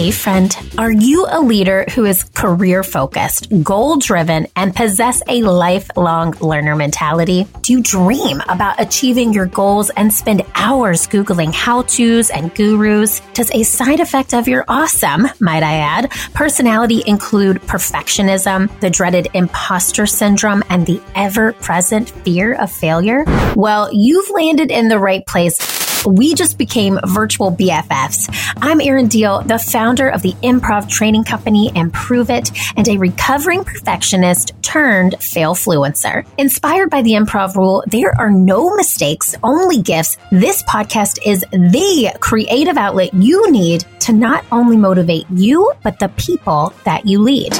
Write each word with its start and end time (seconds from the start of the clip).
Hey, 0.00 0.12
friend, 0.12 0.56
are 0.78 0.90
you 0.90 1.26
a 1.28 1.42
leader 1.42 1.84
who 1.94 2.06
is 2.06 2.24
career 2.24 2.82
focused, 2.82 3.52
goal 3.62 3.98
driven, 3.98 4.46
and 4.56 4.74
possess 4.74 5.22
a 5.28 5.42
lifelong 5.42 6.30
learner 6.40 6.74
mentality? 6.74 7.46
Do 7.60 7.74
you 7.74 7.82
dream 7.82 8.40
about 8.48 8.80
achieving 8.80 9.34
your 9.34 9.44
goals 9.44 9.90
and 9.90 10.10
spend 10.10 10.42
hours 10.54 11.06
Googling 11.06 11.52
how 11.52 11.82
to's 11.82 12.30
and 12.30 12.54
gurus? 12.54 13.20
Does 13.34 13.50
a 13.50 13.62
side 13.62 14.00
effect 14.00 14.32
of 14.32 14.48
your 14.48 14.64
awesome, 14.68 15.28
might 15.38 15.62
I 15.62 15.74
add, 15.74 16.12
personality 16.32 17.02
include 17.06 17.58
perfectionism, 17.58 18.70
the 18.80 18.88
dreaded 18.88 19.28
imposter 19.34 20.06
syndrome, 20.06 20.62
and 20.70 20.86
the 20.86 21.02
ever 21.14 21.52
present 21.52 22.08
fear 22.08 22.54
of 22.54 22.72
failure? 22.72 23.26
Well, 23.54 23.90
you've 23.92 24.30
landed 24.30 24.70
in 24.70 24.88
the 24.88 24.98
right 24.98 25.26
place 25.26 25.58
we 26.06 26.34
just 26.34 26.58
became 26.58 26.98
virtual 27.04 27.52
BFFs. 27.52 28.28
I'm 28.56 28.80
Erin 28.80 29.08
Deal, 29.08 29.42
the 29.42 29.58
founder 29.58 30.08
of 30.08 30.22
the 30.22 30.32
improv 30.42 30.88
training 30.88 31.24
company 31.24 31.70
Improve 31.74 32.30
It 32.30 32.50
and 32.76 32.88
a 32.88 32.98
recovering 32.98 33.64
perfectionist 33.64 34.52
turned 34.62 35.16
fail 35.20 35.54
fluencer. 35.54 36.26
Inspired 36.38 36.90
by 36.90 37.02
the 37.02 37.12
improv 37.12 37.56
rule, 37.56 37.84
there 37.86 38.14
are 38.18 38.30
no 38.30 38.74
mistakes, 38.76 39.34
only 39.42 39.82
gifts. 39.82 40.16
This 40.30 40.62
podcast 40.64 41.18
is 41.24 41.40
the 41.50 42.16
creative 42.20 42.76
outlet 42.76 43.12
you 43.14 43.50
need 43.50 43.84
to 44.00 44.12
not 44.12 44.44
only 44.52 44.76
motivate 44.76 45.26
you, 45.30 45.72
but 45.82 45.98
the 45.98 46.08
people 46.10 46.72
that 46.84 47.06
you 47.06 47.20
lead. 47.20 47.52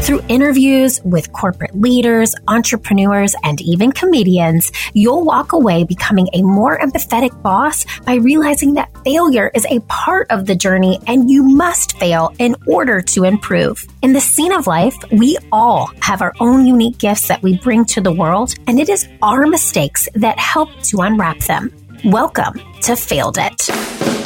Through 0.00 0.22
interviews 0.28 1.02
with 1.04 1.32
corporate 1.32 1.78
leaders, 1.78 2.34
entrepreneurs, 2.46 3.34
and 3.42 3.60
even 3.60 3.92
comedians, 3.92 4.72
you'll 4.94 5.22
walk 5.22 5.52
away 5.52 5.84
becoming 5.84 6.28
a 6.32 6.40
more 6.40 6.78
empathetic 6.78 7.42
boss 7.42 7.84
by 8.06 8.14
realizing 8.14 8.74
that 8.74 8.90
failure 9.04 9.50
is 9.54 9.66
a 9.66 9.80
part 9.80 10.30
of 10.30 10.46
the 10.46 10.54
journey 10.54 10.98
and 11.06 11.28
you 11.28 11.42
must 11.42 11.98
fail 11.98 12.32
in 12.38 12.56
order 12.66 13.02
to 13.02 13.24
improve. 13.24 13.84
In 14.00 14.14
the 14.14 14.20
scene 14.20 14.52
of 14.52 14.66
life, 14.66 14.96
we 15.12 15.36
all 15.52 15.90
have 16.00 16.22
our 16.22 16.32
own 16.40 16.66
unique 16.66 16.96
gifts 16.96 17.28
that 17.28 17.42
we 17.42 17.58
bring 17.58 17.84
to 17.86 18.00
the 18.00 18.12
world, 18.12 18.54
and 18.66 18.80
it 18.80 18.88
is 18.88 19.06
our 19.20 19.46
mistakes 19.46 20.08
that 20.14 20.38
help 20.38 20.70
to 20.84 21.00
unwrap 21.00 21.38
them. 21.40 21.70
Welcome 22.04 22.60
to 22.82 22.96
Failed 22.96 23.36
It. 23.38 24.17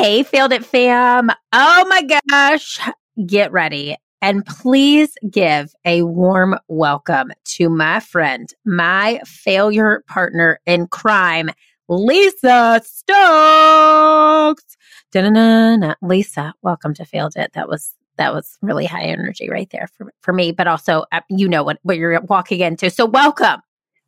Hey, 0.00 0.22
Failed 0.22 0.52
It 0.52 0.64
fam. 0.64 1.30
Oh 1.52 1.86
my 1.86 2.08
gosh. 2.30 2.80
Get 3.26 3.52
ready. 3.52 3.96
And 4.22 4.46
please 4.46 5.12
give 5.30 5.74
a 5.84 6.04
warm 6.04 6.58
welcome 6.68 7.32
to 7.56 7.68
my 7.68 8.00
friend, 8.00 8.50
my 8.64 9.20
failure 9.26 10.02
partner 10.08 10.58
in 10.64 10.86
crime, 10.86 11.50
Lisa 11.90 12.80
Stokes. 12.82 14.64
Da-na-na-na. 15.12 15.96
Lisa, 16.00 16.54
welcome 16.62 16.94
to 16.94 17.04
Failed 17.04 17.34
It. 17.36 17.52
That 17.52 17.68
was 17.68 17.94
that 18.16 18.32
was 18.32 18.56
really 18.62 18.86
high 18.86 19.04
energy 19.04 19.50
right 19.50 19.68
there 19.68 19.88
for, 19.98 20.10
for 20.22 20.32
me, 20.32 20.50
but 20.50 20.66
also 20.66 21.04
uh, 21.12 21.20
you 21.28 21.46
know 21.46 21.62
what, 21.62 21.78
what 21.82 21.98
you're 21.98 22.18
walking 22.22 22.60
into. 22.60 22.88
So 22.88 23.04
welcome. 23.04 23.60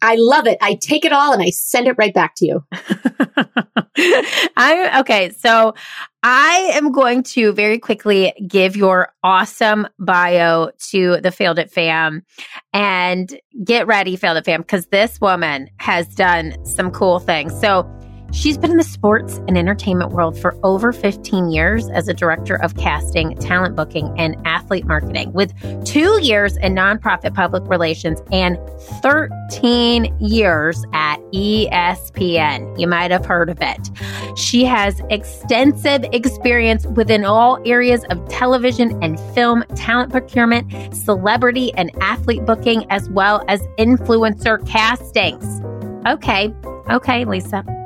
I 0.03 0.17
love 0.19 0.47
it. 0.47 0.59
I 0.61 0.75
take 0.75 1.05
it 1.05 1.13
all 1.13 1.33
and 1.33 1.41
I 1.41 1.51
send 1.51 1.87
it 1.87 1.95
right 1.97 2.13
back 2.13 2.35
to 2.37 2.47
you. 2.47 2.65
I'm 4.57 5.01
okay. 5.01 5.31
So 5.31 5.75
I 6.25 6.71
am 6.75 6.91
going 6.93 7.23
to 7.25 7.53
very 7.53 7.79
quickly 7.79 8.33
give 8.47 8.77
your 8.77 9.13
awesome 9.23 9.87
bio 10.01 10.71
to 10.91 11.21
the 11.21 11.31
Failed 11.31 11.59
It 11.61 11.71
fam 11.71 12.25
and 12.73 13.41
get 13.65 13.87
ready, 13.87 14.17
Failed 14.17 14.39
It 14.39 14.45
fam, 14.45 14.63
because 14.63 14.87
this 14.87 15.21
woman 15.21 15.69
has 15.79 16.09
done 16.09 16.55
some 16.67 16.91
cool 16.91 17.21
things. 17.21 17.59
So 17.61 17.89
She's 18.33 18.57
been 18.57 18.71
in 18.71 18.79
the 18.79 18.83
sports 18.83 19.37
and 19.47 19.59
entertainment 19.59 20.13
world 20.13 20.39
for 20.39 20.59
over 20.63 20.91
15 20.91 21.51
years 21.51 21.91
as 21.91 22.09
a 22.09 22.15
director 22.15 22.57
of 22.63 22.77
casting, 22.77 23.37
talent 23.37 23.77
booking, 23.77 24.13
and 24.19 24.37
athlete 24.47 24.87
marketing, 24.87 25.35
with 25.35 25.53
two 25.85 26.19
years 26.23 26.57
in 26.57 26.75
nonprofit 26.75 27.35
public 27.35 27.63
relations 27.69 28.23
and 28.33 28.59
13 29.03 30.17
years 30.19 30.83
at 30.95 31.19
ESPN. 31.35 32.81
You 32.81 32.87
might 32.87 33.11
have 33.11 33.27
heard 33.27 33.51
of 33.51 33.59
it. 33.61 33.91
She 34.39 34.65
has 34.65 35.03
extensive 35.11 36.03
experience 36.13 36.87
within 36.87 37.27
all 37.27 37.61
areas 37.67 38.03
of 38.05 38.27
television 38.29 38.99
and 39.03 39.21
film, 39.35 39.63
talent 39.77 40.11
procurement, 40.11 40.95
celebrity 40.95 41.71
and 41.75 41.91
athlete 42.01 42.47
booking, 42.47 42.91
as 42.91 43.11
well 43.11 43.45
as 43.49 43.61
influencer 43.79 44.67
castings. 44.67 45.61
Okay, 46.07 46.53
okay, 46.91 47.27
Lisa. 47.27 47.82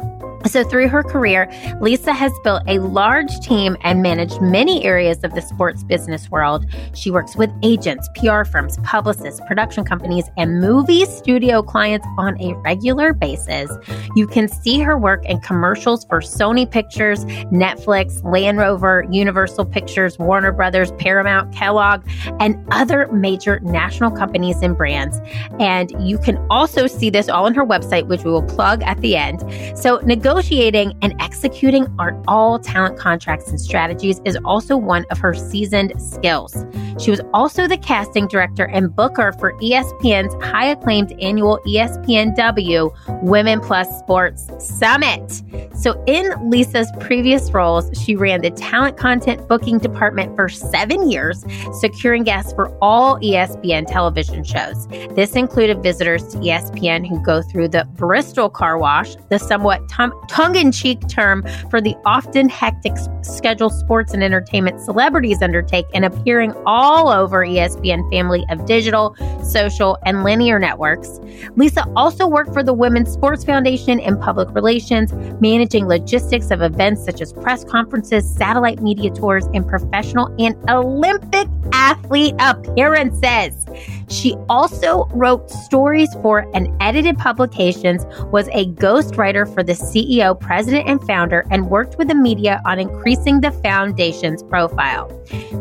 So, 0.46 0.62
through 0.62 0.88
her 0.88 1.02
career, 1.02 1.50
Lisa 1.80 2.12
has 2.12 2.32
built 2.44 2.62
a 2.68 2.78
large 2.78 3.40
team 3.40 3.76
and 3.82 4.00
managed 4.00 4.40
many 4.40 4.84
areas 4.84 5.18
of 5.24 5.34
the 5.34 5.40
sports 5.42 5.82
business 5.82 6.30
world. 6.30 6.66
She 6.94 7.10
works 7.10 7.36
with 7.36 7.50
agents, 7.62 8.08
PR 8.14 8.44
firms, 8.44 8.78
publicists, 8.84 9.40
production 9.48 9.84
companies, 9.84 10.24
and 10.36 10.60
movie 10.60 11.04
studio 11.04 11.62
clients 11.62 12.06
on 12.16 12.40
a 12.40 12.54
regular 12.58 13.12
basis. 13.12 13.70
You 14.14 14.28
can 14.28 14.46
see 14.46 14.78
her 14.80 14.96
work 14.96 15.24
in 15.24 15.40
commercials 15.40 16.04
for 16.04 16.20
Sony 16.20 16.70
Pictures, 16.70 17.24
Netflix, 17.52 18.22
Land 18.24 18.58
Rover, 18.58 19.04
Universal 19.10 19.66
Pictures, 19.66 20.16
Warner 20.18 20.52
Brothers, 20.52 20.92
Paramount, 20.92 21.52
Kellogg, 21.52 22.06
and 22.38 22.64
other 22.70 23.08
major 23.08 23.58
national 23.60 24.12
companies 24.12 24.62
and 24.62 24.76
brands. 24.76 25.20
And 25.58 25.90
you 25.98 26.18
can 26.18 26.38
also 26.50 26.86
see 26.86 27.10
this 27.10 27.28
all 27.28 27.46
on 27.46 27.54
her 27.54 27.66
website, 27.66 28.06
which 28.06 28.22
we 28.22 28.30
will 28.30 28.44
plug 28.44 28.82
at 28.84 29.00
the 29.00 29.16
end. 29.16 29.42
So, 29.76 29.96
negotiate 30.04 30.35
Negotiating 30.36 30.92
and 31.00 31.14
executing 31.18 31.86
our 31.98 32.22
all 32.28 32.58
talent 32.58 32.98
contracts 32.98 33.48
and 33.48 33.58
strategies 33.58 34.20
is 34.26 34.36
also 34.44 34.76
one 34.76 35.06
of 35.10 35.16
her 35.16 35.32
seasoned 35.32 35.94
skills. 35.98 36.66
She 36.98 37.10
was 37.10 37.22
also 37.32 37.66
the 37.66 37.78
casting 37.78 38.26
director 38.26 38.64
and 38.64 38.94
booker 38.94 39.32
for 39.32 39.54
ESPN's 39.60 40.34
high 40.44 40.66
acclaimed 40.66 41.14
annual 41.22 41.58
ESPNW 41.66 43.22
Women 43.22 43.60
Plus 43.60 43.88
Sports 43.98 44.50
Summit. 44.58 45.42
So, 45.74 46.02
in 46.06 46.50
Lisa's 46.50 46.90
previous 47.00 47.50
roles, 47.52 47.90
she 47.98 48.14
ran 48.14 48.42
the 48.42 48.50
talent 48.50 48.98
content 48.98 49.48
booking 49.48 49.78
department 49.78 50.36
for 50.36 50.50
seven 50.50 51.10
years, 51.10 51.44
securing 51.80 52.24
guests 52.24 52.52
for 52.52 52.76
all 52.82 53.18
ESPN 53.20 53.86
television 53.86 54.44
shows. 54.44 54.86
This 55.14 55.34
included 55.34 55.82
visitors 55.82 56.26
to 56.28 56.38
ESPN 56.38 57.06
who 57.06 57.22
go 57.22 57.40
through 57.40 57.68
the 57.68 57.86
Bristol 57.94 58.50
car 58.50 58.76
wash, 58.78 59.16
the 59.30 59.38
somewhat 59.38 59.86
tum- 59.88 60.12
tongue 60.28 60.56
in 60.56 60.72
cheek 60.72 61.06
term 61.08 61.44
for 61.70 61.80
the 61.80 61.94
often 62.04 62.48
hectic 62.48 62.94
schedule 63.22 63.70
sports 63.70 64.14
and 64.14 64.22
entertainment 64.22 64.80
celebrities 64.80 65.42
undertake 65.42 65.86
and 65.94 66.04
appearing 66.04 66.52
all 66.66 67.08
over 67.08 67.44
ESPN 67.44 68.08
family 68.10 68.44
of 68.50 68.66
digital, 68.66 69.16
social, 69.42 69.98
and 70.04 70.24
linear 70.24 70.58
networks. 70.58 71.20
Lisa 71.56 71.84
also 71.96 72.26
worked 72.26 72.52
for 72.52 72.62
the 72.62 72.72
Women's 72.72 73.12
Sports 73.12 73.44
Foundation 73.44 73.98
in 73.98 74.18
public 74.18 74.48
relations, 74.54 75.12
managing 75.40 75.86
logistics 75.86 76.50
of 76.50 76.62
events 76.62 77.04
such 77.04 77.20
as 77.20 77.32
press 77.32 77.64
conferences, 77.64 78.28
satellite 78.28 78.82
media 78.82 79.10
tours, 79.10 79.46
and 79.54 79.66
professional 79.66 80.34
and 80.38 80.56
Olympic 80.70 81.48
athlete 81.72 82.34
appearances. 82.38 83.66
She 84.08 84.36
also 84.48 85.06
wrote 85.12 85.50
stories 85.50 86.12
for 86.22 86.48
and 86.54 86.68
edited 86.80 87.18
publications, 87.18 88.04
was 88.32 88.48
a 88.48 88.66
ghostwriter 88.66 89.52
for 89.52 89.62
the 89.62 89.72
CEO, 89.72 90.05
president, 90.40 90.88
and 90.88 91.04
founder, 91.06 91.44
and 91.50 91.70
worked 91.70 91.98
with 91.98 92.08
the 92.08 92.14
media 92.14 92.60
on 92.64 92.78
increasing 92.78 93.40
the 93.40 93.50
foundation's 93.50 94.42
profile. 94.44 95.10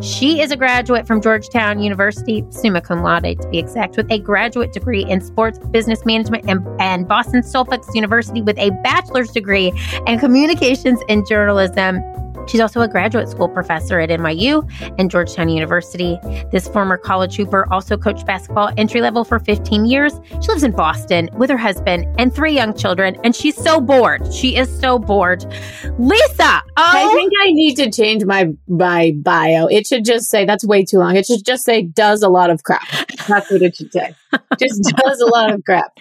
She 0.01 0.41
is 0.41 0.51
a 0.51 0.57
graduate 0.57 1.07
from 1.07 1.21
Georgetown 1.21 1.81
University, 1.81 2.43
summa 2.49 2.81
cum 2.81 3.01
laude 3.01 3.41
to 3.41 3.49
be 3.49 3.57
exact, 3.57 3.97
with 3.97 4.11
a 4.11 4.19
graduate 4.19 4.73
degree 4.73 5.03
in 5.05 5.21
sports 5.21 5.59
business 5.71 6.05
management 6.05 6.49
and, 6.49 6.65
and 6.79 7.07
Boston 7.07 7.43
Suffolk 7.43 7.83
University 7.93 8.41
with 8.41 8.57
a 8.57 8.69
bachelor's 8.83 9.31
degree 9.31 9.71
in 10.07 10.19
communications 10.19 10.99
and 11.09 11.27
journalism 11.27 12.01
She's 12.47 12.61
also 12.61 12.81
a 12.81 12.87
graduate 12.87 13.29
school 13.29 13.49
professor 13.49 13.99
at 13.99 14.09
NYU 14.09 14.69
and 14.99 15.09
Georgetown 15.09 15.49
University. 15.49 16.19
This 16.51 16.67
former 16.67 16.97
college 16.97 17.35
hooper 17.35 17.71
also 17.71 17.97
coached 17.97 18.25
basketball 18.25 18.71
entry 18.77 19.01
level 19.01 19.23
for 19.23 19.39
15 19.39 19.85
years. 19.85 20.13
She 20.41 20.47
lives 20.47 20.63
in 20.63 20.71
Boston 20.71 21.29
with 21.33 21.49
her 21.49 21.57
husband 21.57 22.07
and 22.17 22.33
three 22.33 22.53
young 22.53 22.75
children, 22.75 23.17
and 23.23 23.35
she's 23.35 23.55
so 23.55 23.79
bored. 23.79 24.33
She 24.33 24.55
is 24.55 24.69
so 24.79 24.99
bored. 24.99 25.43
Lisa, 25.97 26.43
oh. 26.43 26.61
I 26.77 27.11
think 27.13 27.31
I 27.41 27.51
need 27.51 27.75
to 27.75 27.91
change 27.91 28.25
my 28.25 28.49
my 28.67 29.13
bio. 29.17 29.67
It 29.67 29.87
should 29.87 30.05
just 30.05 30.29
say 30.29 30.45
that's 30.45 30.65
way 30.65 30.83
too 30.83 30.99
long. 30.99 31.15
It 31.15 31.25
should 31.25 31.45
just 31.45 31.63
say 31.63 31.83
does 31.83 32.21
a 32.21 32.29
lot 32.29 32.49
of 32.49 32.63
crap. 32.63 32.87
That's 33.27 33.49
what 33.51 33.61
it 33.61 33.75
should 33.75 33.91
say. 33.91 34.13
just 34.59 34.81
does 35.05 35.19
a 35.19 35.27
lot 35.27 35.51
of 35.51 35.63
crap. 35.63 35.97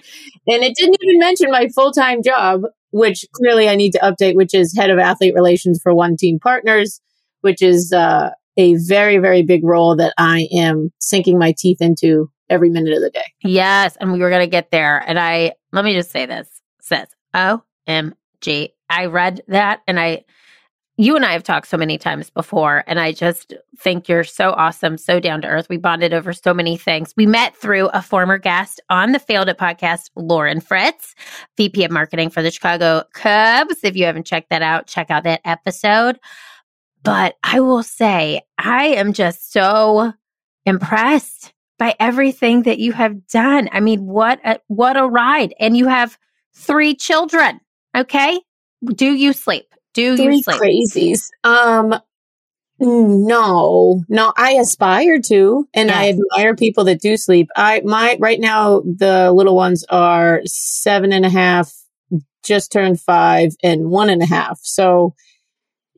And 0.47 0.63
it 0.63 0.75
didn't 0.77 0.97
even 1.03 1.19
mention 1.19 1.51
my 1.51 1.69
full 1.69 1.93
time 1.93 2.23
job, 2.23 2.63
which 2.95 3.27
clearly 3.33 3.69
I 3.69 3.75
need 3.75 3.91
to 3.91 3.99
update, 3.99 4.37
which 4.37 4.55
is 4.55 4.73
head 4.77 4.89
of 4.89 5.01
athlete 5.01 5.35
relations 5.35 5.81
for 5.83 5.93
One 5.93 6.17
Team 6.17 6.39
Partners, 6.39 7.01
which 7.41 7.61
is 7.61 7.93
uh, 7.93 8.31
a 8.57 8.77
very, 8.77 9.19
very 9.19 9.43
big 9.43 9.65
role 9.65 9.97
that 9.97 10.15
I 10.17 10.47
am 10.53 10.93
sinking 11.01 11.37
my 11.37 11.53
teeth 11.59 11.79
into 11.81 12.31
every 12.49 12.71
minute 12.71 12.95
of 12.95 13.03
the 13.03 13.11
day. 13.11 13.33
Yes. 13.43 13.97
And 13.97 14.13
we 14.13 14.21
were 14.21 14.31
going 14.31 14.47
to 14.47 14.51
get 14.51 14.71
there. 14.71 14.99
And 14.99 15.19
I, 15.19 15.55
let 15.73 15.85
me 15.85 15.93
just 15.93 16.13
say 16.13 16.27
this 16.27 16.49
says, 16.83 17.09
OMG. 17.35 18.71
I 18.89 19.07
read 19.07 19.43
that 19.49 19.81
and 19.89 19.99
I, 19.99 20.25
you 20.97 21.17
and 21.17 21.25
I 21.25 21.33
have 21.33 21.43
talked 21.43 21.67
so 21.67 21.77
many 21.77 21.99
times 21.99 22.31
before, 22.31 22.85
and 22.87 23.01
I 23.01 23.13
just 23.13 23.53
think 23.77 24.09
you're 24.09 24.23
so 24.23 24.53
awesome, 24.53 24.97
so 24.97 25.19
down 25.19 25.43
to 25.43 25.49
earth. 25.49 25.69
We 25.69 25.77
bonded 25.77 26.15
over 26.15 26.33
so 26.33 26.55
many 26.55 26.77
things. 26.77 27.13
We 27.17 27.27
met 27.27 27.57
through 27.57 27.89
a 27.89 28.01
former 28.01 28.39
guest 28.39 28.81
on 28.91 29.11
the 29.11 29.19
Failed 29.19 29.49
It 29.49 29.59
podcast, 29.59 30.11
Lauren 30.15 30.61
Fritz, 30.61 31.17
VP 31.57 31.85
of 31.85 31.91
Marketing 31.91 32.31
for 32.31 32.43
the 32.43 32.51
Chicago 32.53 33.03
Cubs. 33.13 33.83
If 33.83 33.97
you 33.97 34.05
haven't 34.05 34.27
checked 34.27 34.51
that 34.51 34.63
out, 34.63 34.87
check 34.87 35.11
out 35.11 35.25
that 35.25 35.41
episode. 35.45 36.19
But 37.03 37.35
I 37.43 37.61
will 37.61 37.83
say, 37.83 38.43
I 38.57 38.87
am 38.87 39.13
just 39.13 39.53
so 39.53 40.13
impressed 40.65 41.53
by 41.77 41.97
everything 41.99 42.63
that 42.63 42.79
you 42.79 42.93
have 42.93 43.27
done. 43.27 43.69
I 43.73 43.81
mean, 43.81 44.07
what 44.07 44.39
a, 44.45 44.61
what 44.69 44.97
a 44.97 45.07
ride. 45.07 45.55
And 45.59 45.77
you 45.77 45.89
have 45.89 46.17
three 46.55 46.95
children. 46.95 47.61
Okay. 47.97 48.41
Do 48.95 49.13
you 49.13 49.33
sleep? 49.33 49.74
Do 49.95 50.17
Three 50.17 50.37
you 50.37 50.43
sleep? 50.43 50.61
crazies. 50.61 51.23
Um, 51.43 51.95
no, 52.81 54.03
no, 54.09 54.33
I 54.37 54.53
aspire 54.53 55.21
to, 55.23 55.69
and 55.73 55.91
I 55.91 56.09
admire 56.09 56.57
people 56.57 56.85
that 56.85 57.01
do 57.01 57.17
sleep. 57.17 57.49
I, 57.57 57.81
my, 57.85 58.17
right 58.21 58.41
now, 58.41 58.81
the 58.81 59.33
little 59.33 59.55
ones 59.55 59.85
are 59.89 60.41
seven 60.45 61.13
and 61.13 61.25
a 61.25 61.31
half, 61.31 61.73
just 62.43 62.73
turned 62.73 63.01
five 63.01 63.53
and 63.63 63.91
one 63.91 64.11
and 64.11 64.23
a 64.23 64.27
half. 64.27 64.59
So 64.63 65.15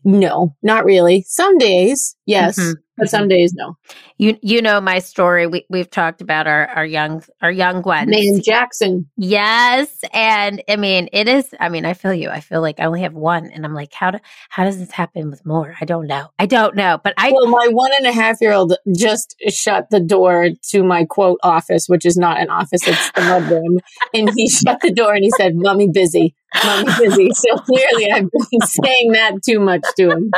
no, 0.04 0.54
not 0.62 0.84
really. 0.84 1.24
Some 1.26 1.56
days, 1.58 2.14
yes, 2.26 2.58
Mhm, 2.58 2.74
but 2.96 3.06
mm-hmm. 3.06 3.16
some 3.16 3.28
days, 3.28 3.52
no. 3.54 3.76
You 4.18 4.38
you 4.42 4.62
know 4.62 4.80
my 4.80 4.98
story. 4.98 5.46
We 5.46 5.66
we've 5.68 5.90
talked 5.90 6.20
about 6.20 6.46
our 6.46 6.66
our 6.68 6.86
young 6.86 7.22
our 7.42 7.50
young 7.50 7.82
ones. 7.82 8.10
Man, 8.10 8.40
Jackson. 8.42 9.10
Yes, 9.16 10.00
and 10.12 10.62
I 10.68 10.76
mean 10.76 11.08
it 11.12 11.28
is. 11.28 11.54
I 11.60 11.68
mean 11.68 11.84
I 11.84 11.94
feel 11.94 12.14
you. 12.14 12.30
I 12.30 12.40
feel 12.40 12.60
like 12.60 12.80
I 12.80 12.84
only 12.84 13.02
have 13.02 13.14
one, 13.14 13.46
and 13.46 13.64
I'm 13.64 13.74
like, 13.74 13.92
how 13.92 14.10
do 14.10 14.18
how 14.48 14.64
does 14.64 14.78
this 14.78 14.90
happen 14.90 15.30
with 15.30 15.44
more? 15.44 15.74
I 15.80 15.84
don't 15.84 16.06
know. 16.06 16.28
I 16.38 16.46
don't 16.46 16.76
know. 16.76 16.98
But 17.02 17.14
I 17.16 17.32
Well, 17.32 17.48
my 17.48 17.68
one 17.70 17.92
and 17.98 18.06
a 18.06 18.12
half 18.12 18.40
year 18.40 18.52
old 18.52 18.74
just 18.94 19.36
shut 19.48 19.90
the 19.90 20.00
door 20.00 20.48
to 20.70 20.82
my 20.82 21.04
quote 21.04 21.38
office, 21.42 21.86
which 21.88 22.06
is 22.06 22.16
not 22.16 22.40
an 22.40 22.50
office, 22.50 22.86
it's 22.86 23.10
the 23.12 23.20
mudroom. 23.22 23.78
and 24.14 24.30
he 24.36 24.48
shut 24.48 24.80
the 24.80 24.92
door 24.92 25.14
and 25.14 25.24
he 25.24 25.30
said, 25.36 25.52
Mommy 25.54 25.88
busy. 25.88 26.34
Mommy 26.64 26.92
busy. 26.98 27.30
So 27.32 27.56
clearly 27.56 28.10
I've 28.10 28.30
been 28.30 28.60
saying 28.66 29.12
that 29.12 29.42
too 29.44 29.60
much 29.60 29.82
to 29.98 30.10
him. 30.10 30.30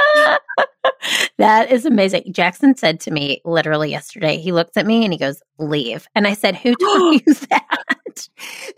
That 1.38 1.70
is 1.70 1.84
amazing. 1.84 2.32
Jackson 2.32 2.76
said 2.76 3.00
to 3.00 3.10
me 3.10 3.40
literally 3.44 3.90
yesterday. 3.90 4.38
He 4.38 4.52
looks 4.52 4.76
at 4.76 4.86
me 4.86 5.04
and 5.04 5.12
he 5.12 5.18
goes, 5.18 5.42
"Leave." 5.58 6.06
And 6.14 6.26
I 6.26 6.34
said, 6.34 6.56
"Who 6.56 6.74
told 6.80 7.22
you 7.26 7.34
that?" 7.34 8.28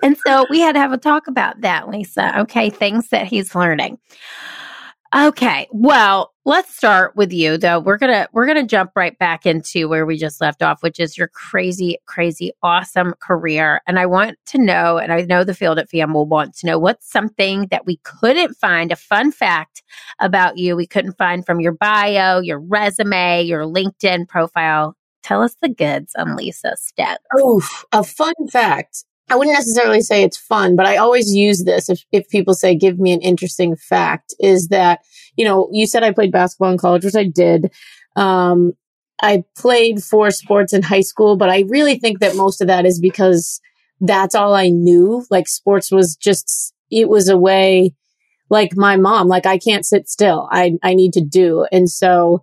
and 0.02 0.16
so 0.26 0.46
we 0.50 0.60
had 0.60 0.72
to 0.72 0.80
have 0.80 0.92
a 0.92 0.98
talk 0.98 1.26
about 1.26 1.60
that, 1.62 1.88
Lisa. 1.88 2.38
Okay, 2.40 2.70
things 2.70 3.08
that 3.08 3.26
he's 3.26 3.54
learning. 3.54 3.98
Okay, 5.14 5.66
well, 5.72 6.29
let's 6.44 6.74
start 6.74 7.14
with 7.16 7.32
you 7.32 7.58
though. 7.58 7.80
We're 7.80 7.98
gonna 7.98 8.28
we're 8.32 8.46
gonna 8.46 8.66
jump 8.66 8.92
right 8.96 9.16
back 9.18 9.46
into 9.46 9.88
where 9.88 10.06
we 10.06 10.16
just 10.16 10.40
left 10.40 10.62
off, 10.62 10.82
which 10.82 10.98
is 10.98 11.16
your 11.18 11.28
crazy, 11.28 11.98
crazy, 12.06 12.52
awesome 12.62 13.14
career. 13.20 13.80
And 13.86 13.98
I 13.98 14.06
want 14.06 14.36
to 14.46 14.58
know, 14.58 14.98
and 14.98 15.12
I 15.12 15.22
know 15.22 15.44
the 15.44 15.54
Failed 15.54 15.78
It 15.78 15.90
fam 15.90 16.14
will 16.14 16.26
want 16.26 16.56
to 16.56 16.66
know 16.66 16.78
what's 16.78 17.10
something 17.10 17.68
that 17.70 17.86
we 17.86 17.98
couldn't 18.04 18.54
find, 18.54 18.92
a 18.92 18.96
fun 18.96 19.32
fact 19.32 19.82
about 20.20 20.58
you 20.58 20.76
we 20.76 20.86
couldn't 20.86 21.18
find 21.18 21.44
from 21.44 21.60
your 21.60 21.72
bio, 21.72 22.40
your 22.40 22.60
resume, 22.60 23.42
your 23.42 23.62
LinkedIn 23.64 24.28
profile. 24.28 24.96
Tell 25.22 25.42
us 25.42 25.56
the 25.60 25.68
goods 25.68 26.12
on 26.16 26.36
Lisa 26.36 26.76
Step. 26.76 27.20
Oof, 27.38 27.84
a 27.92 28.02
fun 28.02 28.34
fact. 28.50 29.04
I 29.30 29.36
wouldn't 29.36 29.56
necessarily 29.56 30.00
say 30.00 30.22
it's 30.24 30.36
fun, 30.36 30.74
but 30.74 30.86
I 30.86 30.96
always 30.96 31.32
use 31.32 31.62
this 31.64 31.88
if, 31.88 32.02
if 32.10 32.28
people 32.28 32.52
say, 32.52 32.74
give 32.74 32.98
me 32.98 33.12
an 33.12 33.20
interesting 33.20 33.76
fact 33.76 34.34
is 34.40 34.68
that, 34.68 35.00
you 35.36 35.44
know, 35.44 35.68
you 35.72 35.86
said 35.86 36.02
I 36.02 36.12
played 36.12 36.32
basketball 36.32 36.72
in 36.72 36.78
college, 36.78 37.04
which 37.04 37.14
I 37.14 37.24
did. 37.24 37.72
Um, 38.16 38.72
I 39.22 39.44
played 39.56 40.02
four 40.02 40.32
sports 40.32 40.72
in 40.72 40.82
high 40.82 41.02
school, 41.02 41.36
but 41.36 41.48
I 41.48 41.60
really 41.68 41.98
think 41.98 42.18
that 42.18 42.34
most 42.34 42.60
of 42.60 42.66
that 42.66 42.84
is 42.86 42.98
because 42.98 43.60
that's 44.00 44.34
all 44.34 44.54
I 44.54 44.68
knew. 44.68 45.24
Like 45.30 45.46
sports 45.46 45.92
was 45.92 46.16
just, 46.16 46.74
it 46.90 47.08
was 47.08 47.28
a 47.28 47.38
way, 47.38 47.94
like 48.48 48.76
my 48.76 48.96
mom, 48.96 49.28
like 49.28 49.46
I 49.46 49.58
can't 49.58 49.86
sit 49.86 50.08
still. 50.08 50.48
I, 50.50 50.72
I 50.82 50.94
need 50.94 51.12
to 51.12 51.24
do. 51.24 51.66
And 51.70 51.88
so, 51.88 52.42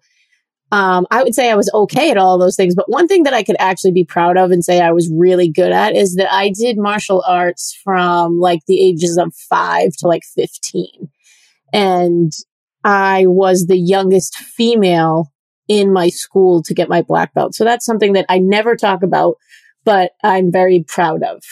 um, 0.71 1.07
I 1.09 1.23
would 1.23 1.33
say 1.33 1.49
I 1.49 1.55
was 1.55 1.71
okay 1.73 2.11
at 2.11 2.17
all 2.17 2.37
those 2.37 2.55
things. 2.55 2.75
But 2.75 2.89
one 2.89 3.07
thing 3.07 3.23
that 3.23 3.33
I 3.33 3.43
could 3.43 3.55
actually 3.59 3.93
be 3.93 4.03
proud 4.03 4.37
of 4.37 4.51
and 4.51 4.63
say 4.63 4.81
I 4.81 4.91
was 4.91 5.09
really 5.11 5.49
good 5.49 5.71
at 5.71 5.95
is 5.95 6.15
that 6.15 6.31
I 6.31 6.49
did 6.49 6.77
martial 6.77 7.23
arts 7.25 7.77
from 7.83 8.39
like 8.39 8.59
the 8.67 8.85
ages 8.85 9.17
of 9.17 9.33
five 9.33 9.91
to 9.99 10.07
like 10.07 10.23
15. 10.35 11.09
And 11.73 12.31
I 12.83 13.25
was 13.27 13.67
the 13.67 13.77
youngest 13.77 14.35
female 14.35 15.31
in 15.67 15.91
my 15.91 16.09
school 16.09 16.61
to 16.63 16.73
get 16.73 16.89
my 16.89 17.01
black 17.01 17.33
belt. 17.33 17.55
So 17.55 17.63
that's 17.63 17.85
something 17.85 18.13
that 18.13 18.25
I 18.29 18.39
never 18.39 18.75
talk 18.75 19.03
about, 19.03 19.35
but 19.83 20.11
I'm 20.23 20.51
very 20.51 20.83
proud 20.87 21.23
of. 21.23 21.43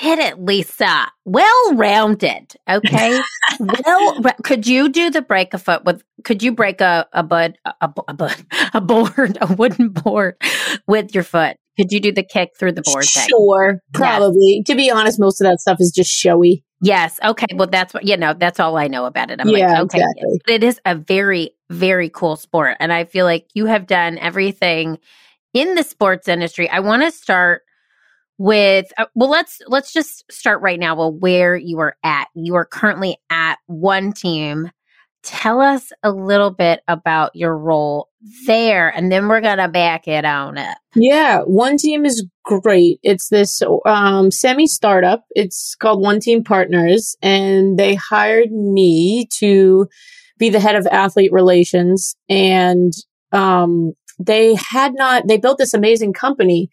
Get 0.00 0.18
it, 0.18 0.40
Lisa. 0.40 1.08
Well 1.24 1.74
rounded. 1.76 2.52
Okay. 2.68 3.20
well, 3.60 4.20
could 4.42 4.66
you 4.66 4.88
do 4.88 5.08
the 5.08 5.22
break 5.22 5.54
a 5.54 5.58
foot 5.58 5.84
with, 5.84 6.02
could 6.24 6.42
you 6.42 6.50
break 6.50 6.80
a, 6.80 7.06
a 7.12 7.22
bud, 7.22 7.56
a, 7.64 7.74
a, 7.80 8.12
bud, 8.14 8.34
a 8.74 8.80
board, 8.80 9.38
a 9.40 9.54
wooden 9.54 9.90
board 9.90 10.34
with 10.88 11.14
your 11.14 11.22
foot? 11.22 11.56
Could 11.78 11.92
you 11.92 12.00
do 12.00 12.10
the 12.10 12.24
kick 12.24 12.50
through 12.58 12.72
the 12.72 12.82
board 12.82 13.04
thing? 13.04 13.28
Sure, 13.28 13.78
probably. 13.92 14.64
To 14.66 14.74
be 14.74 14.90
honest, 14.90 15.20
most 15.20 15.40
of 15.40 15.44
that 15.46 15.60
stuff 15.60 15.76
is 15.80 15.92
just 15.94 16.10
showy. 16.10 16.64
Yes. 16.80 17.20
Okay. 17.24 17.46
Well, 17.54 17.68
that's 17.68 17.94
what, 17.94 18.04
you 18.04 18.16
know, 18.16 18.34
that's 18.34 18.58
all 18.58 18.76
I 18.76 18.88
know 18.88 19.04
about 19.04 19.30
it. 19.30 19.40
I'm 19.40 19.48
Yeah, 19.48 19.74
like, 19.74 19.82
okay. 19.84 19.98
exactly. 20.00 20.40
It 20.48 20.64
is 20.64 20.80
a 20.84 20.96
very, 20.96 21.54
very 21.70 22.08
cool 22.10 22.34
sport. 22.34 22.76
And 22.80 22.92
I 22.92 23.04
feel 23.04 23.24
like 23.24 23.46
you 23.54 23.66
have 23.66 23.86
done 23.86 24.18
everything 24.18 24.98
in 25.54 25.76
the 25.76 25.84
sports 25.84 26.26
industry. 26.26 26.68
I 26.68 26.80
want 26.80 27.02
to 27.04 27.12
start 27.12 27.62
with, 28.42 28.92
uh, 28.98 29.06
well, 29.14 29.30
let's, 29.30 29.60
let's 29.68 29.92
just 29.92 30.24
start 30.28 30.62
right 30.62 30.80
now. 30.80 30.96
Well, 30.96 31.12
where 31.12 31.54
you 31.54 31.78
are 31.78 31.96
at. 32.02 32.26
You 32.34 32.56
are 32.56 32.64
currently 32.64 33.18
at 33.30 33.60
one 33.66 34.12
team. 34.12 34.72
Tell 35.22 35.60
us 35.60 35.92
a 36.02 36.10
little 36.10 36.50
bit 36.50 36.80
about 36.88 37.36
your 37.36 37.56
role 37.56 38.08
there, 38.48 38.88
and 38.88 39.12
then 39.12 39.28
we're 39.28 39.40
to 39.58 39.68
back 39.68 40.08
it 40.08 40.24
on 40.24 40.58
up. 40.58 40.76
Yeah, 40.96 41.42
One 41.42 41.76
Team 41.76 42.04
is 42.04 42.26
great. 42.44 42.98
It's 43.04 43.28
this 43.28 43.62
um, 43.86 44.32
semi 44.32 44.66
startup. 44.66 45.24
It's 45.30 45.76
called 45.76 46.02
One 46.02 46.18
Team 46.18 46.42
Partners, 46.42 47.14
and 47.22 47.78
they 47.78 47.94
hired 47.94 48.50
me 48.50 49.28
to 49.38 49.86
be 50.38 50.50
the 50.50 50.58
head 50.58 50.74
of 50.74 50.88
athlete 50.88 51.32
relations. 51.32 52.16
And 52.28 52.92
um, 53.30 53.92
they 54.18 54.56
had 54.56 54.94
not, 54.94 55.28
they 55.28 55.36
built 55.36 55.58
this 55.58 55.74
amazing 55.74 56.14
company 56.14 56.68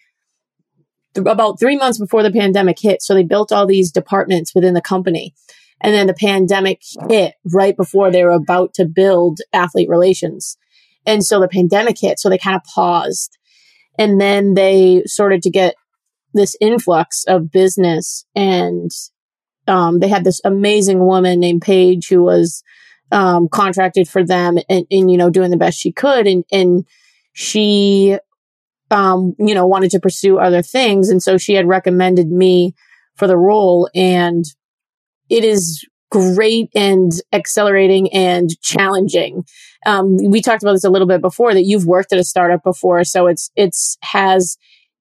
th- 1.16 1.28
about 1.28 1.60
three 1.60 1.78
months 1.78 1.98
before 1.98 2.24
the 2.24 2.32
pandemic 2.32 2.80
hit. 2.80 3.02
So 3.02 3.14
they 3.14 3.24
built 3.24 3.52
all 3.52 3.66
these 3.66 3.92
departments 3.92 4.54
within 4.54 4.74
the 4.74 4.82
company. 4.82 5.34
And 5.82 5.94
then 5.94 6.08
the 6.08 6.14
pandemic 6.14 6.82
hit 7.10 7.36
right 7.54 7.76
before 7.76 8.12
they 8.12 8.24
were 8.24 8.32
about 8.32 8.74
to 8.76 8.86
build 8.86 9.40
athlete 9.54 9.90
relations. 9.90 10.58
And 11.06 11.24
so 11.24 11.40
the 11.40 11.48
pandemic 11.48 11.98
hit. 12.00 12.20
So 12.20 12.30
they 12.30 12.38
kind 12.38 12.58
of 12.58 12.64
paused. 12.64 13.38
And 13.98 14.20
then 14.20 14.54
they 14.54 15.04
started 15.06 15.42
to 15.44 15.50
get 15.50 15.76
this 16.34 16.56
influx 16.60 17.24
of 17.28 17.52
business. 17.52 18.26
And 18.36 18.92
um, 19.68 20.00
they 20.00 20.10
had 20.10 20.24
this 20.24 20.42
amazing 20.44 21.00
woman 21.00 21.40
named 21.40 21.62
Paige 21.62 22.10
who 22.10 22.24
was 22.24 22.62
um, 23.12 23.48
contracted 23.50 24.08
for 24.08 24.24
them 24.24 24.58
and, 24.70 24.86
and, 24.92 25.10
you 25.10 25.18
know, 25.18 25.30
doing 25.30 25.50
the 25.50 25.58
best 25.58 25.80
she 25.80 25.92
could. 25.92 26.28
And, 26.28 26.44
and 26.52 26.86
she, 27.34 28.18
um, 28.92 29.36
you 29.40 29.54
know, 29.54 29.68
wanted 29.68 29.92
to 29.92 30.00
pursue 30.00 30.40
other 30.40 30.62
things. 30.62 31.10
And 31.10 31.22
so 31.22 31.38
she 31.38 31.54
had 31.54 31.68
recommended 31.68 32.30
me 32.30 32.74
for 33.16 33.28
the 33.28 33.38
role. 33.38 33.90
And 33.94 34.46
it 35.30 35.44
is 35.44 35.86
great 36.12 36.70
and 36.76 37.12
accelerating 37.32 38.12
and 38.14 38.50
challenging. 38.62 39.44
Um, 39.86 40.18
we 40.18 40.42
talked 40.42 40.64
about 40.64 40.74
this 40.74 40.84
a 40.84 40.90
little 40.90 41.08
bit 41.08 41.22
before 41.22 41.54
that 41.54 41.66
you've 41.66 41.86
worked 41.86 42.12
at 42.12 42.20
a 42.20 42.24
startup 42.24 42.64
before. 42.64 43.04
So 43.04 43.28
it's, 43.28 43.52
it's 43.56 43.98
has 44.02 44.58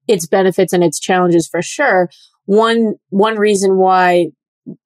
its 0.07 0.27
benefits 0.27 0.73
and 0.73 0.83
its 0.83 0.99
challenges 0.99 1.47
for 1.47 1.61
sure. 1.61 2.09
One, 2.45 2.95
one 3.09 3.37
reason 3.37 3.77
why, 3.77 4.27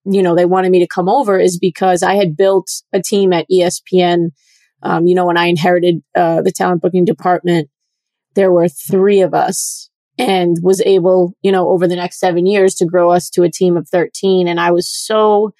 you 0.06 0.22
know, 0.22 0.36
they 0.36 0.46
wanted 0.46 0.72
me 0.72 0.80
to 0.80 0.88
come 0.88 1.10
over 1.10 1.40
is 1.40 1.58
because 1.58 2.04
I 2.04 2.16
had 2.16 2.38
built 2.38 2.70
a 2.94 3.02
team 3.02 3.34
at 3.34 3.46
ESPN. 3.52 4.30
Um, 4.82 5.08
you 5.08 5.16
know, 5.16 5.26
when 5.26 5.38
I 5.38 5.46
inherited, 5.48 6.02
uh, 6.16 6.42
the 6.42 6.52
talent 6.52 6.82
booking 6.82 7.06
department, 7.06 7.70
there 8.36 8.52
were 8.52 8.68
three 8.68 9.22
of 9.22 9.34
us 9.34 9.90
and 10.18 10.58
was 10.62 10.82
able, 10.82 11.34
you 11.42 11.52
know, 11.52 11.70
over 11.70 11.88
the 11.88 11.96
next 11.96 12.20
seven 12.20 12.46
years 12.46 12.76
to 12.76 12.86
grow 12.86 13.12
us 13.12 13.30
to 13.32 13.44
a 13.44 13.52
team 13.52 13.78
of 13.78 13.90
13. 13.90 14.48
And 14.48 14.60
I 14.60 14.72
was 14.72 14.88
so 14.88 15.54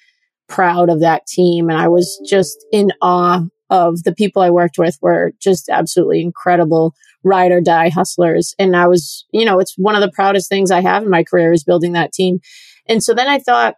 proud 0.48 0.88
of 0.88 1.00
that 1.00 1.26
team. 1.26 1.68
And 1.68 1.78
I 1.78 1.88
was 1.88 2.20
just 2.28 2.64
in 2.72 2.92
awe 3.02 3.42
of 3.70 4.02
the 4.04 4.14
people 4.14 4.42
I 4.42 4.50
worked 4.50 4.78
with 4.78 4.98
were 5.00 5.32
just 5.40 5.68
absolutely 5.68 6.20
incredible 6.20 6.94
ride 7.24 7.50
or 7.50 7.60
die 7.60 7.88
hustlers. 7.88 8.54
And 8.58 8.76
I 8.76 8.86
was, 8.86 9.24
you 9.32 9.44
know, 9.44 9.58
it's 9.58 9.74
one 9.76 9.94
of 9.94 10.02
the 10.02 10.12
proudest 10.12 10.48
things 10.48 10.70
I 10.70 10.82
have 10.82 11.02
in 11.02 11.10
my 11.10 11.24
career 11.24 11.52
is 11.52 11.64
building 11.64 11.92
that 11.92 12.12
team. 12.12 12.40
And 12.86 13.02
so 13.02 13.14
then 13.14 13.26
I 13.26 13.38
thought, 13.38 13.76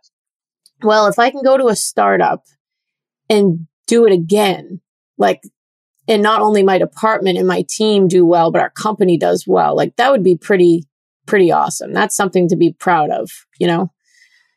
well, 0.83 1.07
if 1.07 1.19
I 1.19 1.31
can 1.31 1.43
go 1.43 1.57
to 1.57 1.69
a 1.69 1.77
startup 1.77 2.43
and 3.31 3.67
do 3.87 4.05
it 4.05 4.13
again, 4.13 4.81
like, 5.17 5.41
and 6.09 6.23
not 6.23 6.41
only 6.41 6.63
my 6.63 6.79
department 6.79 7.39
and 7.39 7.47
my 7.47 7.65
team 7.69 8.09
do 8.09 8.25
well, 8.25 8.51
but 8.51 8.61
our 8.63 8.71
company 8.71 9.19
does 9.19 9.45
well, 9.47 9.77
like 9.77 9.97
that 9.97 10.11
would 10.11 10.23
be 10.23 10.37
pretty, 10.37 10.85
pretty 11.27 11.51
awesome. 11.51 11.93
That's 11.93 12.17
something 12.17 12.49
to 12.49 12.57
be 12.57 12.73
proud 12.73 13.11
of, 13.11 13.31
you 13.59 13.67
know? 13.67 13.93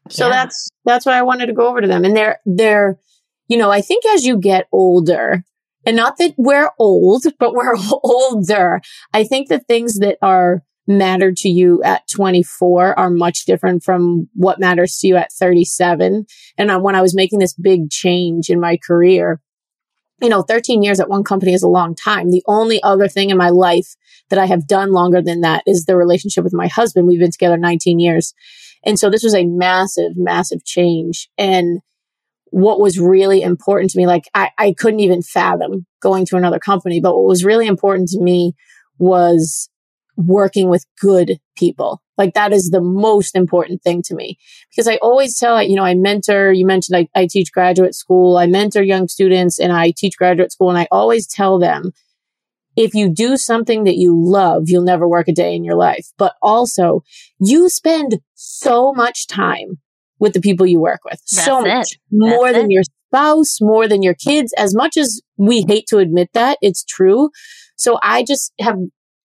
So 0.10 0.28
Yeah. 0.28 0.32
that's, 0.44 0.70
that's 0.86 1.06
why 1.06 1.18
I 1.18 1.24
wanted 1.24 1.48
to 1.48 1.54
go 1.54 1.68
over 1.68 1.82
to 1.82 1.88
them. 1.88 2.06
And 2.06 2.16
they're, 2.16 2.40
they're, 2.46 3.00
you 3.48 3.58
know, 3.58 3.72
I 3.72 3.82
think 3.82 4.06
as 4.06 4.26
you 4.26 4.38
get 4.38 4.68
older, 4.72 5.44
and 5.86 5.96
not 5.96 6.18
that 6.18 6.34
we're 6.38 6.72
old, 6.78 7.24
but 7.40 7.54
we're 7.54 7.76
older, 8.04 8.82
I 9.14 9.24
think 9.24 9.48
the 9.50 9.60
things 9.60 10.00
that 10.00 10.18
are 10.22 10.64
matter 10.88 11.32
to 11.32 11.50
you 11.50 11.84
at 11.84 12.02
24 12.10 12.98
are 12.98 13.10
much 13.12 13.46
different 13.46 13.84
from 13.84 14.28
what 14.34 14.60
matters 14.60 14.98
to 14.98 15.08
you 15.08 15.16
at 15.16 15.32
37. 15.32 16.26
And 16.58 16.72
uh, 16.72 16.80
when 16.80 16.96
I 16.96 17.02
was 17.02 17.16
making 17.16 17.40
this 17.40 17.54
big 17.54 17.92
change 17.92 18.50
in 18.50 18.60
my 18.60 18.78
career, 18.78 19.40
you 20.22 20.30
know, 20.30 20.42
13 20.42 20.84
years 20.84 21.00
at 21.00 21.10
one 21.10 21.24
company 21.24 21.54
is 21.54 21.64
a 21.64 21.68
long 21.68 21.96
time. 21.96 22.30
The 22.30 22.44
only 22.48 22.82
other 22.84 23.08
thing 23.08 23.30
in 23.30 23.38
my 23.38 23.50
life 23.50 23.96
that 24.30 24.40
I 24.40 24.46
have 24.46 24.68
done 24.68 24.92
longer 24.92 25.22
than 25.22 25.42
that 25.42 25.64
is 25.66 25.86
the 25.86 25.96
relationship 25.96 26.44
with 26.44 26.54
my 26.54 26.68
husband. 26.68 27.08
We've 27.08 27.20
been 27.20 27.32
together 27.32 27.58
19 27.58 28.00
years. 28.00 28.34
And 28.84 29.00
so 29.00 29.10
this 29.10 29.24
was 29.24 29.36
a 29.36 29.46
massive, 29.46 30.14
massive 30.16 30.64
change. 30.66 31.30
And 31.38 31.82
what 32.52 32.80
was 32.80 33.00
really 33.00 33.42
important 33.42 33.92
to 33.92 33.98
me, 33.98 34.08
like 34.08 34.26
I, 34.34 34.52
I 34.58 34.74
couldn't 34.74 35.02
even 35.02 35.22
fathom 35.22 35.86
going 36.02 36.26
to 36.28 36.38
another 36.38 36.60
company, 36.60 37.00
but 37.00 37.16
what 37.16 37.28
was 37.28 37.46
really 37.46 37.68
important 37.68 38.10
to 38.10 38.20
me 38.20 38.54
was 38.98 39.70
working 40.18 40.70
with 40.70 40.86
good 41.00 41.40
people. 41.56 42.02
Like 42.20 42.34
that 42.34 42.52
is 42.52 42.70
the 42.70 42.82
most 42.82 43.34
important 43.34 43.82
thing 43.82 44.02
to 44.04 44.14
me 44.14 44.38
because 44.70 44.90
I 44.90 44.98
always 44.98 45.40
tell, 45.40 45.64
you 45.64 45.78
know, 45.78 45.86
I 45.86 45.96
mentor, 45.96 46.52
you 46.52 46.66
mentioned 46.66 46.98
I, 46.98 47.20
I 47.20 47.28
teach 47.28 47.54
graduate 47.54 47.96
school, 47.96 48.38
I 48.38 48.46
mentor 48.46 48.84
young 48.84 49.08
students 49.08 49.58
and 49.58 49.72
I 49.72 49.94
teach 49.96 50.18
graduate 50.18 50.52
school 50.52 50.70
and 50.70 50.78
I 50.78 50.88
always 50.92 51.26
tell 51.26 51.58
them, 51.58 51.94
if 52.76 52.94
you 52.94 53.10
do 53.10 53.38
something 53.38 53.86
that 53.86 53.96
you 53.96 54.14
love, 54.22 54.64
you'll 54.68 54.84
never 54.84 55.08
work 55.08 55.30
a 55.30 55.34
day 55.34 55.56
in 55.56 55.64
your 55.64 55.76
life. 55.76 56.08
But 56.18 56.36
also 56.42 57.04
you 57.40 57.70
spend 57.70 58.20
so 58.36 58.92
much 58.94 59.26
time 59.26 59.80
with 60.20 60.34
the 60.34 60.42
people 60.42 60.66
you 60.66 60.82
work 60.82 61.06
with. 61.06 61.22
so 61.26 61.64
That's 61.64 61.94
it. 61.94 62.00
much 62.12 62.36
more 62.36 62.52
than 62.52 62.66
it. 62.66 62.72
your 62.72 62.84
spouse, 63.08 63.62
more 63.62 63.88
than 63.88 64.04
your 64.04 64.14
kids. 64.14 64.54
As 64.58 64.76
much 64.76 64.98
as 64.98 65.22
we 65.38 65.64
hate 65.68 65.88
to 65.88 66.00
admit 66.00 66.32
that, 66.34 66.58
it's 66.62 66.84
true. 66.84 67.30
So 67.78 67.98
I 68.04 68.24
just 68.24 68.52
have 68.60 68.78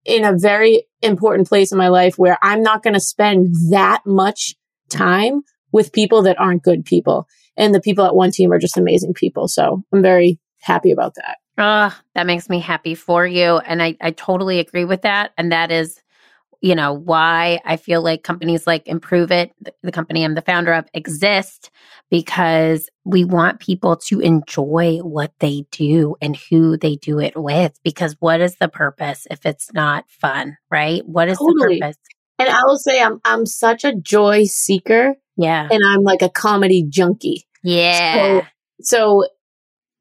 in 0.04 0.24
a 0.24 0.36
very 0.36 0.84
important 1.00 1.48
place 1.48 1.72
in 1.72 1.78
my 1.78 1.88
life 1.88 2.18
where 2.18 2.38
I'm 2.42 2.62
not 2.62 2.82
going 2.82 2.94
to 2.94 3.00
spend 3.00 3.54
that 3.70 4.02
much 4.04 4.54
time 4.88 5.42
with 5.72 5.92
people 5.92 6.22
that 6.22 6.38
aren't 6.38 6.62
good 6.62 6.84
people. 6.84 7.26
And 7.56 7.74
the 7.74 7.80
people 7.80 8.04
at 8.04 8.14
one 8.14 8.30
team 8.30 8.52
are 8.52 8.58
just 8.58 8.76
amazing 8.76 9.14
people. 9.14 9.48
So 9.48 9.82
I'm 9.92 10.02
very 10.02 10.38
happy 10.60 10.90
about 10.90 11.14
that. 11.16 11.36
Oh, 11.58 11.96
that 12.14 12.26
makes 12.26 12.48
me 12.48 12.60
happy 12.60 12.94
for 12.94 13.26
you. 13.26 13.58
And 13.58 13.82
I, 13.82 13.96
I 14.00 14.10
totally 14.12 14.58
agree 14.58 14.84
with 14.84 15.02
that. 15.02 15.32
And 15.36 15.52
that 15.52 15.70
is, 15.70 16.00
you 16.62 16.76
know, 16.76 16.92
why 16.92 17.60
I 17.64 17.76
feel 17.76 18.02
like 18.02 18.22
companies 18.22 18.66
like 18.68 18.86
Improve 18.86 19.32
It, 19.32 19.52
the, 19.82 19.92
company 19.92 20.24
I'm 20.24 20.34
the 20.34 20.42
founder 20.42 20.72
of, 20.72 20.86
exist 20.94 21.70
because 22.08 22.88
we 23.04 23.24
want 23.24 23.58
people 23.58 23.96
to 23.96 24.20
enjoy 24.20 24.98
what 24.98 25.32
they 25.40 25.66
do 25.72 26.14
and 26.22 26.36
who 26.48 26.76
they 26.76 26.94
do 26.96 27.18
it 27.18 27.36
with. 27.36 27.78
Because 27.82 28.16
what 28.20 28.40
is 28.40 28.56
the 28.56 28.68
purpose 28.68 29.26
if 29.28 29.44
it's 29.44 29.72
not 29.72 30.04
fun, 30.08 30.56
right? 30.70 31.02
What 31.04 31.28
is 31.28 31.38
Totally. 31.38 31.74
the 31.76 31.80
purpose? 31.80 31.98
And 32.38 32.48
I 32.48 32.60
will 32.64 32.78
say 32.78 33.02
I'm, 33.02 33.20
I'm 33.24 33.44
such 33.44 33.84
a 33.84 33.94
joy 33.94 34.44
seeker 34.44 35.16
Yeah. 35.36 35.68
and 35.68 35.80
I'm 35.84 36.02
like 36.02 36.22
a 36.22 36.30
comedy 36.30 36.86
junkie. 36.88 37.44
Yeah. 37.64 38.46
So 38.80 39.26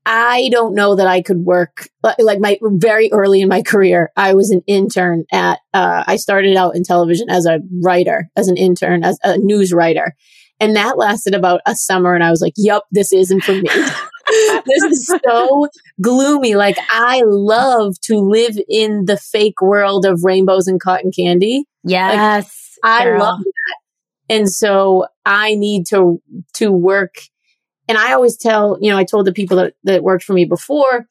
I 0.06 0.50
don't 0.52 0.74
know 0.74 0.96
that 0.96 1.08
I 1.08 1.22
could 1.22 1.40
work 1.40 1.88
like, 2.02 2.18
like 2.20 2.40
my 2.40 2.58
very 2.64 3.12
early 3.12 3.42
in 3.42 3.50
my 3.50 3.62
career. 3.62 4.12
I 4.18 4.34
was 4.34 4.50
an 4.50 4.62
intern 4.66 5.26
at, 5.32 5.60
uh, 5.74 6.04
I 6.08 6.16
started 6.16 6.58
out 6.58 6.76
in 6.76 6.84
television 6.84 7.30
as 7.30 7.46
a 7.46 7.60
writer, 7.84 8.30
as 8.36 8.48
an 8.48 8.58
intern, 8.58 9.04
as 9.04 9.20
a 9.24 9.38
news 9.38 9.72
writer. 9.72 10.16
And 10.60 10.76
that 10.76 10.98
lasted 10.98 11.34
about 11.34 11.62
a 11.66 11.76
summer. 11.76 12.14
And 12.16 12.24
I 12.24 12.30
was 12.30 12.42
like, 12.42 12.54
yep, 12.58 12.84
this 12.92 13.14
isn't 13.14 13.44
for 13.44 13.54
me. 13.54 13.62
this 13.68 14.84
is 14.84 15.14
so 15.26 15.68
gloomy. 16.02 16.56
Like 16.56 16.78
I 16.90 17.22
love 17.26 18.00
to 18.04 18.18
live 18.18 18.58
in 18.70 19.06
the 19.06 19.18
fake 19.18 19.62
world 19.62 20.06
of 20.06 20.24
rainbows 20.24 20.68
and 20.68 20.80
cotton 20.80 21.12
candy. 21.12 21.66
yes. 22.14 22.78
I 22.84 23.18
love 23.18 23.40
that. 23.40 24.36
And 24.36 24.50
so 24.50 25.08
I 25.26 25.56
need 25.56 25.88
to, 25.88 26.22
to 26.56 26.72
work. 26.72 27.16
And 27.92 27.98
I 27.98 28.14
always 28.14 28.38
tell, 28.38 28.78
you 28.80 28.90
know, 28.90 28.98
I 28.98 29.04
told 29.04 29.28
the 29.28 29.34
people 29.34 29.58
that, 29.58 29.74
that 29.84 30.02
worked 30.02 30.24
for 30.24 30.32
me 30.32 30.46
before, 30.46 31.08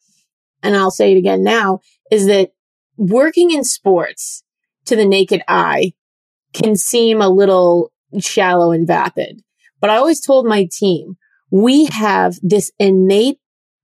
and 0.63 0.75
I'll 0.75 0.89
say 0.89 1.11
it 1.11 1.17
again 1.19 1.43
now, 1.43 1.81
is 2.09 2.25
that 2.25 2.53
working 2.97 3.51
in 3.51 3.63
sports 3.63 4.43
to 4.85 4.95
the 4.95 5.05
naked 5.05 5.43
eye 5.47 5.93
can 6.53 6.75
seem 6.75 7.21
a 7.21 7.29
little 7.29 7.91
shallow 8.17 8.71
and 8.71 8.87
vapid. 8.87 9.43
But 9.79 9.91
I 9.91 9.97
always 9.97 10.21
told 10.21 10.47
my 10.47 10.67
team, 10.71 11.17
we 11.51 11.85
have 11.85 12.39
this 12.41 12.71
innate 12.79 13.37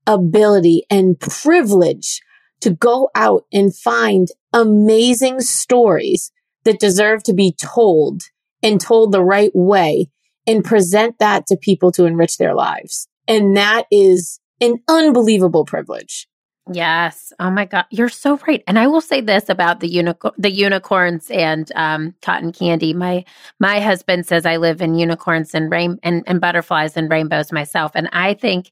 ability 0.04 0.82
and 0.90 1.20
privilege 1.20 2.20
to 2.62 2.70
go 2.70 3.10
out 3.14 3.44
and 3.52 3.72
find 3.72 4.26
amazing 4.52 5.40
stories 5.40 6.32
that 6.64 6.80
deserve 6.80 7.22
to 7.22 7.32
be 7.32 7.52
told 7.52 8.22
and 8.60 8.80
told 8.80 9.12
the 9.12 9.22
right 9.22 9.52
way 9.54 10.10
and 10.48 10.64
present 10.64 11.18
that 11.18 11.46
to 11.46 11.56
people 11.56 11.92
to 11.92 12.06
enrich 12.06 12.38
their 12.38 12.54
lives. 12.54 13.06
And 13.28 13.56
that 13.56 13.84
is 13.92 14.40
an 14.60 14.78
unbelievable 14.88 15.64
privilege. 15.64 16.26
Yes. 16.70 17.32
Oh 17.38 17.50
my 17.50 17.64
God, 17.64 17.86
you're 17.90 18.08
so 18.08 18.36
right. 18.46 18.62
And 18.66 18.78
I 18.78 18.88
will 18.88 19.00
say 19.00 19.20
this 19.20 19.48
about 19.48 19.80
the 19.80 19.88
unicorn, 19.88 20.34
the 20.36 20.50
unicorns 20.50 21.30
and 21.30 21.70
um, 21.74 22.14
cotton 22.20 22.52
candy. 22.52 22.92
My 22.92 23.24
my 23.58 23.80
husband 23.80 24.26
says 24.26 24.44
I 24.44 24.56
live 24.56 24.82
in 24.82 24.94
unicorns 24.94 25.54
and 25.54 25.70
rain 25.70 25.98
and, 26.02 26.24
and 26.26 26.40
butterflies 26.40 26.96
and 26.96 27.10
rainbows 27.10 27.52
myself, 27.52 27.92
and 27.94 28.08
I 28.12 28.34
think 28.34 28.70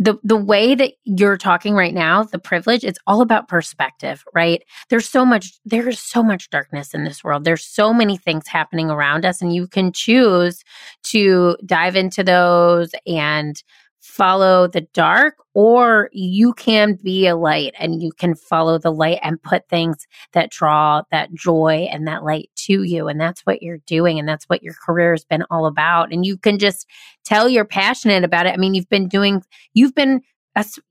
the 0.00 0.18
the 0.24 0.36
way 0.36 0.74
that 0.74 0.94
you're 1.04 1.36
talking 1.36 1.74
right 1.74 1.92
now, 1.92 2.24
the 2.24 2.38
privilege, 2.38 2.84
it's 2.84 2.98
all 3.06 3.20
about 3.20 3.48
perspective, 3.48 4.24
right? 4.34 4.62
There's 4.88 5.06
so 5.06 5.26
much 5.26 5.52
there 5.66 5.86
is 5.88 6.00
so 6.00 6.22
much 6.22 6.48
darkness 6.48 6.94
in 6.94 7.04
this 7.04 7.22
world. 7.22 7.44
There's 7.44 7.64
so 7.64 7.92
many 7.92 8.16
things 8.16 8.48
happening 8.48 8.90
around 8.90 9.26
us 9.26 9.42
and 9.42 9.54
you 9.54 9.68
can 9.68 9.92
choose 9.92 10.64
to 11.04 11.54
dive 11.66 11.96
into 11.96 12.24
those 12.24 12.92
and 13.06 13.62
follow 14.00 14.66
the 14.66 14.80
dark 14.92 15.34
or 15.54 16.08
you 16.12 16.52
can 16.54 16.94
be 16.94 17.26
a 17.26 17.36
light 17.36 17.74
and 17.78 18.02
you 18.02 18.12
can 18.12 18.34
follow 18.34 18.78
the 18.78 18.90
light 18.92 19.18
and 19.22 19.42
put 19.42 19.68
things 19.68 20.06
that 20.32 20.50
draw 20.50 21.02
that 21.10 21.32
joy 21.34 21.88
and 21.92 22.06
that 22.06 22.24
light 22.24 22.50
to 22.54 22.82
you. 22.82 23.08
And 23.08 23.20
that's 23.20 23.42
what 23.42 23.62
you're 23.62 23.80
doing 23.86 24.18
and 24.18 24.28
that's 24.28 24.46
what 24.46 24.62
your 24.62 24.74
career 24.74 25.12
has 25.12 25.24
been 25.24 25.44
all 25.50 25.66
about. 25.66 26.12
And 26.12 26.24
you 26.24 26.36
can 26.38 26.58
just 26.58 26.86
tell 27.24 27.48
you're 27.48 27.64
passionate 27.64 28.24
about 28.24 28.46
it. 28.46 28.54
I 28.54 28.56
mean 28.56 28.74
you've 28.74 28.88
been 28.88 29.08
doing 29.08 29.42
you've 29.74 29.94
been 29.94 30.22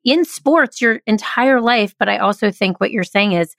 in 0.05 0.23
sports 0.25 0.81
your 0.81 1.01
entire 1.05 1.59
life 1.59 1.93
but 1.99 2.07
i 2.07 2.17
also 2.17 2.49
think 2.49 2.79
what 2.79 2.91
you're 2.91 3.03
saying 3.03 3.33
is 3.33 3.55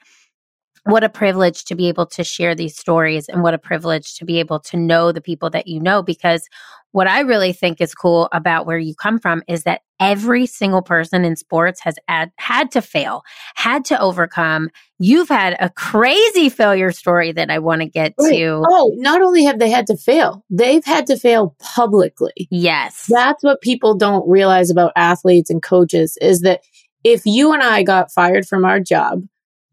what 0.85 1.05
a 1.05 1.09
privilege 1.09 1.65
to 1.67 1.75
be 1.75 1.89
able 1.89 2.07
to 2.07 2.25
share 2.25 2.55
these 2.55 2.77
stories 2.77 3.29
and 3.29 3.43
what 3.43 3.55
a 3.55 3.59
privilege 3.59 4.15
to 4.17 4.25
be 4.25 4.39
able 4.41 4.61
to 4.61 4.77
know 4.77 5.13
the 5.13 5.21
people 5.21 5.51
that 5.51 5.67
you 5.67 5.81
know 5.81 6.03
because 6.03 6.49
what 6.93 7.07
I 7.07 7.21
really 7.21 7.53
think 7.53 7.81
is 7.81 7.95
cool 7.95 8.29
about 8.33 8.67
where 8.67 8.79
you 8.79 8.97
come 8.97 9.21
from 9.21 9.43
is 9.47 9.63
that 9.63 9.83
every 10.01 10.45
single 10.47 10.83
person 10.83 11.25
in 11.25 11.37
sports 11.37 11.81
has 11.83 11.95
ad- 12.09 12.33
had 12.37 12.73
to 12.73 12.83
fail, 12.83 13.23
had 13.55 13.85
to 13.85 14.01
overcome. 14.01 14.71
You've 14.99 15.29
had 15.29 15.57
a 15.61 15.71
crazy 15.71 16.49
failure 16.49 16.91
story 16.91 17.31
that 17.31 17.49
I 17.49 17.61
want 17.61 17.83
to 17.83 17.87
get 17.87 18.15
Right. 18.19 18.33
to. 18.39 18.65
Oh, 18.69 18.93
not 18.97 19.23
only 19.23 19.45
have 19.45 19.61
they 19.61 19.71
had 19.71 19.87
to 19.87 19.97
fail, 19.97 20.45
they've 20.51 20.85
had 20.85 21.07
to 21.07 21.17
fail 21.17 21.55
publicly. 21.61 22.49
Yes. 22.51 23.07
That's 23.09 23.45
what 23.45 23.61
people 23.61 23.95
don't 23.95 24.29
realize 24.29 24.69
about 24.71 24.93
athletes 24.97 25.49
and 25.51 25.63
coaches 25.63 26.19
is 26.21 26.41
that 26.41 26.63
if 27.05 27.23
you 27.25 27.53
and 27.53 27.63
I 27.63 27.85
got 27.85 28.11
fired 28.11 28.49
from 28.49 28.65
our 28.65 28.81
job, 28.81 29.23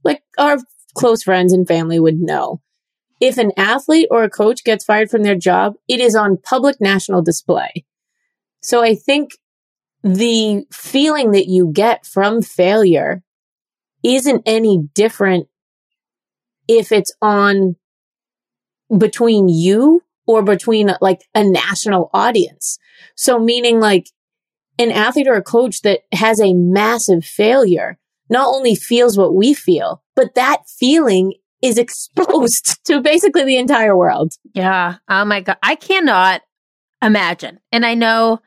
like 0.03 0.21
our 0.37 0.59
close 0.97 1.23
friends 1.23 1.53
and 1.53 1.67
family 1.67 1.99
would 1.99 2.19
know, 2.19 2.61
if 3.19 3.37
an 3.37 3.51
athlete 3.57 4.07
or 4.11 4.23
a 4.23 4.29
coach 4.29 4.63
gets 4.63 4.85
fired 4.85 5.09
from 5.09 5.23
their 5.23 5.35
job, 5.35 5.75
it 5.87 5.99
is 5.99 6.15
on 6.15 6.37
public 6.37 6.79
national 6.79 7.21
display. 7.21 7.85
So 8.61 8.83
I 8.83 8.95
think 8.95 9.31
the 10.03 10.65
feeling 10.71 11.31
that 11.31 11.47
you 11.47 11.71
get 11.73 12.05
from 12.05 12.41
failure 12.41 13.23
isn't 14.03 14.43
any 14.45 14.87
different 14.93 15.47
if 16.67 16.91
it's 16.91 17.13
on 17.21 17.75
between 18.95 19.47
you 19.49 20.03
or 20.25 20.43
between 20.43 20.91
like 21.01 21.21
a 21.33 21.43
national 21.43 22.09
audience. 22.13 22.77
So 23.15 23.39
meaning 23.39 23.79
like 23.79 24.09
an 24.77 24.91
athlete 24.91 25.27
or 25.27 25.35
a 25.35 25.43
coach 25.43 25.81
that 25.81 26.01
has 26.11 26.39
a 26.39 26.53
massive 26.53 27.25
failure 27.25 27.97
not 28.29 28.47
only 28.53 28.75
feels 28.75 29.17
what 29.17 29.33
we 29.33 29.53
feel, 29.53 30.03
but 30.17 30.35
that 30.35 30.63
feeling 30.67 31.35
is 31.61 31.77
exposed 31.77 32.83
to 32.85 32.99
basically 33.01 33.45
the 33.45 33.57
entire 33.57 33.95
world. 33.95 34.33
Yeah. 34.53 34.95
Oh 35.07 35.23
my 35.23 35.39
God. 35.39 35.57
I 35.63 35.75
cannot. 35.75 36.41
imagine. 37.01 37.59
And 37.71 37.85
I 37.85 37.93
know 37.93 38.39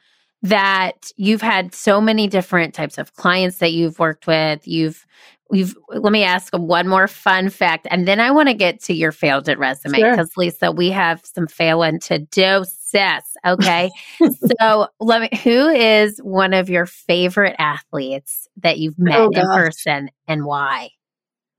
that 0.42 1.12
you've 1.16 1.42
had 1.42 1.74
so 1.74 2.00
many 2.00 2.26
different 2.26 2.74
types 2.74 2.98
of 2.98 3.14
clients 3.14 3.58
that 3.58 3.72
you've 3.72 3.98
worked 3.98 4.26
with. 4.26 4.66
You've 4.66 5.06
We've 5.50 5.76
let 5.88 6.12
me 6.12 6.22
ask 6.22 6.52
one 6.56 6.86
more 6.86 7.08
fun 7.08 7.50
fact, 7.50 7.88
and 7.90 8.06
then 8.06 8.20
I 8.20 8.30
want 8.30 8.48
to 8.48 8.54
get 8.54 8.80
to 8.84 8.94
your 8.94 9.10
failed 9.10 9.48
it 9.48 9.58
resume 9.58 9.96
because 9.96 10.30
sure. 10.32 10.44
Lisa, 10.44 10.70
we 10.70 10.90
have 10.90 11.22
some 11.24 11.48
failing 11.48 11.98
to 12.00 12.20
do. 12.20 12.64
Sis, 12.64 13.24
okay. 13.44 13.90
so 14.60 14.86
let 15.00 15.22
me. 15.22 15.28
Who 15.42 15.68
is 15.68 16.20
one 16.22 16.54
of 16.54 16.70
your 16.70 16.86
favorite 16.86 17.56
athletes 17.58 18.46
that 18.58 18.78
you've 18.78 18.94
oh, 19.00 19.02
met 19.02 19.18
oh, 19.18 19.30
in 19.34 19.46
person, 19.46 20.10
and 20.28 20.44
why? 20.44 20.90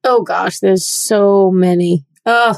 Oh 0.03 0.24
gosh, 0.24 0.60
there's 0.60 0.88
so 0.88 1.51
many. 1.51 2.05
Oh, 2.25 2.55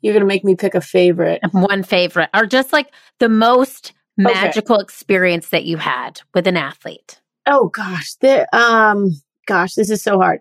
you're 0.00 0.14
gonna 0.14 0.26
make 0.26 0.44
me 0.44 0.54
pick 0.54 0.74
a 0.74 0.80
favorite. 0.80 1.40
One 1.52 1.82
favorite, 1.82 2.30
or 2.34 2.46
just 2.46 2.72
like 2.72 2.92
the 3.18 3.28
most 3.28 3.92
magical 4.16 4.76
okay. 4.76 4.82
experience 4.82 5.48
that 5.50 5.64
you 5.64 5.76
had 5.76 6.20
with 6.34 6.46
an 6.46 6.56
athlete. 6.56 7.20
Oh 7.46 7.68
gosh, 7.68 8.14
there. 8.20 8.46
Um 8.52 9.10
gosh, 9.46 9.74
this 9.74 9.90
is 9.90 10.02
so 10.02 10.18
hard. 10.18 10.40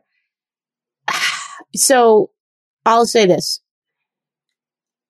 So 1.75 2.31
I'll 2.83 3.05
say 3.05 3.27
this. 3.27 3.61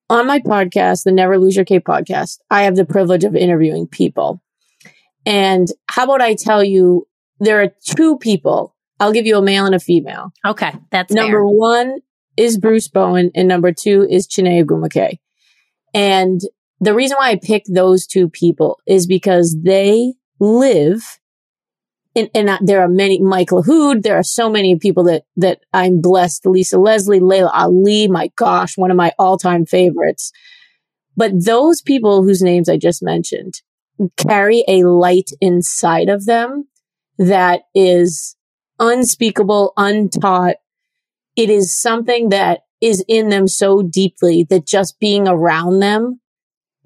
On 0.10 0.28
my 0.28 0.40
podcast, 0.40 1.04
the 1.04 1.12
Never 1.14 1.40
Lose 1.40 1.56
Your 1.56 1.64
Cape 1.64 1.86
podcast, 1.86 2.40
I 2.50 2.64
have 2.64 2.76
the 2.76 2.84
privilege 2.84 3.24
of 3.24 3.34
interviewing 3.34 3.88
people. 3.88 4.42
And 5.26 5.70
how 5.88 6.04
about 6.04 6.22
I 6.22 6.34
tell 6.34 6.62
you, 6.62 7.08
there 7.40 7.62
are 7.62 7.72
two 7.86 8.18
people. 8.18 8.76
I'll 9.00 9.14
give 9.14 9.26
you 9.26 9.38
a 9.38 9.42
male 9.42 9.66
and 9.66 9.76
a 9.76 9.80
female. 9.80 10.32
Okay. 10.46 10.74
That's 10.92 11.14
number 11.14 11.38
fair. 11.38 11.46
one 11.46 12.00
is 12.38 12.58
Bruce 12.58 12.88
Bowen 12.88 13.32
and 13.36 13.48
number 13.48 13.72
two 13.72 14.06
is 14.10 14.28
Chiney 14.28 14.64
Ogwumike. 14.64 15.20
And 15.94 16.42
the 16.80 16.94
reason 16.94 17.18
why 17.18 17.32
I 17.32 17.36
picked 17.36 17.74
those 17.74 18.06
two 18.06 18.30
people 18.30 18.80
is 18.86 19.08
because 19.08 19.58
they 19.62 20.14
live 20.40 21.20
and, 22.16 22.30
and 22.34 22.68
there 22.68 22.82
are 22.82 22.88
many, 22.88 23.20
Mike 23.20 23.50
LaHood, 23.50 24.02
there 24.02 24.18
are 24.18 24.24
so 24.24 24.50
many 24.50 24.76
people 24.78 25.04
that, 25.06 25.24
that 25.38 25.60
I'm 25.74 26.02
blessed. 26.02 26.46
Lisa 26.46 26.78
Leslie, 26.78 27.20
Laila 27.20 27.52
Ali, 27.54 28.08
my 28.08 28.30
gosh, 28.36 28.78
one 28.78 28.92
of 28.92 28.98
my 28.98 29.14
all 29.20 29.38
time 29.38 29.66
favorites. 29.66 30.32
But 31.16 31.46
those 31.46 31.82
people 31.82 32.24
whose 32.24 32.42
names 32.42 32.68
I 32.68 32.78
just 32.78 33.04
mentioned 33.04 33.56
carry 34.18 34.64
a 34.68 34.84
light 34.84 35.32
inside 35.42 36.10
of 36.10 36.26
them 36.26 36.68
that 37.18 37.64
is 37.76 38.36
unspeakable, 38.80 39.74
untaught. 39.78 40.56
It 41.36 41.50
is 41.50 41.78
something 41.78 42.30
that 42.30 42.62
is 42.82 43.04
in 43.08 43.30
them 43.30 43.48
so 43.48 43.82
deeply 43.82 44.46
that 44.50 44.66
just 44.66 45.00
being 45.00 45.28
around 45.28 45.80
them 45.80 46.22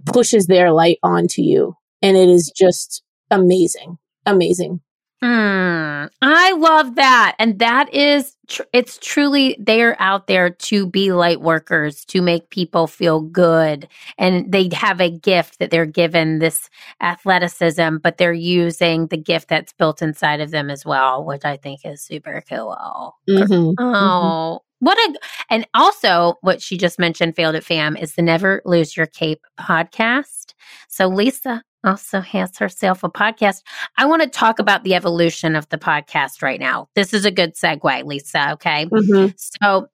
pushes 0.06 0.48
their 0.48 0.72
light 0.72 0.98
onto 1.04 1.42
you. 1.42 1.76
And 2.02 2.18
it 2.18 2.30
is 2.30 2.52
just 2.56 3.04
amazing, 3.32 3.98
amazing. 4.26 4.82
Mm, 5.24 6.10
I 6.22 6.52
love 6.52 6.96
that. 6.96 7.36
And 7.40 7.58
that 7.60 7.94
is, 7.94 8.36
tr- 8.50 8.64
it's 8.74 8.98
truly, 8.98 9.56
they're 9.58 9.96
out 10.02 10.28
there 10.28 10.50
to 10.50 10.86
be 10.86 11.14
light 11.14 11.40
workers, 11.40 12.04
to 12.06 12.22
make 12.22 12.50
people 12.50 12.88
feel 12.88 13.22
good. 13.22 13.88
And 14.18 14.52
they 14.52 14.70
have 14.74 15.00
a 15.00 15.10
gift 15.10 15.60
that 15.60 15.72
they're 15.72 15.86
given 15.86 16.40
this 16.40 16.70
athleticism, 17.02 17.98
but 18.04 18.18
they're 18.18 18.34
using 18.34 19.08
the 19.08 19.18
gift 19.18 19.48
that's 19.48 19.72
built 19.72 20.02
inside 20.02 20.42
of 20.42 20.52
them 20.52 20.70
as 20.70 20.86
well, 20.86 21.24
which 21.24 21.46
I 21.46 21.56
think 21.56 21.86
is 21.86 22.02
super 22.02 22.44
cool. 22.50 23.16
Mm-hmm, 23.30 23.54
mm-hmm. 23.54 23.74
oh, 23.80 24.60
mm-hmm. 24.60 24.86
what 24.86 24.98
a, 24.98 25.20
and 25.50 25.66
also 25.74 26.36
what 26.42 26.62
she 26.62 26.78
just 26.78 27.00
mentioned, 27.00 27.38
Failed 27.38 27.56
It 27.56 27.64
Fam, 27.64 27.96
is 27.96 28.16
the 28.16 28.22
Never 28.22 28.62
Lose 28.66 28.98
Your 28.98 29.08
Cape 29.08 29.46
podcast. 29.58 30.54
So, 30.90 31.08
Lisa, 31.08 31.64
also 31.84 32.22
has 32.22 32.58
herself 32.58 33.04
a 33.04 33.10
podcast. 33.10 33.62
I 33.98 34.06
want 34.06 34.22
to 34.22 34.30
talk 34.30 34.60
about 34.60 34.84
the 34.84 34.96
evolution 34.96 35.56
of 35.56 35.68
the 35.70 35.78
podcast 35.78 36.42
right 36.42 36.60
now. 36.60 36.90
This 36.96 37.14
is 37.14 37.26
a 37.26 37.32
good 37.32 37.56
segue, 37.56 38.04
Lisa. 38.06 38.54
Okay. 38.54 38.86
Mm-hmm. 38.86 39.32
So 39.38 39.88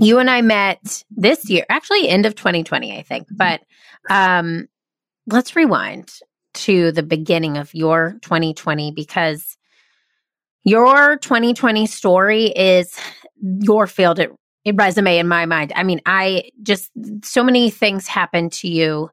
you 0.00 0.18
and 0.18 0.30
I 0.30 0.42
met 0.42 1.04
this 1.10 1.48
year, 1.48 1.64
actually 1.68 2.08
end 2.08 2.26
of 2.26 2.34
2020, 2.34 2.96
I 2.96 3.02
think, 3.02 3.28
but 3.30 3.60
um, 4.10 4.68
let's 5.26 5.54
rewind 5.54 6.12
to 6.54 6.90
the 6.92 7.02
beginning 7.02 7.56
of 7.56 7.72
your 7.74 8.18
2020 8.22 8.92
because 8.92 9.56
your 10.64 11.16
2020 11.18 11.86
story 11.86 12.46
is 12.46 12.98
your 13.60 13.86
Failed 13.86 14.18
It 14.18 14.32
resume 14.74 15.18
in 15.18 15.28
my 15.28 15.46
mind. 15.46 15.72
I 15.76 15.82
mean, 15.82 16.00
I 16.04 16.50
just 16.62 16.90
so 17.22 17.44
many 17.44 17.70
things 17.70 18.08
happened 18.08 18.52
to 18.54 18.68
you 18.68 19.10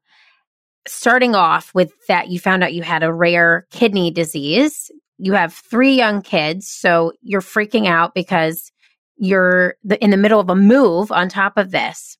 starting 0.87 1.35
off 1.35 1.73
with 1.73 1.93
that, 2.07 2.29
you 2.29 2.39
found 2.39 2.63
out 2.63 2.73
you 2.73 2.83
had 2.83 3.03
a 3.03 3.13
rare 3.13 3.67
kidney 3.71 4.11
disease. 4.11 4.91
You 5.17 5.33
have 5.33 5.53
three 5.53 5.95
young 5.95 6.21
kids, 6.21 6.69
so 6.69 7.13
you're 7.21 7.41
freaking 7.41 7.87
out 7.87 8.13
because 8.13 8.71
you're 9.17 9.75
in 10.01 10.09
the 10.09 10.17
middle 10.17 10.39
of 10.39 10.49
a 10.49 10.55
move 10.55 11.11
on 11.11 11.29
top 11.29 11.57
of 11.57 11.71
this. 11.71 12.17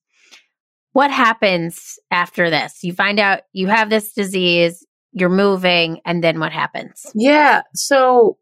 What 0.93 1.11
happens 1.11 1.99
after 2.09 2.49
this? 2.49 2.83
You 2.83 2.93
find 2.93 3.19
out 3.19 3.41
you 3.51 3.67
have 3.67 3.89
this 3.89 4.13
disease, 4.13 4.85
you're 5.11 5.29
moving, 5.29 5.99
and 6.05 6.23
then 6.23 6.39
what 6.39 6.53
happens? 6.53 7.05
Yeah. 7.13 7.63
So 7.73 8.37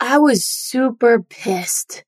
I 0.00 0.18
was 0.18 0.44
super 0.44 1.22
pissed. 1.22 2.04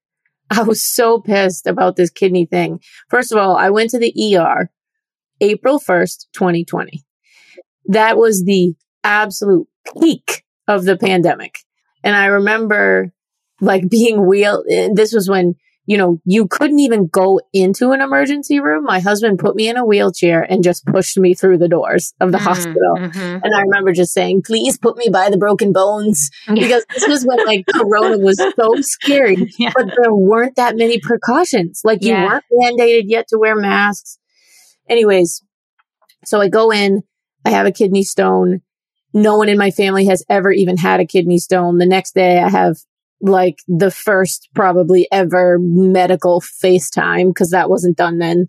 I 0.51 0.63
was 0.63 0.83
so 0.83 1.21
pissed 1.21 1.67
about 1.67 1.97
this 1.97 2.11
kidney 2.11 2.47
thing. 2.47 2.81
First 3.11 3.31
of 3.31 3.39
all, 3.39 3.57
I 3.57 3.71
went 3.71 3.91
to 3.91 3.99
the 3.99 4.39
ER 4.39 4.71
April 5.41 5.79
1st, 5.79 6.27
2020 6.33 7.05
that 7.87 8.17
was 8.17 8.45
the 8.45 8.75
absolute 9.03 9.67
peak 10.01 10.45
of 10.67 10.85
the 10.85 10.97
pandemic. 10.97 11.59
And 12.03 12.17
I 12.17 12.27
remember 12.27 13.13
like 13.61 13.89
being 13.91 14.27
wheeled. 14.27 14.67
This 14.95 15.13
was 15.13 15.29
when, 15.29 15.55
you 15.87 15.99
know, 15.99 16.19
you 16.25 16.47
couldn't 16.47 16.79
even 16.79 17.09
go 17.09 17.41
into 17.53 17.93
an 17.93 18.01
emergency 18.01 18.59
room. 18.59 18.85
My 18.85 19.01
husband 19.01 19.39
put 19.39 19.55
me 19.55 19.69
in 19.69 19.77
a 19.77 19.85
wheelchair 19.85 20.41
and 20.43 20.65
just 20.65 20.87
pushed 20.87 21.19
me 21.19 21.35
through 21.35 21.59
the 21.59 21.69
doors 21.69 22.15
of 22.21 22.33
the 22.33 22.39
mm-hmm. 22.39 22.47
hospital. 22.47 22.97
Mm-hmm. 22.97 23.19
And 23.19 23.55
I 23.55 23.61
remember 23.61 23.93
just 23.93 24.15
saying, 24.15 24.43
please 24.47 24.79
put 24.79 24.97
me 24.97 25.11
by 25.13 25.29
the 25.29 25.37
broken 25.37 25.73
bones 25.73 26.31
because 26.55 26.87
this 26.95 27.07
was 27.07 27.25
when 27.25 27.45
like 27.45 27.67
Corona 27.67 28.19
was 28.19 28.39
so 28.39 28.81
scary, 28.81 29.53
yeah. 29.59 29.73
but 29.75 29.87
there 29.87 30.15
weren't 30.15 30.57
that 30.57 30.77
many 30.77 31.01
precautions. 31.01 31.83
Like 31.85 32.03
you 32.03 32.13
yeah. 32.13 32.27
weren't 32.27 32.45
mandated 32.51 33.05
yet 33.07 33.29
to 33.29 33.39
wear 33.39 33.55
masks. 33.55 34.19
Anyways, 34.89 35.43
so 36.25 36.41
I 36.41 36.49
go 36.49 36.71
in 36.71 37.03
I 37.45 37.51
have 37.51 37.67
a 37.67 37.73
kidney 37.73 38.03
stone. 38.03 38.61
No 39.13 39.37
one 39.37 39.49
in 39.49 39.59
my 39.59 39.71
family 39.71 40.07
has 40.07 40.25
ever 40.29 40.51
even 40.51 40.77
had 40.77 41.01
a 41.01 41.07
kidney 41.07 41.39
stone. 41.39 41.79
The 41.79 41.87
next 41.87 42.15
day 42.15 42.39
I 42.39 42.49
have 42.49 42.77
like 43.21 43.59
the 43.69 43.91
first 43.91 44.49
probably 44.55 45.07
ever 45.13 45.59
medical 45.61 46.41
FaceTime 46.41 47.29
because 47.29 47.51
that 47.51 47.71
wasn't 47.71 47.97
done 47.97 48.19
then. 48.19 48.47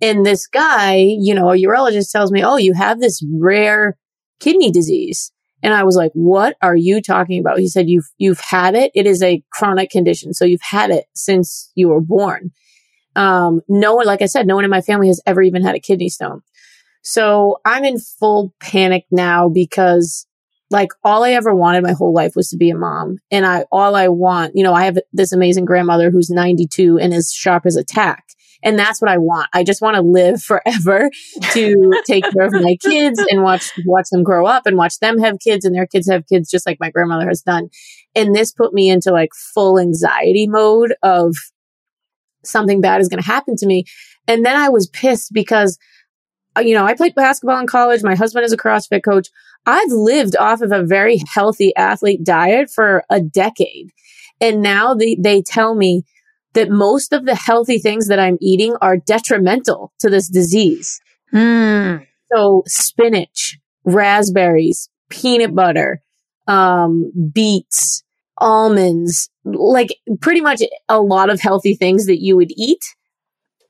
And 0.00 0.26
this 0.26 0.46
guy, 0.46 0.96
you 0.96 1.34
know, 1.34 1.50
a 1.50 1.56
urologist 1.56 2.10
tells 2.10 2.30
me, 2.30 2.44
Oh, 2.44 2.56
you 2.56 2.74
have 2.74 3.00
this 3.00 3.24
rare 3.32 3.96
kidney 4.40 4.70
disease. 4.70 5.32
And 5.62 5.72
I 5.72 5.84
was 5.84 5.94
like, 5.94 6.10
what 6.14 6.56
are 6.60 6.74
you 6.74 7.00
talking 7.00 7.38
about? 7.38 7.60
He 7.60 7.68
said, 7.68 7.88
you've, 7.88 8.10
you've 8.18 8.40
had 8.40 8.74
it. 8.74 8.90
It 8.94 9.06
is 9.06 9.22
a 9.22 9.42
chronic 9.52 9.90
condition. 9.90 10.34
So 10.34 10.44
you've 10.44 10.60
had 10.60 10.90
it 10.90 11.04
since 11.14 11.70
you 11.76 11.88
were 11.88 12.00
born. 12.00 12.50
Um, 13.14 13.60
no 13.68 13.94
one, 13.94 14.06
like 14.06 14.22
I 14.22 14.26
said, 14.26 14.46
no 14.46 14.56
one 14.56 14.64
in 14.64 14.70
my 14.70 14.80
family 14.80 15.06
has 15.06 15.20
ever 15.24 15.40
even 15.40 15.62
had 15.62 15.76
a 15.76 15.80
kidney 15.80 16.08
stone. 16.08 16.42
So 17.02 17.60
I'm 17.64 17.84
in 17.84 17.98
full 17.98 18.54
panic 18.60 19.06
now 19.10 19.48
because 19.48 20.26
like 20.70 20.90
all 21.04 21.22
I 21.22 21.32
ever 21.32 21.54
wanted 21.54 21.82
my 21.82 21.92
whole 21.92 22.14
life 22.14 22.32
was 22.34 22.48
to 22.48 22.56
be 22.56 22.70
a 22.70 22.76
mom. 22.76 23.18
And 23.30 23.44
I, 23.44 23.66
all 23.70 23.94
I 23.94 24.08
want, 24.08 24.52
you 24.54 24.64
know, 24.64 24.72
I 24.72 24.84
have 24.86 24.98
this 25.12 25.32
amazing 25.32 25.66
grandmother 25.66 26.10
who's 26.10 26.30
92 26.30 26.98
and 26.98 27.12
is 27.12 27.32
sharp 27.32 27.66
as 27.66 27.76
a 27.76 27.84
tack. 27.84 28.24
And 28.64 28.78
that's 28.78 29.02
what 29.02 29.10
I 29.10 29.18
want. 29.18 29.48
I 29.52 29.64
just 29.64 29.82
want 29.82 29.96
to 29.96 30.02
live 30.02 30.42
forever 30.42 31.10
to 31.52 32.02
take 32.06 32.24
care 32.24 32.46
of 32.46 32.52
my 32.52 32.76
kids 32.80 33.22
and 33.28 33.42
watch, 33.42 33.70
watch 33.84 34.06
them 34.10 34.22
grow 34.22 34.46
up 34.46 34.66
and 34.66 34.76
watch 34.76 34.98
them 35.00 35.18
have 35.18 35.40
kids 35.40 35.64
and 35.64 35.74
their 35.74 35.86
kids 35.86 36.08
have 36.08 36.26
kids 36.26 36.50
just 36.50 36.66
like 36.66 36.78
my 36.80 36.90
grandmother 36.90 37.28
has 37.28 37.42
done. 37.42 37.68
And 38.14 38.34
this 38.34 38.52
put 38.52 38.72
me 38.72 38.88
into 38.88 39.10
like 39.10 39.30
full 39.34 39.78
anxiety 39.78 40.46
mode 40.46 40.94
of 41.02 41.34
something 42.44 42.80
bad 42.80 43.00
is 43.00 43.08
going 43.08 43.22
to 43.22 43.28
happen 43.28 43.56
to 43.56 43.66
me. 43.66 43.84
And 44.26 44.46
then 44.46 44.56
I 44.56 44.68
was 44.68 44.88
pissed 44.88 45.32
because 45.32 45.78
you 46.60 46.74
know, 46.74 46.84
I 46.84 46.94
played 46.94 47.14
basketball 47.14 47.58
in 47.58 47.66
college. 47.66 48.02
My 48.02 48.14
husband 48.14 48.44
is 48.44 48.52
a 48.52 48.56
CrossFit 48.56 49.04
coach. 49.04 49.28
I've 49.64 49.90
lived 49.90 50.36
off 50.36 50.60
of 50.60 50.72
a 50.72 50.82
very 50.82 51.22
healthy 51.32 51.74
athlete 51.76 52.24
diet 52.24 52.70
for 52.70 53.04
a 53.08 53.20
decade. 53.20 53.90
And 54.40 54.60
now 54.60 54.94
they, 54.94 55.16
they 55.18 55.42
tell 55.42 55.74
me 55.74 56.02
that 56.54 56.68
most 56.68 57.12
of 57.12 57.24
the 57.24 57.34
healthy 57.34 57.78
things 57.78 58.08
that 58.08 58.18
I'm 58.18 58.36
eating 58.40 58.74
are 58.82 58.96
detrimental 58.96 59.92
to 60.00 60.10
this 60.10 60.28
disease. 60.28 61.00
Mm. 61.32 62.06
So 62.32 62.62
spinach, 62.66 63.58
raspberries, 63.84 64.90
peanut 65.08 65.54
butter, 65.54 66.02
um, 66.46 67.10
beets, 67.32 68.02
almonds, 68.38 69.30
like 69.44 69.96
pretty 70.20 70.40
much 70.40 70.62
a 70.88 71.00
lot 71.00 71.30
of 71.30 71.40
healthy 71.40 71.74
things 71.74 72.06
that 72.06 72.20
you 72.20 72.36
would 72.36 72.50
eat 72.56 72.82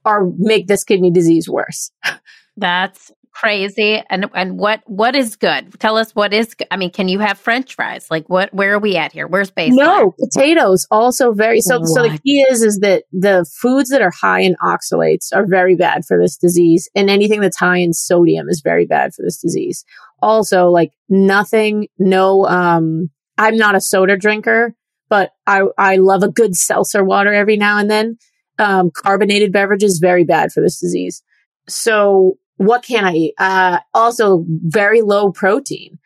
are 0.04 0.24
make 0.38 0.66
this 0.66 0.84
kidney 0.84 1.10
disease 1.10 1.48
worse. 1.48 1.90
That's 2.56 3.12
crazy. 3.32 4.02
And 4.10 4.26
and 4.34 4.58
what 4.58 4.82
what 4.86 5.16
is 5.16 5.36
good? 5.36 5.78
Tell 5.80 5.96
us 5.96 6.12
what 6.12 6.32
is. 6.32 6.54
I 6.70 6.76
mean, 6.76 6.90
can 6.90 7.08
you 7.08 7.18
have 7.18 7.38
French 7.38 7.74
fries? 7.74 8.10
Like 8.10 8.28
what? 8.28 8.52
Where 8.52 8.74
are 8.74 8.78
we 8.78 8.96
at 8.96 9.12
here? 9.12 9.26
Where's 9.26 9.50
base? 9.50 9.72
No, 9.74 10.14
potatoes 10.18 10.86
also 10.90 11.32
very. 11.32 11.60
So 11.60 11.80
what? 11.80 11.88
so 11.88 12.02
the 12.02 12.18
key 12.18 12.44
is 12.50 12.62
is 12.62 12.78
that 12.80 13.04
the 13.12 13.46
foods 13.60 13.90
that 13.90 14.02
are 14.02 14.12
high 14.12 14.40
in 14.40 14.56
oxalates 14.62 15.34
are 15.34 15.46
very 15.46 15.76
bad 15.76 16.04
for 16.04 16.18
this 16.18 16.36
disease, 16.36 16.88
and 16.94 17.10
anything 17.10 17.40
that's 17.40 17.58
high 17.58 17.78
in 17.78 17.92
sodium 17.92 18.48
is 18.48 18.60
very 18.62 18.86
bad 18.86 19.14
for 19.14 19.22
this 19.22 19.40
disease. 19.40 19.84
Also, 20.20 20.68
like 20.68 20.92
nothing, 21.08 21.88
no. 21.98 22.46
um 22.46 23.10
I'm 23.38 23.56
not 23.56 23.74
a 23.74 23.80
soda 23.80 24.16
drinker, 24.16 24.74
but 25.08 25.32
I 25.46 25.62
I 25.78 25.96
love 25.96 26.22
a 26.22 26.28
good 26.28 26.54
seltzer 26.54 27.02
water 27.02 27.32
every 27.32 27.56
now 27.56 27.78
and 27.78 27.90
then. 27.90 28.18
Um, 28.58 28.90
carbonated 28.94 29.50
beverages 29.50 29.98
very 29.98 30.24
bad 30.24 30.52
for 30.52 30.60
this 30.60 30.78
disease. 30.78 31.22
So 31.68 32.38
what 32.56 32.84
can 32.84 33.04
I 33.04 33.12
eat? 33.12 33.34
Uh, 33.38 33.78
also 33.94 34.44
very 34.48 35.02
low 35.02 35.32
protein 35.32 35.98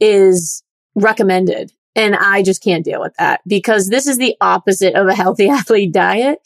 is 0.00 0.62
recommended. 0.94 1.72
And 1.96 2.16
I 2.16 2.42
just 2.42 2.62
can't 2.62 2.84
deal 2.84 3.00
with 3.00 3.14
that 3.18 3.40
because 3.46 3.88
this 3.88 4.06
is 4.06 4.18
the 4.18 4.36
opposite 4.40 4.94
of 4.94 5.06
a 5.06 5.14
healthy 5.14 5.48
athlete 5.50 5.92
diet. 5.92 6.40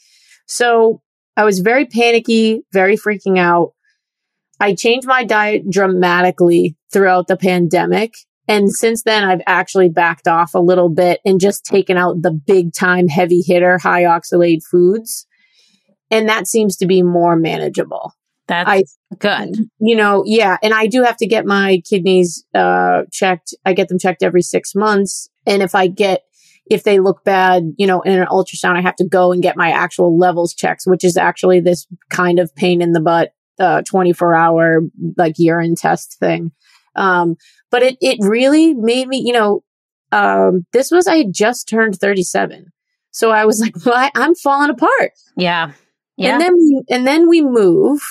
So 0.45 1.01
I 1.35 1.45
was 1.45 1.59
very 1.59 1.85
panicky, 1.85 2.63
very 2.71 2.97
freaking 2.97 3.37
out. 3.37 3.73
I 4.59 4.75
changed 4.75 5.07
my 5.07 5.23
diet 5.23 5.69
dramatically 5.69 6.75
throughout 6.91 7.27
the 7.27 7.37
pandemic. 7.37 8.13
And 8.47 8.71
since 8.71 9.03
then, 9.03 9.23
I've 9.23 9.43
actually 9.47 9.89
backed 9.89 10.27
off 10.27 10.53
a 10.53 10.59
little 10.59 10.89
bit 10.89 11.21
and 11.23 11.39
just 11.39 11.65
taken 11.65 11.97
out 11.97 12.21
the 12.21 12.31
big 12.31 12.73
time 12.73 13.07
heavy 13.07 13.41
hitter, 13.45 13.77
high 13.77 14.03
oxalate 14.03 14.63
foods. 14.69 15.27
And 16.11 16.27
that 16.27 16.47
seems 16.47 16.75
to 16.77 16.87
be 16.87 17.03
more 17.03 17.35
manageable. 17.35 18.13
That's 18.49 18.97
I, 19.11 19.15
good. 19.19 19.69
You 19.79 19.95
know, 19.95 20.23
yeah. 20.25 20.57
And 20.63 20.73
I 20.73 20.87
do 20.87 21.03
have 21.03 21.17
to 21.17 21.27
get 21.27 21.45
my 21.45 21.81
kidneys 21.87 22.43
uh, 22.55 23.03
checked. 23.11 23.53
I 23.63 23.73
get 23.73 23.89
them 23.89 23.99
checked 23.99 24.23
every 24.23 24.41
six 24.41 24.73
months. 24.73 25.29
And 25.45 25.61
if 25.61 25.75
I 25.75 25.85
get, 25.85 26.23
if 26.69 26.83
they 26.83 26.99
look 26.99 27.23
bad, 27.23 27.73
you 27.77 27.85
know, 27.85 28.01
in 28.01 28.19
an 28.19 28.27
ultrasound, 28.27 28.75
I 28.75 28.81
have 28.81 28.95
to 28.95 29.07
go 29.07 29.31
and 29.31 29.43
get 29.43 29.55
my 29.55 29.69
actual 29.69 30.17
levels 30.17 30.55
checked, 30.55 30.83
which 30.85 31.03
is 31.03 31.15
actually 31.15 31.59
this 31.59 31.85
kind 32.09 32.39
of 32.39 32.53
pain 32.55 32.81
in 32.81 32.93
the 32.93 32.99
butt, 32.99 33.33
uh, 33.59 33.83
24 33.83 34.35
hour 34.35 34.81
like 35.15 35.35
urine 35.37 35.75
test 35.75 36.17
thing. 36.19 36.51
Um, 36.95 37.35
but 37.69 37.83
it, 37.83 37.97
it 38.01 38.17
really 38.19 38.73
made 38.73 39.07
me, 39.07 39.21
you 39.23 39.33
know, 39.33 39.63
um, 40.11 40.65
this 40.73 40.89
was, 40.89 41.05
I 41.05 41.17
had 41.17 41.33
just 41.33 41.69
turned 41.69 41.97
37. 41.97 42.71
So 43.11 43.29
I 43.29 43.45
was 43.45 43.61
like, 43.61 43.75
well, 43.85 43.95
I, 43.95 44.09
I'm 44.15 44.33
falling 44.33 44.71
apart. 44.71 45.11
Yeah. 45.37 45.73
Yeah. 46.17 46.33
And 46.33 46.41
then 46.41 46.55
we, 46.55 46.83
and 46.89 47.05
then 47.05 47.29
we 47.29 47.43
move 47.43 48.01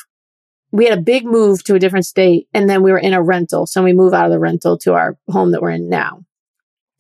we 0.71 0.85
had 0.85 0.99
a 0.99 1.03
big 1.03 1.25
move 1.25 1.65
to 1.65 1.75
a 1.75 1.79
different 1.79 2.07
state 2.07 2.49
and 2.53 2.69
then 2.69 2.83
we 2.83 2.93
were 2.93 2.99
in 2.99 3.15
a 3.15 3.23
rental. 3.23 3.67
So 3.67 3.83
we 3.83 3.93
move 3.93 4.13
out 4.13 4.27
of 4.27 4.31
the 4.31 4.39
rental 4.39 4.79
to 4.79 4.95
our 4.95 5.19
home 5.29 5.53
that 5.53 5.63
we're 5.63 5.71
in 5.71 5.89
now. 5.89 6.25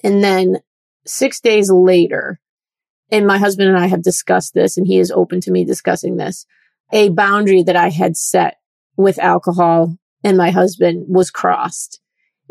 And 0.02 0.22
then 0.24 0.58
six 1.06 1.40
days 1.40 1.70
later, 1.70 2.40
and 3.10 3.26
my 3.26 3.38
husband 3.38 3.68
and 3.68 3.78
I 3.78 3.86
have 3.86 4.02
discussed 4.02 4.54
this 4.54 4.76
and 4.76 4.86
he 4.86 4.98
is 4.98 5.10
open 5.10 5.40
to 5.42 5.50
me 5.50 5.64
discussing 5.64 6.16
this. 6.16 6.46
A 6.92 7.10
boundary 7.10 7.62
that 7.62 7.76
I 7.76 7.90
had 7.90 8.16
set 8.16 8.58
with 8.96 9.18
alcohol 9.18 9.96
and 10.24 10.36
my 10.36 10.50
husband 10.50 11.04
was 11.08 11.30
crossed. 11.30 12.00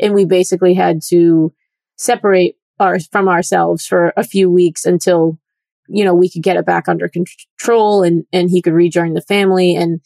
And 0.00 0.14
we 0.14 0.24
basically 0.24 0.74
had 0.74 1.00
to 1.08 1.52
separate 1.96 2.56
our, 2.78 2.98
from 3.00 3.28
ourselves 3.28 3.86
for 3.86 4.12
a 4.16 4.22
few 4.22 4.50
weeks 4.50 4.84
until, 4.84 5.38
you 5.88 6.04
know, 6.04 6.14
we 6.14 6.30
could 6.30 6.42
get 6.42 6.56
it 6.56 6.66
back 6.66 6.88
under 6.88 7.08
control 7.08 8.04
and, 8.04 8.24
and 8.32 8.50
he 8.50 8.62
could 8.62 8.72
rejoin 8.72 9.14
the 9.14 9.20
family. 9.20 9.74
And 9.74 10.00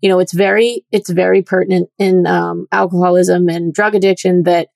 you 0.00 0.08
know, 0.08 0.18
it's 0.18 0.32
very, 0.32 0.84
it's 0.92 1.10
very 1.10 1.42
pertinent 1.42 1.90
in 1.98 2.26
um, 2.26 2.66
alcoholism 2.72 3.48
and 3.48 3.72
drug 3.72 3.94
addiction 3.94 4.44
that 4.44 4.68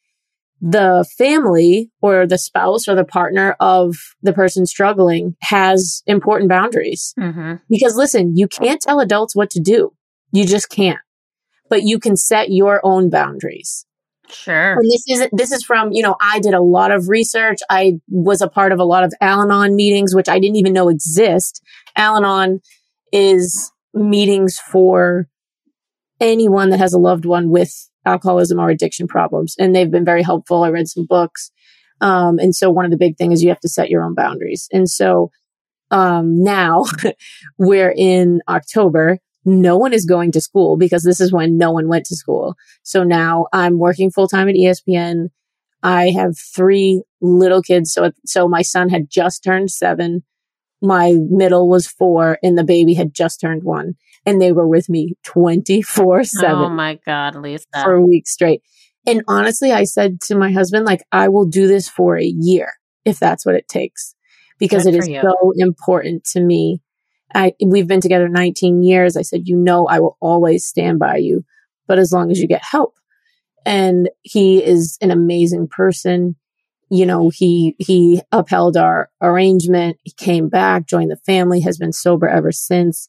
the 0.60 1.04
family 1.18 1.90
or 2.00 2.26
the 2.26 2.38
spouse 2.38 2.86
or 2.86 2.94
the 2.94 3.04
partner 3.04 3.56
of 3.58 3.96
the 4.22 4.32
person 4.32 4.64
struggling 4.64 5.36
has 5.40 6.02
important 6.06 6.48
boundaries. 6.48 7.14
Mm-hmm. 7.18 7.54
Because 7.68 7.96
listen, 7.96 8.36
you 8.36 8.46
can't 8.46 8.80
tell 8.80 9.00
adults 9.00 9.34
what 9.34 9.50
to 9.50 9.60
do. 9.60 9.92
You 10.30 10.46
just 10.46 10.70
can't. 10.70 11.00
But 11.68 11.82
you 11.82 11.98
can 11.98 12.16
set 12.16 12.52
your 12.52 12.80
own 12.84 13.10
boundaries. 13.10 13.86
Sure. 14.28 14.74
And 14.74 14.84
this 14.90 15.04
is 15.08 15.28
this 15.32 15.52
is 15.52 15.64
from, 15.64 15.92
you 15.92 16.02
know, 16.02 16.16
I 16.20 16.38
did 16.38 16.54
a 16.54 16.62
lot 16.62 16.90
of 16.90 17.08
research. 17.08 17.58
I 17.68 17.94
was 18.08 18.40
a 18.40 18.48
part 18.48 18.72
of 18.72 18.78
a 18.78 18.84
lot 18.84 19.04
of 19.04 19.12
Al-Anon 19.20 19.74
meetings, 19.74 20.14
which 20.14 20.28
I 20.28 20.38
didn't 20.38 20.56
even 20.56 20.72
know 20.72 20.88
exist. 20.88 21.62
Al-Anon 21.96 22.60
is 23.12 23.72
meetings 23.94 24.58
for 24.58 25.28
anyone 26.20 26.70
that 26.70 26.78
has 26.78 26.92
a 26.92 26.98
loved 26.98 27.24
one 27.24 27.50
with 27.50 27.88
alcoholism 28.06 28.58
or 28.58 28.70
addiction 28.70 29.06
problems. 29.06 29.54
And 29.58 29.74
they've 29.74 29.90
been 29.90 30.04
very 30.04 30.22
helpful. 30.22 30.62
I 30.62 30.70
read 30.70 30.88
some 30.88 31.06
books. 31.06 31.50
Um, 32.00 32.38
and 32.38 32.54
so 32.54 32.70
one 32.70 32.84
of 32.84 32.90
the 32.90 32.96
big 32.96 33.16
things 33.16 33.34
is 33.34 33.42
you 33.42 33.48
have 33.50 33.60
to 33.60 33.68
set 33.68 33.90
your 33.90 34.02
own 34.02 34.14
boundaries. 34.14 34.68
And 34.72 34.88
so, 34.88 35.30
um, 35.90 36.42
now 36.42 36.84
we're 37.58 37.94
in 37.96 38.40
October. 38.48 39.18
No 39.44 39.76
one 39.76 39.92
is 39.92 40.04
going 40.04 40.32
to 40.32 40.40
school 40.40 40.76
because 40.76 41.02
this 41.02 41.20
is 41.20 41.32
when 41.32 41.58
no 41.58 41.70
one 41.70 41.88
went 41.88 42.06
to 42.06 42.16
school. 42.16 42.54
So 42.82 43.04
now 43.04 43.46
I'm 43.52 43.78
working 43.78 44.10
full 44.10 44.28
time 44.28 44.48
at 44.48 44.54
ESPN. 44.54 45.28
I 45.82 46.10
have 46.10 46.38
three 46.38 47.02
little 47.20 47.60
kids. 47.60 47.92
So, 47.92 48.12
so 48.24 48.48
my 48.48 48.62
son 48.62 48.88
had 48.88 49.10
just 49.10 49.44
turned 49.44 49.70
seven 49.70 50.22
my 50.82 51.14
middle 51.30 51.68
was 51.68 51.86
four 51.86 52.38
and 52.42 52.58
the 52.58 52.64
baby 52.64 52.94
had 52.94 53.14
just 53.14 53.40
turned 53.40 53.62
one 53.62 53.94
and 54.26 54.40
they 54.40 54.52
were 54.52 54.68
with 54.68 54.88
me 54.88 55.14
24 55.24 56.24
7. 56.24 56.56
Oh 56.56 56.68
my 56.68 56.98
God, 57.06 57.36
Lisa. 57.36 57.66
For 57.82 57.94
a 57.94 58.04
week 58.06 58.26
straight. 58.26 58.62
And 59.06 59.22
honestly, 59.26 59.72
I 59.72 59.84
said 59.84 60.20
to 60.22 60.36
my 60.36 60.52
husband, 60.52 60.84
like, 60.84 61.02
I 61.10 61.28
will 61.28 61.46
do 61.46 61.66
this 61.66 61.88
for 61.88 62.16
a 62.16 62.24
year 62.24 62.72
if 63.04 63.18
that's 63.18 63.44
what 63.44 63.56
it 63.56 63.68
takes 63.68 64.14
because 64.58 64.84
Good 64.84 64.94
it 64.94 64.98
is 64.98 65.08
you. 65.08 65.20
so 65.22 65.52
important 65.56 66.24
to 66.32 66.40
me. 66.40 66.80
I, 67.34 67.54
we've 67.64 67.88
been 67.88 68.00
together 68.00 68.28
19 68.28 68.82
years. 68.82 69.16
I 69.16 69.22
said, 69.22 69.42
you 69.44 69.56
know, 69.56 69.86
I 69.86 69.98
will 70.00 70.16
always 70.20 70.66
stand 70.66 70.98
by 70.98 71.16
you, 71.16 71.44
but 71.88 71.98
as 71.98 72.12
long 72.12 72.30
as 72.30 72.38
you 72.38 72.46
get 72.46 72.62
help. 72.62 72.94
And 73.64 74.10
he 74.22 74.62
is 74.62 74.98
an 75.00 75.10
amazing 75.10 75.68
person 75.68 76.36
you 76.92 77.06
know, 77.06 77.30
he, 77.32 77.74
he 77.78 78.20
upheld 78.32 78.76
our 78.76 79.08
arrangement. 79.22 79.96
He 80.02 80.12
came 80.12 80.50
back, 80.50 80.86
joined 80.86 81.10
the 81.10 81.16
family, 81.16 81.60
has 81.60 81.78
been 81.78 81.90
sober 81.90 82.28
ever 82.28 82.52
since. 82.52 83.08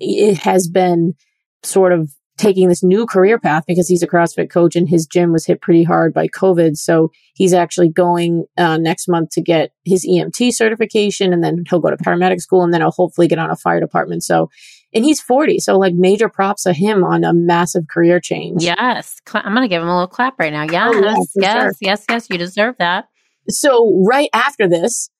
It 0.00 0.38
has 0.38 0.66
been 0.66 1.14
sort 1.62 1.92
of 1.92 2.10
taking 2.38 2.68
this 2.68 2.82
new 2.82 3.06
career 3.06 3.38
path 3.38 3.62
because 3.68 3.86
he's 3.86 4.02
a 4.02 4.08
CrossFit 4.08 4.50
coach 4.50 4.74
and 4.74 4.88
his 4.88 5.06
gym 5.06 5.30
was 5.30 5.46
hit 5.46 5.60
pretty 5.60 5.84
hard 5.84 6.12
by 6.12 6.26
COVID. 6.26 6.76
So 6.76 7.12
he's 7.34 7.52
actually 7.52 7.88
going 7.88 8.46
uh, 8.58 8.78
next 8.78 9.06
month 9.06 9.30
to 9.34 9.42
get 9.42 9.70
his 9.84 10.04
EMT 10.04 10.52
certification 10.52 11.32
and 11.32 11.44
then 11.44 11.62
he'll 11.68 11.78
go 11.78 11.90
to 11.90 11.96
paramedic 11.96 12.40
school 12.40 12.64
and 12.64 12.74
then 12.74 12.80
he'll 12.80 12.90
hopefully 12.90 13.28
get 13.28 13.38
on 13.38 13.50
a 13.50 13.56
fire 13.56 13.78
department. 13.78 14.24
So, 14.24 14.50
and 14.92 15.04
he's 15.04 15.20
40. 15.20 15.60
So 15.60 15.78
like 15.78 15.94
major 15.94 16.28
props 16.28 16.64
to 16.64 16.72
him 16.72 17.04
on 17.04 17.22
a 17.22 17.32
massive 17.32 17.86
career 17.88 18.18
change. 18.18 18.64
Yes. 18.64 19.20
I'm 19.32 19.54
going 19.54 19.62
to 19.62 19.68
give 19.68 19.82
him 19.82 19.88
a 19.88 19.94
little 19.94 20.08
clap 20.08 20.36
right 20.40 20.52
now. 20.52 20.64
Yes. 20.64 20.94
Oh, 20.96 21.00
yeah, 21.00 21.24
yes. 21.36 21.62
Sure. 21.62 21.72
Yes. 21.80 22.04
Yes. 22.08 22.26
You 22.28 22.38
deserve 22.38 22.74
that. 22.78 23.09
So 23.52 24.02
right 24.06 24.30
after 24.32 24.68
this, 24.68 25.10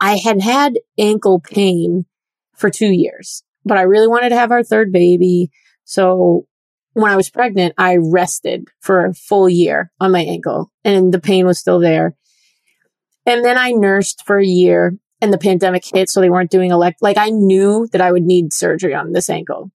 I 0.00 0.16
had 0.16 0.40
had 0.40 0.78
ankle 0.98 1.40
pain 1.40 2.06
for 2.56 2.70
two 2.70 2.90
years, 2.90 3.42
but 3.64 3.78
I 3.78 3.82
really 3.82 4.08
wanted 4.08 4.30
to 4.30 4.36
have 4.36 4.50
our 4.50 4.62
third 4.62 4.92
baby. 4.92 5.50
So 5.84 6.46
when 6.94 7.10
I 7.10 7.16
was 7.16 7.30
pregnant, 7.30 7.74
I 7.78 7.98
rested 8.00 8.68
for 8.80 9.04
a 9.04 9.14
full 9.14 9.48
year 9.48 9.92
on 10.00 10.12
my 10.12 10.20
ankle 10.20 10.72
and 10.84 11.12
the 11.12 11.20
pain 11.20 11.46
was 11.46 11.58
still 11.58 11.80
there. 11.80 12.16
And 13.26 13.44
then 13.44 13.58
I 13.58 13.72
nursed 13.72 14.24
for 14.26 14.38
a 14.38 14.46
year 14.46 14.96
and 15.20 15.32
the 15.32 15.38
pandemic 15.38 15.84
hit. 15.84 16.08
So 16.08 16.20
they 16.20 16.30
weren't 16.30 16.50
doing 16.50 16.70
elect, 16.70 17.02
like 17.02 17.18
I 17.18 17.30
knew 17.30 17.86
that 17.92 18.00
I 18.00 18.12
would 18.12 18.24
need 18.24 18.52
surgery 18.52 18.94
on 18.94 19.12
this 19.12 19.28
ankle, 19.30 19.70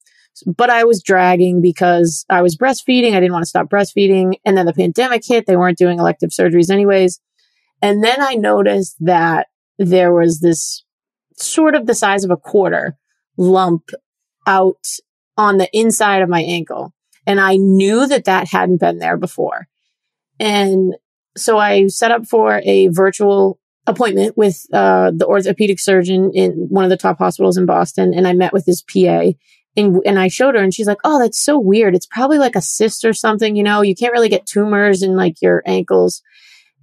but 0.46 0.70
I 0.70 0.84
was 0.84 1.02
dragging 1.02 1.62
because 1.62 2.26
I 2.30 2.42
was 2.42 2.58
breastfeeding. 2.58 3.14
I 3.14 3.20
didn't 3.20 3.34
want 3.34 3.44
to 3.44 3.50
stop 3.50 3.70
breastfeeding. 3.70 4.36
And 4.44 4.58
then 4.58 4.66
the 4.66 4.74
pandemic 4.74 5.24
hit. 5.26 5.46
They 5.46 5.56
weren't 5.56 5.78
doing 5.78 6.00
elective 6.00 6.32
surgeries 6.32 6.70
anyways. 6.70 7.20
And 7.82 8.04
then 8.04 8.22
I 8.22 8.36
noticed 8.36 8.96
that 9.02 9.48
there 9.78 10.14
was 10.14 10.40
this 10.40 10.84
sort 11.38 11.76
of 11.76 11.86
the 11.86 11.96
size 11.96 12.24
of 12.24 12.32
a 12.32 12.38
quarter 12.38 12.98
lump 13.38 13.90
out 14.48 14.86
on 15.38 15.58
the 15.58 15.70
inside 15.74 16.22
of 16.22 16.30
my 16.30 16.42
ankle. 16.42 16.94
And 17.28 17.40
I 17.40 17.58
knew 17.58 18.08
that 18.08 18.26
that 18.26 18.48
hadn't 18.48 18.80
been 18.80 19.00
there 19.00 19.18
before. 19.18 19.68
And 20.40 20.96
so 21.36 21.58
I 21.58 21.88
set 21.88 22.12
up 22.12 22.26
for 22.26 22.62
a 22.64 22.88
virtual 22.88 23.60
appointment 23.88 24.38
with 24.38 24.66
uh, 24.74 25.12
the 25.16 25.26
orthopedic 25.28 25.80
surgeon 25.80 26.32
in 26.34 26.68
one 26.70 26.84
of 26.84 26.90
the 26.90 26.98
top 26.98 27.18
hospitals 27.18 27.58
in 27.58 27.66
Boston. 27.66 28.14
And 28.14 28.28
I 28.28 28.34
met 28.34 28.54
with 28.54 28.66
his 28.66 28.82
PA 28.82 29.32
and, 29.78 30.02
and 30.06 30.18
I 30.18 30.28
showed 30.28 30.56
her 30.56 30.64
and 30.64 30.74
she's 30.74 30.88
like, 30.88 31.00
Oh, 31.04 31.20
that's 31.20 31.44
so 31.44 31.60
weird. 31.60 31.96
It's 31.96 32.08
probably 32.08 32.38
like 32.38 32.56
a 32.56 32.62
cyst 32.62 33.06
or 33.06 33.14
something. 33.14 33.56
You 33.56 33.64
know, 33.64 33.82
you 33.82 33.96
can't 33.96 34.14
really 34.14 34.30
get 34.30 34.46
tumors 34.46 35.04
in 35.04 35.16
like 35.16 35.42
your 35.42 35.62
ankles. 35.66 36.22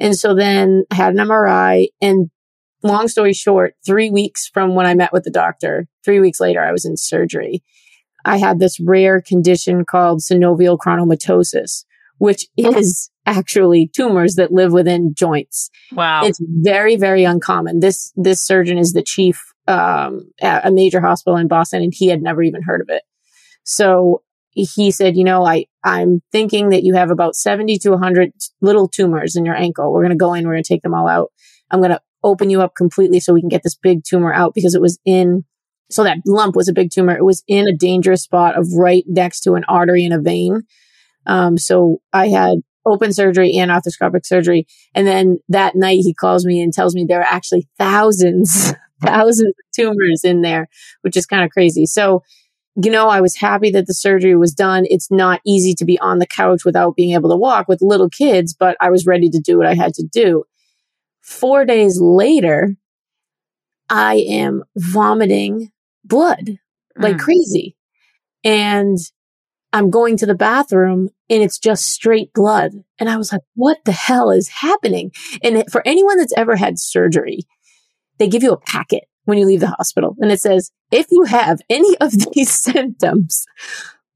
And 0.02 0.16
so 0.16 0.34
then 0.34 0.82
I 0.90 0.96
had 0.96 1.14
an 1.14 1.24
MRI 1.24 1.86
and 2.02 2.28
long 2.82 3.06
story 3.06 3.32
short, 3.32 3.74
three 3.86 4.10
weeks 4.10 4.48
from 4.52 4.74
when 4.74 4.84
I 4.84 4.94
met 4.94 5.12
with 5.12 5.22
the 5.22 5.30
doctor, 5.30 5.86
three 6.04 6.18
weeks 6.18 6.40
later, 6.40 6.60
I 6.60 6.72
was 6.72 6.84
in 6.84 6.96
surgery. 6.96 7.62
I 8.24 8.38
had 8.38 8.58
this 8.58 8.80
rare 8.80 9.20
condition 9.22 9.84
called 9.84 10.20
synovial 10.20 10.76
chondromatosis, 10.76 11.84
which 12.18 12.46
is 12.56 13.10
actually 13.26 13.92
tumors 13.94 14.34
that 14.34 14.50
live 14.50 14.72
within 14.72 15.14
joints. 15.14 15.70
Wow. 15.92 16.24
It's 16.24 16.40
very, 16.44 16.96
very 16.96 17.22
uncommon. 17.22 17.78
This, 17.78 18.12
this 18.16 18.44
surgeon 18.44 18.78
is 18.78 18.94
the 18.94 19.04
chief, 19.04 19.40
um, 19.68 20.32
at 20.40 20.66
a 20.66 20.72
major 20.72 21.00
hospital 21.00 21.36
in 21.36 21.46
Boston 21.46 21.80
and 21.80 21.94
he 21.96 22.08
had 22.08 22.22
never 22.22 22.42
even 22.42 22.62
heard 22.62 22.80
of 22.80 22.88
it. 22.88 23.04
So 23.62 24.24
he 24.54 24.90
said, 24.90 25.16
you 25.16 25.24
know, 25.24 25.44
I, 25.44 25.66
I'm 25.82 26.22
thinking 26.30 26.70
that 26.70 26.82
you 26.82 26.94
have 26.94 27.10
about 27.10 27.34
70 27.34 27.78
to 27.78 27.90
100 27.90 28.32
little 28.60 28.88
tumors 28.88 29.34
in 29.36 29.44
your 29.44 29.54
ankle. 29.54 29.92
We're 29.92 30.02
going 30.02 30.10
to 30.10 30.16
go 30.16 30.34
in. 30.34 30.46
We're 30.46 30.54
going 30.54 30.62
to 30.62 30.68
take 30.68 30.82
them 30.82 30.94
all 30.94 31.08
out. 31.08 31.32
I'm 31.70 31.80
going 31.80 31.92
to 31.92 32.00
open 32.22 32.50
you 32.50 32.60
up 32.60 32.74
completely 32.76 33.18
so 33.18 33.32
we 33.32 33.40
can 33.40 33.48
get 33.48 33.62
this 33.62 33.74
big 33.74 34.04
tumor 34.04 34.32
out 34.32 34.54
because 34.54 34.74
it 34.74 34.80
was 34.80 34.98
in, 35.04 35.44
so 35.90 36.04
that 36.04 36.18
lump 36.26 36.54
was 36.54 36.68
a 36.68 36.72
big 36.72 36.90
tumor. 36.90 37.16
It 37.16 37.24
was 37.24 37.42
in 37.48 37.66
a 37.66 37.76
dangerous 37.76 38.22
spot 38.22 38.56
of 38.56 38.66
right 38.76 39.04
next 39.06 39.40
to 39.40 39.54
an 39.54 39.64
artery 39.68 40.04
and 40.04 40.14
a 40.14 40.20
vein. 40.20 40.62
Um, 41.26 41.56
so 41.56 42.00
I 42.12 42.28
had 42.28 42.58
open 42.84 43.12
surgery 43.12 43.56
and 43.56 43.70
arthroscopic 43.70 44.26
surgery. 44.26 44.66
And 44.94 45.06
then 45.06 45.38
that 45.48 45.74
night 45.74 46.00
he 46.02 46.14
calls 46.14 46.44
me 46.44 46.60
and 46.60 46.72
tells 46.72 46.94
me 46.94 47.04
there 47.04 47.20
are 47.20 47.26
actually 47.28 47.68
thousands, 47.78 48.74
thousands 49.02 49.50
of 49.50 49.74
tumors 49.74 50.22
in 50.24 50.42
there, 50.42 50.68
which 51.02 51.16
is 51.16 51.26
kind 51.26 51.44
of 51.44 51.50
crazy. 51.50 51.86
So, 51.86 52.22
you 52.76 52.90
know, 52.90 53.08
I 53.08 53.20
was 53.20 53.36
happy 53.36 53.70
that 53.72 53.86
the 53.86 53.94
surgery 53.94 54.36
was 54.36 54.54
done. 54.54 54.84
It's 54.88 55.10
not 55.10 55.40
easy 55.46 55.74
to 55.74 55.84
be 55.84 55.98
on 55.98 56.18
the 56.18 56.26
couch 56.26 56.64
without 56.64 56.96
being 56.96 57.14
able 57.14 57.30
to 57.30 57.36
walk 57.36 57.68
with 57.68 57.82
little 57.82 58.08
kids, 58.08 58.54
but 58.54 58.76
I 58.80 58.90
was 58.90 59.06
ready 59.06 59.28
to 59.30 59.38
do 59.40 59.58
what 59.58 59.66
I 59.66 59.74
had 59.74 59.94
to 59.94 60.02
do. 60.02 60.44
Four 61.20 61.64
days 61.64 62.00
later, 62.00 62.76
I 63.90 64.16
am 64.28 64.64
vomiting 64.76 65.70
blood 66.04 66.58
like 66.96 67.16
Mm. 67.16 67.20
crazy. 67.20 67.76
And 68.44 68.98
I'm 69.72 69.90
going 69.90 70.16
to 70.18 70.26
the 70.26 70.34
bathroom 70.34 71.10
and 71.30 71.42
it's 71.42 71.58
just 71.58 71.86
straight 71.86 72.32
blood. 72.32 72.72
And 72.98 73.08
I 73.08 73.16
was 73.16 73.32
like, 73.32 73.42
what 73.54 73.78
the 73.84 73.92
hell 73.92 74.30
is 74.30 74.48
happening? 74.48 75.12
And 75.42 75.64
for 75.70 75.82
anyone 75.86 76.18
that's 76.18 76.34
ever 76.36 76.56
had 76.56 76.78
surgery, 76.78 77.40
they 78.18 78.28
give 78.28 78.42
you 78.42 78.52
a 78.52 78.60
packet 78.60 79.04
when 79.24 79.38
you 79.38 79.46
leave 79.46 79.60
the 79.60 79.68
hospital 79.68 80.16
and 80.20 80.30
it 80.32 80.40
says, 80.40 80.70
if 80.90 81.06
you 81.10 81.24
have 81.24 81.60
any 81.70 81.96
of 81.98 82.12
these 82.32 82.50
symptoms, 82.52 83.44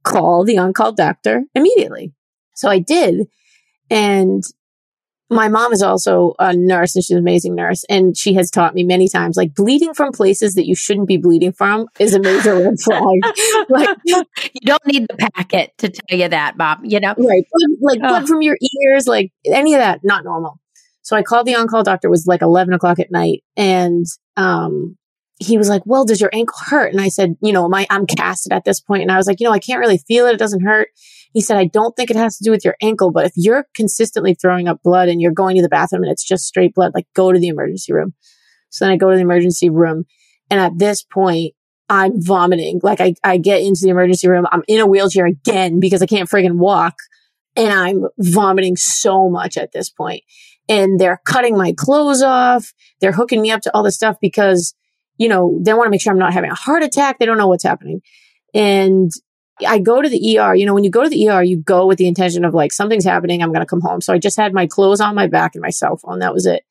call 0.04 0.44
the 0.44 0.58
on-call 0.58 0.92
doctor 0.92 1.42
immediately. 1.54 2.12
So 2.54 2.68
I 2.68 2.78
did. 2.78 3.26
And 3.90 4.42
my 5.28 5.48
mom 5.48 5.72
is 5.72 5.82
also 5.82 6.34
a 6.38 6.54
nurse 6.54 6.94
and 6.94 7.04
she's 7.04 7.10
an 7.10 7.18
amazing 7.18 7.56
nurse. 7.56 7.84
And 7.88 8.16
she 8.16 8.34
has 8.34 8.48
taught 8.50 8.74
me 8.74 8.84
many 8.84 9.08
times, 9.08 9.36
like 9.36 9.54
bleeding 9.54 9.92
from 9.92 10.12
places 10.12 10.54
that 10.54 10.66
you 10.66 10.76
shouldn't 10.76 11.08
be 11.08 11.16
bleeding 11.16 11.50
from 11.52 11.86
is 11.98 12.14
a 12.14 12.20
major 12.20 12.54
red 12.54 12.78
flag. 12.84 13.02
Like, 13.68 13.98
you 14.04 14.24
don't 14.64 14.86
need 14.86 15.08
the 15.08 15.16
packet 15.16 15.72
to 15.78 15.88
tell 15.88 16.18
you 16.18 16.28
that, 16.28 16.56
Bob. 16.56 16.80
You 16.84 17.00
know? 17.00 17.14
right. 17.18 17.44
Like 17.80 17.98
Oh. 18.02 18.08
blood 18.08 18.28
from 18.28 18.42
your 18.42 18.56
ears, 18.84 19.06
like 19.08 19.32
any 19.44 19.74
of 19.74 19.80
that, 19.80 20.00
not 20.04 20.22
normal. 20.24 20.60
So 21.06 21.14
I 21.14 21.22
called 21.22 21.46
the 21.46 21.54
on-call 21.54 21.84
doctor. 21.84 22.08
It 22.08 22.10
was 22.10 22.26
like 22.26 22.42
11 22.42 22.74
o'clock 22.74 22.98
at 22.98 23.12
night. 23.12 23.44
And, 23.56 24.04
um, 24.36 24.96
he 25.38 25.56
was 25.56 25.68
like, 25.68 25.82
well, 25.84 26.04
does 26.04 26.20
your 26.20 26.30
ankle 26.32 26.58
hurt? 26.66 26.90
And 26.92 27.00
I 27.00 27.06
said, 27.06 27.36
you 27.40 27.52
know, 27.52 27.68
my, 27.68 27.86
I'm 27.90 28.06
casted 28.06 28.52
at 28.52 28.64
this 28.64 28.80
point. 28.80 29.02
And 29.02 29.12
I 29.12 29.16
was 29.16 29.28
like, 29.28 29.38
you 29.38 29.44
know, 29.44 29.52
I 29.52 29.60
can't 29.60 29.78
really 29.78 29.98
feel 29.98 30.26
it. 30.26 30.32
It 30.34 30.40
doesn't 30.40 30.64
hurt. 30.64 30.88
He 31.32 31.40
said, 31.40 31.58
I 31.58 31.66
don't 31.66 31.94
think 31.94 32.10
it 32.10 32.16
has 32.16 32.36
to 32.38 32.44
do 32.44 32.50
with 32.50 32.64
your 32.64 32.74
ankle, 32.82 33.12
but 33.12 33.24
if 33.24 33.34
you're 33.36 33.66
consistently 33.76 34.34
throwing 34.34 34.66
up 34.66 34.82
blood 34.82 35.08
and 35.08 35.20
you're 35.20 35.30
going 35.30 35.54
to 35.54 35.62
the 35.62 35.68
bathroom 35.68 36.02
and 36.02 36.10
it's 36.10 36.26
just 36.26 36.44
straight 36.44 36.74
blood, 36.74 36.90
like 36.92 37.06
go 37.14 37.30
to 37.30 37.38
the 37.38 37.48
emergency 37.48 37.92
room. 37.92 38.14
So 38.70 38.84
then 38.84 38.92
I 38.92 38.96
go 38.96 39.10
to 39.10 39.16
the 39.16 39.22
emergency 39.22 39.70
room. 39.70 40.06
And 40.50 40.58
at 40.58 40.76
this 40.76 41.04
point, 41.04 41.54
I'm 41.88 42.20
vomiting. 42.20 42.80
Like 42.82 43.00
I, 43.00 43.14
I 43.22 43.36
get 43.36 43.62
into 43.62 43.82
the 43.82 43.90
emergency 43.90 44.28
room. 44.28 44.44
I'm 44.50 44.64
in 44.66 44.80
a 44.80 44.86
wheelchair 44.86 45.26
again 45.26 45.78
because 45.78 46.02
I 46.02 46.06
can't 46.06 46.28
friggin' 46.28 46.56
walk. 46.56 46.94
And 47.54 47.72
I'm 47.72 48.06
vomiting 48.18 48.76
so 48.76 49.30
much 49.30 49.56
at 49.56 49.70
this 49.72 49.88
point. 49.88 50.22
And 50.68 50.98
they're 50.98 51.20
cutting 51.26 51.56
my 51.56 51.74
clothes 51.76 52.22
off. 52.22 52.72
They're 53.00 53.12
hooking 53.12 53.40
me 53.40 53.50
up 53.50 53.60
to 53.62 53.74
all 53.74 53.82
this 53.82 53.94
stuff 53.94 54.16
because, 54.20 54.74
you 55.16 55.28
know, 55.28 55.58
they 55.62 55.72
want 55.74 55.86
to 55.86 55.90
make 55.90 56.00
sure 56.00 56.12
I'm 56.12 56.18
not 56.18 56.32
having 56.32 56.50
a 56.50 56.54
heart 56.54 56.82
attack. 56.82 57.18
They 57.18 57.26
don't 57.26 57.38
know 57.38 57.48
what's 57.48 57.62
happening. 57.62 58.00
And 58.54 59.10
I 59.66 59.78
go 59.78 60.02
to 60.02 60.08
the 60.08 60.38
ER. 60.38 60.54
You 60.54 60.66
know, 60.66 60.74
when 60.74 60.84
you 60.84 60.90
go 60.90 61.04
to 61.04 61.08
the 61.08 61.28
ER, 61.28 61.42
you 61.42 61.58
go 61.58 61.86
with 61.86 61.98
the 61.98 62.08
intention 62.08 62.44
of 62.44 62.52
like, 62.52 62.72
something's 62.72 63.04
happening. 63.04 63.42
I'm 63.42 63.52
going 63.52 63.60
to 63.60 63.66
come 63.66 63.80
home. 63.80 64.00
So 64.00 64.12
I 64.12 64.18
just 64.18 64.36
had 64.36 64.52
my 64.52 64.66
clothes 64.66 65.00
on 65.00 65.14
my 65.14 65.28
back 65.28 65.54
and 65.54 65.62
my 65.62 65.70
cell 65.70 65.96
phone. 65.96 66.18
That 66.18 66.34
was 66.34 66.46
it. 66.46 66.64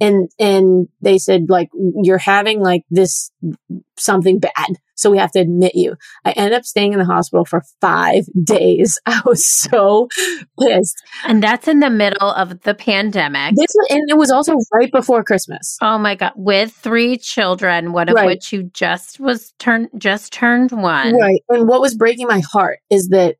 And, 0.00 0.30
and 0.38 0.88
they 1.00 1.18
said 1.18 1.46
like, 1.48 1.70
you're 2.02 2.18
having 2.18 2.60
like 2.60 2.84
this 2.90 3.30
something 3.96 4.38
bad. 4.38 4.78
So 4.94 5.10
we 5.12 5.18
have 5.18 5.30
to 5.32 5.40
admit 5.40 5.74
you. 5.76 5.94
I 6.24 6.32
ended 6.32 6.54
up 6.54 6.64
staying 6.64 6.92
in 6.92 6.98
the 6.98 7.04
hospital 7.04 7.44
for 7.44 7.62
five 7.80 8.24
days. 8.44 8.98
I 9.06 9.20
was 9.24 9.46
so 9.46 10.08
pissed. 10.60 10.96
And 11.24 11.42
that's 11.42 11.68
in 11.68 11.80
the 11.80 11.90
middle 11.90 12.30
of 12.30 12.60
the 12.62 12.74
pandemic. 12.74 13.54
This 13.56 13.74
and 13.90 14.02
it 14.08 14.16
was 14.16 14.30
also 14.30 14.54
right 14.72 14.90
before 14.90 15.22
Christmas. 15.22 15.78
Oh 15.80 15.98
my 15.98 16.14
God. 16.16 16.32
With 16.36 16.72
three 16.72 17.16
children, 17.16 17.92
one 17.92 18.08
of 18.08 18.14
Right. 18.14 18.26
which 18.26 18.52
you 18.52 18.64
just 18.74 19.20
was 19.20 19.52
turned, 19.58 19.88
just 19.98 20.32
turned 20.32 20.72
one. 20.72 21.14
Right. 21.16 21.42
And 21.48 21.68
what 21.68 21.80
was 21.80 21.94
breaking 21.94 22.26
my 22.26 22.40
heart 22.52 22.80
is 22.90 23.08
that 23.08 23.36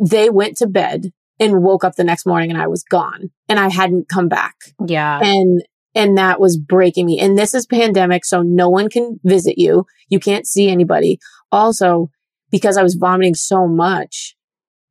they 0.00 0.28
went 0.28 0.58
to 0.58 0.66
bed 0.66 1.12
and 1.40 1.62
woke 1.62 1.82
up 1.84 1.96
the 1.96 2.04
next 2.04 2.26
morning 2.26 2.50
and 2.50 2.60
I 2.60 2.66
was 2.66 2.82
gone 2.84 3.30
and 3.48 3.58
I 3.58 3.68
hadn't 3.70 4.08
come 4.08 4.28
back. 4.28 4.54
Yeah. 4.86 5.18
And 5.22 5.62
and 5.94 6.18
that 6.18 6.40
was 6.40 6.56
breaking 6.56 7.06
me. 7.06 7.20
And 7.20 7.38
this 7.38 7.54
is 7.54 7.66
pandemic, 7.66 8.24
so 8.24 8.42
no 8.42 8.68
one 8.68 8.88
can 8.88 9.20
visit 9.24 9.58
you. 9.58 9.86
You 10.08 10.18
can't 10.18 10.46
see 10.46 10.68
anybody. 10.68 11.18
Also, 11.52 12.10
because 12.50 12.76
I 12.76 12.82
was 12.82 12.94
vomiting 12.94 13.34
so 13.34 13.66
much, 13.66 14.36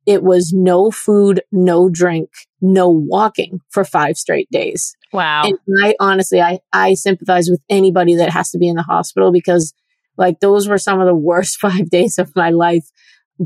it 0.06 0.22
was 0.22 0.52
no 0.52 0.90
food, 0.90 1.42
no 1.50 1.88
drink, 1.88 2.30
no 2.60 2.90
walking 2.90 3.60
for 3.70 3.84
five 3.84 4.16
straight 4.16 4.48
days. 4.50 4.96
Wow. 5.12 5.44
And 5.44 5.58
I 5.82 5.94
honestly, 6.00 6.40
I, 6.40 6.58
I 6.72 6.94
sympathize 6.94 7.48
with 7.48 7.62
anybody 7.70 8.16
that 8.16 8.30
has 8.30 8.50
to 8.50 8.58
be 8.58 8.68
in 8.68 8.76
the 8.76 8.82
hospital 8.82 9.32
because 9.32 9.72
like 10.16 10.40
those 10.40 10.68
were 10.68 10.78
some 10.78 11.00
of 11.00 11.06
the 11.06 11.14
worst 11.14 11.56
five 11.60 11.88
days 11.90 12.18
of 12.18 12.34
my 12.36 12.50
life 12.50 12.90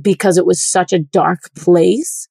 because 0.00 0.36
it 0.36 0.46
was 0.46 0.62
such 0.62 0.92
a 0.92 0.98
dark 0.98 1.40
place. 1.56 2.28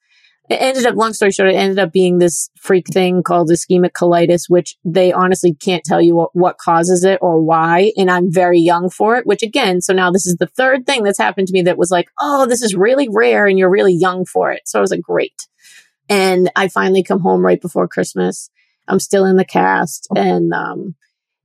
It 0.50 0.62
ended 0.62 0.86
up, 0.86 0.96
long 0.96 1.14
story 1.14 1.32
short, 1.32 1.50
it 1.50 1.56
ended 1.56 1.80
up 1.80 1.92
being 1.92 2.20
this 2.20 2.50
freak 2.58 2.88
thing 2.88 3.22
called 3.22 3.50
ischemic 3.50 3.92
colitis, 3.92 4.44
which 4.48 4.78
they 4.86 5.12
honestly 5.12 5.54
can't 5.54 5.84
tell 5.84 6.02
you 6.02 6.16
what, 6.16 6.30
what 6.34 6.58
causes 6.58 7.04
it 7.04 7.20
or 7.22 7.42
why. 7.42 7.92
And 7.98 8.10
I'm 8.10 8.32
very 8.32 8.60
young 8.60 8.90
for 8.90 9.18
it, 9.18 9.28
which 9.28 9.44
again, 9.44 9.82
so 9.82 9.94
now 9.94 10.10
this 10.10 10.26
is 10.26 10.38
the 10.38 10.48
third 10.48 10.86
thing 10.86 11.04
that's 11.04 11.18
happened 11.18 11.48
to 11.48 11.54
me 11.54 11.64
that 11.64 11.78
was 11.78 11.92
like, 11.92 12.10
oh, 12.22 12.46
this 12.48 12.62
is 12.62 12.76
really 12.76 13.10
rare 13.12 13.46
and 13.46 13.60
you're 13.60 13.70
really 13.70 13.94
young 13.94 14.24
for 14.26 14.52
it. 14.52 14.62
So 14.66 14.80
I 14.80 14.82
was 14.82 14.92
like, 14.92 15.02
great. 15.02 15.36
And 16.08 16.50
I 16.56 16.70
finally 16.70 17.04
come 17.04 17.20
home 17.20 17.46
right 17.46 17.62
before 17.62 17.90
Christmas. 17.90 18.50
I'm 18.88 19.02
still 19.02 19.26
in 19.26 19.36
the 19.36 19.44
cast. 19.44 20.08
And, 20.16 20.54
um, 20.54 20.96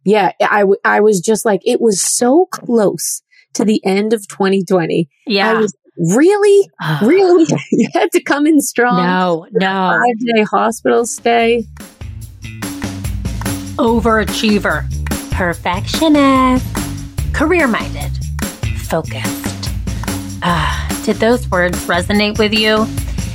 yeah, 0.05 0.33
I, 0.41 0.61
w- 0.61 0.79
I 0.85 1.01
was 1.01 1.21
just 1.21 1.45
like, 1.45 1.61
it 1.65 1.81
was 1.81 2.01
so 2.01 2.47
close 2.53 3.23
to 3.55 3.65
the 3.65 3.85
end 3.85 4.13
of 4.13 4.27
2020. 4.29 5.09
I 5.27 5.31
yeah. 5.31 5.59
was 5.59 5.75
really, 5.97 6.71
really, 7.03 7.47
you 7.73 7.89
had 7.93 8.11
to 8.13 8.23
come 8.23 8.47
in 8.47 8.61
strong. 8.61 9.03
No, 9.03 9.47
no. 9.53 10.01
Five 10.01 10.35
day 10.35 10.43
hospital 10.43 11.07
stay. 11.07 11.67
Overachiever, 13.77 14.85
perfectionist, 15.31 16.67
career 17.33 17.67
minded, 17.67 18.13
focused. 18.79 19.71
Ah, 20.45 21.03
did 21.05 21.17
those 21.17 21.49
words 21.51 21.79
resonate 21.87 22.39
with 22.39 22.53
you? 22.53 22.87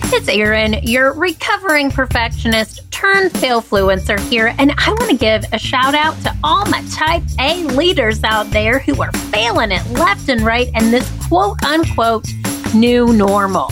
It's 0.09 0.29
Erin, 0.29 0.79
your 0.83 1.11
recovering 1.13 1.91
perfectionist 1.91 2.89
turned 2.91 3.31
failfluencer 3.31 4.19
here, 4.29 4.55
and 4.57 4.71
I 4.77 4.89
want 4.89 5.09
to 5.11 5.17
give 5.17 5.43
a 5.51 5.59
shout 5.59 5.93
out 5.95 6.15
to 6.23 6.33
all 6.43 6.65
my 6.67 6.81
type 6.93 7.23
A 7.39 7.63
leaders 7.75 8.23
out 8.23 8.49
there 8.51 8.79
who 8.79 9.01
are 9.01 9.11
failing 9.11 9.71
it 9.71 9.85
left 9.91 10.29
and 10.29 10.41
right 10.41 10.69
and 10.75 10.93
this 10.93 11.11
quote 11.27 11.61
unquote 11.63 12.25
new 12.73 13.13
normal. 13.13 13.69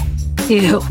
Ew. 0.47 0.81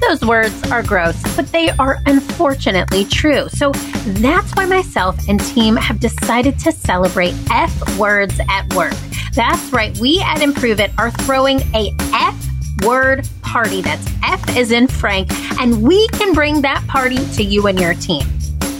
Those 0.00 0.20
words 0.22 0.70
are 0.70 0.82
gross, 0.82 1.20
but 1.34 1.46
they 1.48 1.70
are 1.70 1.98
unfortunately 2.06 3.04
true. 3.06 3.48
So 3.48 3.72
that's 3.72 4.52
why 4.52 4.66
myself 4.66 5.18
and 5.28 5.40
team 5.40 5.76
have 5.76 6.00
decided 6.00 6.58
to 6.60 6.72
celebrate 6.72 7.34
F 7.50 7.98
words 7.98 8.38
at 8.50 8.72
work. 8.74 8.94
That's 9.34 9.72
right, 9.72 9.96
we 9.98 10.20
at 10.20 10.42
Improve 10.42 10.80
It 10.80 10.90
are 10.98 11.10
throwing 11.10 11.60
a 11.74 11.94
F 12.12 12.36
word 12.84 13.28
party. 13.42 13.80
That's 13.80 14.06
F 14.22 14.56
is 14.56 14.72
in 14.72 14.88
Frank, 14.88 15.30
and 15.60 15.82
we 15.82 16.06
can 16.08 16.34
bring 16.34 16.60
that 16.62 16.86
party 16.86 17.24
to 17.34 17.42
you 17.42 17.66
and 17.66 17.80
your 17.80 17.94
team. 17.94 18.26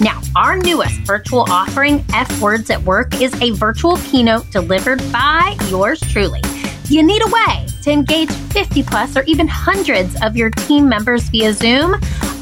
Now, 0.00 0.20
our 0.36 0.58
newest 0.58 1.00
virtual 1.02 1.46
offering, 1.48 2.04
F 2.12 2.40
Words 2.42 2.68
at 2.70 2.82
Work, 2.82 3.20
is 3.20 3.32
a 3.40 3.52
virtual 3.52 3.96
keynote 3.98 4.50
delivered 4.50 5.00
by 5.12 5.56
yours 5.68 6.00
truly. 6.00 6.40
You 6.88 7.02
need 7.02 7.22
a 7.22 7.30
way 7.30 7.66
to 7.82 7.90
engage 7.90 8.30
50 8.30 8.82
plus 8.82 9.16
or 9.16 9.22
even 9.24 9.48
hundreds 9.48 10.20
of 10.22 10.36
your 10.36 10.50
team 10.50 10.88
members 10.88 11.28
via 11.28 11.52
Zoom? 11.52 11.94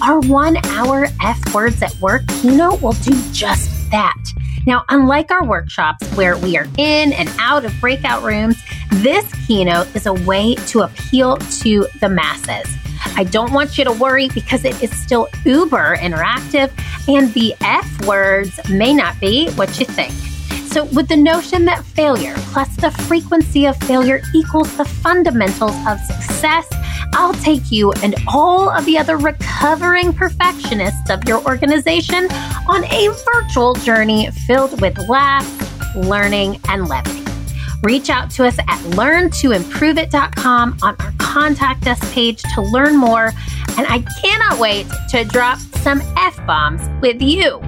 Our 0.02 0.20
one 0.20 0.56
hour 0.66 1.06
F 1.22 1.54
Words 1.54 1.82
at 1.82 1.94
Work 2.00 2.26
keynote 2.28 2.82
will 2.82 2.92
do 2.92 3.12
just 3.32 3.90
that. 3.90 4.16
Now, 4.66 4.84
unlike 4.88 5.30
our 5.30 5.44
workshops 5.44 6.06
where 6.14 6.36
we 6.36 6.56
are 6.56 6.66
in 6.76 7.12
and 7.12 7.28
out 7.38 7.64
of 7.64 7.72
breakout 7.80 8.22
rooms, 8.22 8.56
This 8.96 9.24
keynote 9.46 9.96
is 9.96 10.06
a 10.06 10.12
way 10.12 10.54
to 10.54 10.82
appeal 10.82 11.38
to 11.38 11.86
the 12.00 12.10
masses. 12.10 12.70
I 13.16 13.24
don't 13.24 13.52
want 13.52 13.78
you 13.78 13.84
to 13.84 13.92
worry 13.92 14.28
because 14.28 14.64
it 14.66 14.80
is 14.82 14.92
still 15.02 15.28
uber 15.44 15.96
interactive 15.96 16.70
and 17.08 17.32
the 17.32 17.54
F 17.62 18.06
words 18.06 18.60
may 18.68 18.92
not 18.92 19.18
be 19.18 19.50
what 19.52 19.80
you 19.80 19.86
think. 19.86 20.12
So, 20.72 20.84
with 20.84 21.08
the 21.08 21.16
notion 21.16 21.66
that 21.66 21.84
failure 21.84 22.34
plus 22.52 22.74
the 22.76 22.90
frequency 22.90 23.66
of 23.66 23.76
failure 23.76 24.22
equals 24.34 24.74
the 24.78 24.86
fundamentals 24.86 25.76
of 25.86 26.00
success, 26.00 26.66
I'll 27.12 27.34
take 27.34 27.70
you 27.70 27.92
and 28.02 28.14
all 28.26 28.70
of 28.70 28.86
the 28.86 28.96
other 28.96 29.18
recovering 29.18 30.14
perfectionists 30.14 31.10
of 31.10 31.24
your 31.28 31.44
organization 31.44 32.26
on 32.68 32.84
a 32.84 33.14
virtual 33.34 33.74
journey 33.74 34.30
filled 34.46 34.80
with 34.80 34.96
laughs, 35.10 35.94
learning, 35.94 36.58
and 36.68 36.88
levity. 36.88 37.22
Reach 37.82 38.08
out 38.08 38.30
to 38.30 38.46
us 38.46 38.58
at 38.60 38.80
learntoimproveit.com 38.92 40.78
on 40.82 40.96
our 41.00 41.12
contact 41.18 41.86
us 41.86 42.14
page 42.14 42.42
to 42.54 42.62
learn 42.62 42.96
more. 42.96 43.32
And 43.76 43.86
I 43.88 44.04
cannot 44.22 44.58
wait 44.58 44.86
to 45.10 45.24
drop 45.24 45.58
some 45.58 46.00
F 46.16 46.38
bombs 46.46 46.82
with 47.02 47.20
you. 47.20 47.60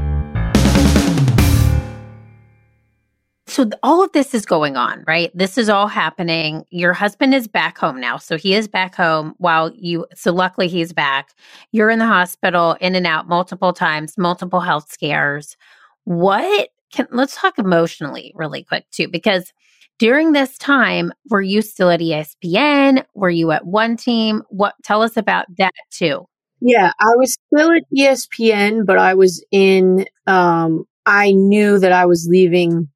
So 3.54 3.70
all 3.84 4.02
of 4.02 4.10
this 4.10 4.34
is 4.34 4.44
going 4.44 4.76
on, 4.76 5.04
right? 5.06 5.30
This 5.32 5.56
is 5.56 5.68
all 5.68 5.86
happening. 5.86 6.64
Your 6.70 6.92
husband 6.92 7.36
is 7.36 7.46
back 7.46 7.78
home 7.78 8.00
now. 8.00 8.16
So 8.16 8.36
he 8.36 8.52
is 8.52 8.66
back 8.66 8.96
home 8.96 9.36
while 9.38 9.70
you, 9.76 10.06
so 10.12 10.32
luckily 10.32 10.66
he's 10.66 10.92
back. 10.92 11.30
You're 11.70 11.88
in 11.88 12.00
the 12.00 12.06
hospital, 12.06 12.76
in 12.80 12.96
and 12.96 13.06
out 13.06 13.28
multiple 13.28 13.72
times, 13.72 14.18
multiple 14.18 14.58
health 14.58 14.90
scares. 14.90 15.56
What 16.02 16.70
can, 16.92 17.06
let's 17.12 17.36
talk 17.36 17.56
emotionally 17.56 18.32
really 18.34 18.64
quick 18.64 18.86
too, 18.90 19.06
because 19.06 19.52
during 20.00 20.32
this 20.32 20.58
time, 20.58 21.12
were 21.30 21.40
you 21.40 21.62
still 21.62 21.90
at 21.90 22.00
ESPN? 22.00 23.04
Were 23.14 23.30
you 23.30 23.52
at 23.52 23.64
one 23.64 23.96
team? 23.96 24.42
What, 24.48 24.74
tell 24.82 25.00
us 25.00 25.16
about 25.16 25.46
that 25.58 25.74
too. 25.92 26.26
Yeah, 26.60 26.90
I 26.98 27.10
was 27.18 27.38
still 27.46 27.70
at 27.70 27.84
ESPN, 27.96 28.84
but 28.84 28.98
I 28.98 29.14
was 29.14 29.44
in, 29.52 30.06
um, 30.26 30.86
I 31.06 31.30
knew 31.30 31.78
that 31.78 31.92
I 31.92 32.06
was 32.06 32.26
leaving 32.28 32.88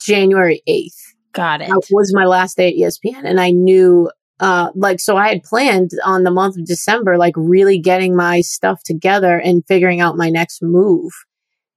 January 0.00 0.62
8th. 0.68 0.96
Got 1.32 1.60
it. 1.60 1.68
That 1.68 1.82
was 1.90 2.12
my 2.14 2.24
last 2.24 2.56
day 2.56 2.68
at 2.68 2.74
ESPN. 2.74 3.24
And 3.24 3.40
I 3.40 3.50
knew, 3.50 4.10
uh, 4.40 4.70
like, 4.74 5.00
so 5.00 5.16
I 5.16 5.28
had 5.28 5.42
planned 5.42 5.90
on 6.04 6.24
the 6.24 6.30
month 6.30 6.56
of 6.56 6.66
December, 6.66 7.16
like 7.16 7.34
really 7.36 7.78
getting 7.78 8.16
my 8.16 8.40
stuff 8.40 8.82
together 8.84 9.38
and 9.38 9.64
figuring 9.66 10.00
out 10.00 10.16
my 10.16 10.30
next 10.30 10.60
move. 10.62 11.12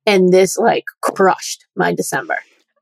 And 0.06 0.34
this 0.34 0.58
like 0.58 0.86
crushed 1.01 1.65
my 1.75 1.93
December. 1.93 2.38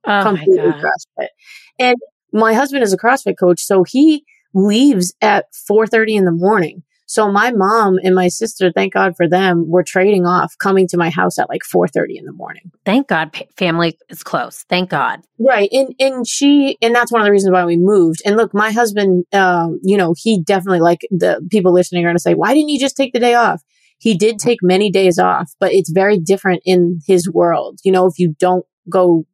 Oh 0.08 0.24
completely 0.24 0.71
crushed 0.71 1.08
it. 1.17 1.32
And 1.78 1.97
my 2.34 2.54
husband 2.54 2.84
is 2.84 2.93
a 2.93 2.97
CrossFit 2.97 3.38
coach. 3.39 3.62
So 3.62 3.84
he 3.84 4.26
leaves 4.54 5.13
at 5.21 5.45
4.30 5.69 6.17
in 6.17 6.26
the 6.26 6.32
morning. 6.32 6.84
So 7.12 7.30
my 7.30 7.52
mom 7.52 7.97
and 8.02 8.15
my 8.15 8.30
sister, 8.30 8.71
thank 8.71 8.93
God 8.93 9.17
for 9.17 9.28
them, 9.28 9.67
were 9.67 9.84
trading 9.84 10.26
off 10.26 10.56
coming 10.58 10.88
to 10.88 10.97
my 10.97 11.10
house 11.10 11.38
at 11.38 11.50
like 11.50 11.63
4:30 11.63 12.17
in 12.17 12.24
the 12.24 12.32
morning. 12.32 12.71
Thank 12.86 13.10
God 13.10 13.36
family 13.58 13.97
is 14.08 14.24
close. 14.24 14.63
Thank 14.69 14.91
God. 14.91 15.19
Right. 15.38 15.67
And 15.74 15.93
and 16.00 16.26
she 16.26 16.78
and 16.82 16.95
that's 16.95 17.12
one 17.12 17.19
of 17.19 17.26
the 17.26 17.32
reasons 17.34 17.52
why 17.52 17.65
we 17.65 17.76
moved. 17.76 18.21
And 18.26 18.38
look, 18.38 18.54
my 18.54 18.71
husband 18.71 19.26
um, 19.34 19.82
you 19.84 19.97
know, 19.97 20.15
he 20.17 20.41
definitely 20.41 20.80
like 20.80 21.02
the 21.12 21.45
people 21.52 21.74
listening 21.74 22.06
are 22.06 22.08
going 22.08 22.15
to 22.15 22.21
say, 22.21 22.34
"Why 22.34 22.54
didn't 22.54 22.69
you 22.69 22.80
just 22.80 22.95
take 22.95 23.12
the 23.12 23.19
day 23.19 23.34
off?" 23.34 23.62
He 23.97 24.15
did 24.15 24.39
take 24.39 24.60
many 24.63 24.89
days 24.89 25.19
off, 25.19 25.52
but 25.60 25.74
it's 25.74 25.91
very 25.91 26.17
different 26.17 26.62
in 26.63 27.02
his 27.06 27.30
world. 27.30 27.80
You 27.84 27.91
know, 27.91 28.06
if 28.06 28.19
you 28.19 28.36
don't 28.39 28.65
go 28.89 29.26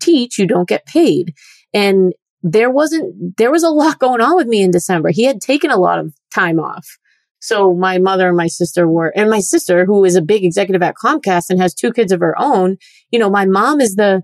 teach, 0.00 0.36
you 0.36 0.48
don't 0.48 0.68
get 0.68 0.84
paid. 0.84 1.32
And 1.72 2.12
there 2.42 2.70
wasn't 2.70 3.36
there 3.36 3.52
was 3.52 3.62
a 3.62 3.70
lot 3.70 4.00
going 4.00 4.20
on 4.20 4.34
with 4.34 4.48
me 4.48 4.62
in 4.62 4.72
December. 4.72 5.10
He 5.10 5.26
had 5.26 5.40
taken 5.40 5.70
a 5.70 5.78
lot 5.78 6.00
of 6.00 6.12
time 6.34 6.58
off. 6.58 6.98
So 7.40 7.74
my 7.74 7.98
mother 7.98 8.28
and 8.28 8.36
my 8.36 8.46
sister 8.46 8.86
were, 8.86 9.08
and 9.16 9.30
my 9.30 9.40
sister, 9.40 9.86
who 9.86 10.04
is 10.04 10.14
a 10.14 10.22
big 10.22 10.44
executive 10.44 10.82
at 10.82 10.94
Comcast 10.94 11.50
and 11.50 11.60
has 11.60 11.74
two 11.74 11.92
kids 11.92 12.12
of 12.12 12.20
her 12.20 12.34
own, 12.38 12.76
you 13.10 13.18
know, 13.18 13.30
my 13.30 13.46
mom 13.46 13.80
is 13.80 13.96
the, 13.96 14.22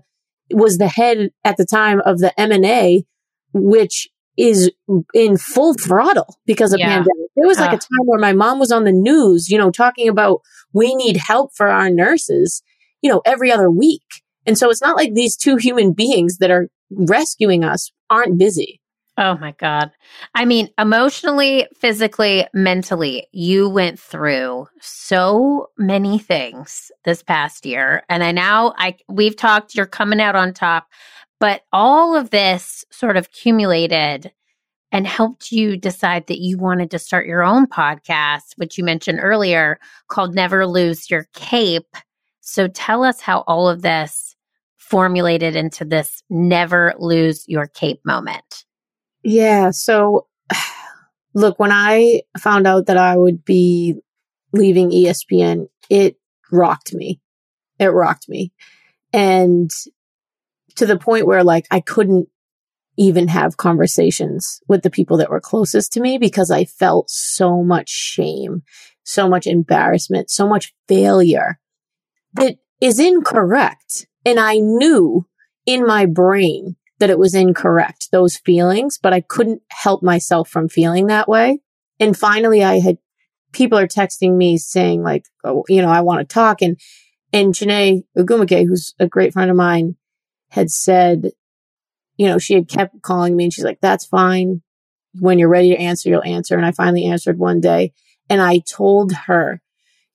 was 0.51 0.77
the 0.77 0.87
head 0.87 1.31
at 1.43 1.57
the 1.57 1.65
time 1.65 1.99
of 2.05 2.19
the 2.19 2.33
MNA, 2.37 3.05
which 3.53 4.07
is 4.37 4.71
in 5.13 5.35
full 5.35 5.73
throttle 5.73 6.37
because 6.45 6.71
of 6.71 6.79
yeah. 6.79 6.89
pandemic. 6.89 7.27
There 7.35 7.47
was 7.47 7.59
like 7.59 7.71
uh. 7.71 7.77
a 7.77 7.79
time 7.79 8.05
where 8.05 8.19
my 8.19 8.33
mom 8.33 8.59
was 8.59 8.71
on 8.71 8.83
the 8.83 8.91
news, 8.91 9.49
you 9.49 9.57
know, 9.57 9.71
talking 9.71 10.07
about 10.07 10.41
we 10.73 10.95
need 10.95 11.17
help 11.17 11.51
for 11.55 11.67
our 11.67 11.89
nurses, 11.89 12.61
you 13.01 13.09
know, 13.09 13.21
every 13.25 13.51
other 13.51 13.69
week. 13.69 14.03
And 14.45 14.57
so 14.57 14.69
it's 14.69 14.81
not 14.81 14.95
like 14.95 15.13
these 15.13 15.35
two 15.35 15.57
human 15.57 15.93
beings 15.93 16.37
that 16.37 16.51
are 16.51 16.69
rescuing 16.91 17.63
us 17.63 17.91
aren't 18.09 18.37
busy. 18.37 18.79
Oh 19.19 19.35
my 19.39 19.51
God. 19.53 19.89
I 20.35 20.45
mean, 20.45 20.69
emotionally, 20.77 21.67
physically, 21.75 22.45
mentally, 22.53 23.27
you 23.31 23.67
went 23.67 23.99
through 23.99 24.67
so 24.79 25.69
many 25.75 26.19
things 26.19 26.91
this 27.03 27.23
past 27.23 27.65
year. 27.65 28.03
And 28.09 28.23
I 28.23 28.31
now, 28.31 28.75
I, 28.77 28.95
we've 29.09 29.35
talked, 29.35 29.73
you're 29.73 29.87
coming 29.87 30.21
out 30.21 30.35
on 30.35 30.53
top, 30.53 30.87
but 31.39 31.63
all 31.73 32.15
of 32.15 32.29
this 32.29 32.85
sort 32.91 33.17
of 33.17 33.25
accumulated 33.25 34.31
and 34.91 35.07
helped 35.07 35.51
you 35.51 35.77
decide 35.77 36.27
that 36.27 36.39
you 36.39 36.59
wanted 36.59 36.91
to 36.91 36.99
start 36.99 37.25
your 37.25 37.43
own 37.43 37.65
podcast, 37.65 38.53
which 38.57 38.77
you 38.77 38.83
mentioned 38.83 39.19
earlier 39.19 39.79
called 40.09 40.35
Never 40.35 40.67
Lose 40.67 41.09
Your 41.09 41.27
Cape. 41.33 41.95
So 42.41 42.67
tell 42.67 43.03
us 43.03 43.19
how 43.19 43.43
all 43.47 43.67
of 43.67 43.81
this 43.81 44.35
formulated 44.77 45.55
into 45.55 45.83
this 45.83 46.23
never 46.29 46.93
lose 46.99 47.45
your 47.47 47.65
cape 47.65 47.99
moment. 48.05 48.63
Yeah. 49.27 49.71
So, 49.71 50.27
look, 51.33 51.59
when 51.59 51.73
I 51.73 52.21
found 52.39 52.65
out 52.65 52.85
that 52.85 52.95
I 52.95 53.17
would 53.17 53.43
be 53.43 53.95
leaving 54.53 54.89
ESPN, 54.89 55.67
it 55.89 56.15
rocked 56.49 56.93
me. 56.93 57.19
It 57.77 57.87
rocked 57.87 58.29
me. 58.29 58.53
And 59.11 59.69
to 60.77 60.85
the 60.85 60.97
point 60.97 61.27
where 61.27 61.43
like 61.43 61.67
I 61.71 61.81
couldn't 61.81 62.29
even 62.95 63.27
have 63.27 63.57
conversations 63.57 64.61
with 64.69 64.81
the 64.81 64.89
people 64.89 65.17
that 65.17 65.29
were 65.29 65.41
closest 65.41 65.91
to 65.93 65.99
me 65.99 66.17
because 66.17 66.49
I 66.49 66.63
felt 66.63 67.09
so 67.09 67.61
much 67.61 67.89
shame, 67.89 68.63
so 69.03 69.27
much 69.27 69.45
embarrassment, 69.45 70.29
so 70.29 70.47
much 70.47 70.73
failure 70.87 71.59
that 72.35 72.55
is 72.79 72.97
incorrect. 72.97 74.07
And 74.25 74.39
I 74.39 74.59
knew 74.59 75.27
in 75.65 75.85
my 75.85 76.05
brain 76.05 76.77
that 76.99 77.09
it 77.09 77.19
was 77.19 77.35
incorrect, 77.35 78.09
those 78.11 78.37
feelings, 78.37 78.97
but 79.01 79.13
I 79.13 79.21
couldn't 79.21 79.61
help 79.69 80.01
myself 80.01 80.49
from 80.49 80.67
feeling 80.67 81.07
that 81.07 81.27
way. 81.27 81.59
And 81.99 82.17
finally, 82.17 82.63
I 82.63 82.79
had 82.79 82.97
people 83.53 83.77
are 83.77 83.87
texting 83.87 84.35
me 84.35 84.57
saying 84.57 85.03
like, 85.03 85.25
oh, 85.43 85.63
you 85.67 85.81
know, 85.81 85.89
I 85.89 86.01
want 86.01 86.27
to 86.27 86.33
talk. 86.33 86.61
And, 86.61 86.79
and 87.31 87.53
Chiney 87.53 88.03
Ogwumike, 88.17 88.67
who's 88.67 88.93
a 88.99 89.07
great 89.07 89.33
friend 89.33 89.49
of 89.49 89.57
mine, 89.57 89.95
had 90.49 90.69
said, 90.69 91.31
you 92.17 92.25
know, 92.25 92.39
she 92.39 92.55
had 92.55 92.67
kept 92.67 93.01
calling 93.01 93.35
me 93.35 93.45
and 93.45 93.53
she's 93.53 93.65
like, 93.65 93.79
that's 93.81 94.05
fine. 94.05 94.61
When 95.19 95.39
you're 95.39 95.49
ready 95.49 95.69
to 95.69 95.81
answer, 95.81 96.09
you'll 96.09 96.23
answer. 96.23 96.55
And 96.55 96.65
I 96.65 96.71
finally 96.71 97.05
answered 97.05 97.37
one 97.37 97.59
day 97.59 97.93
and 98.29 98.41
I 98.41 98.59
told 98.59 99.11
her, 99.13 99.61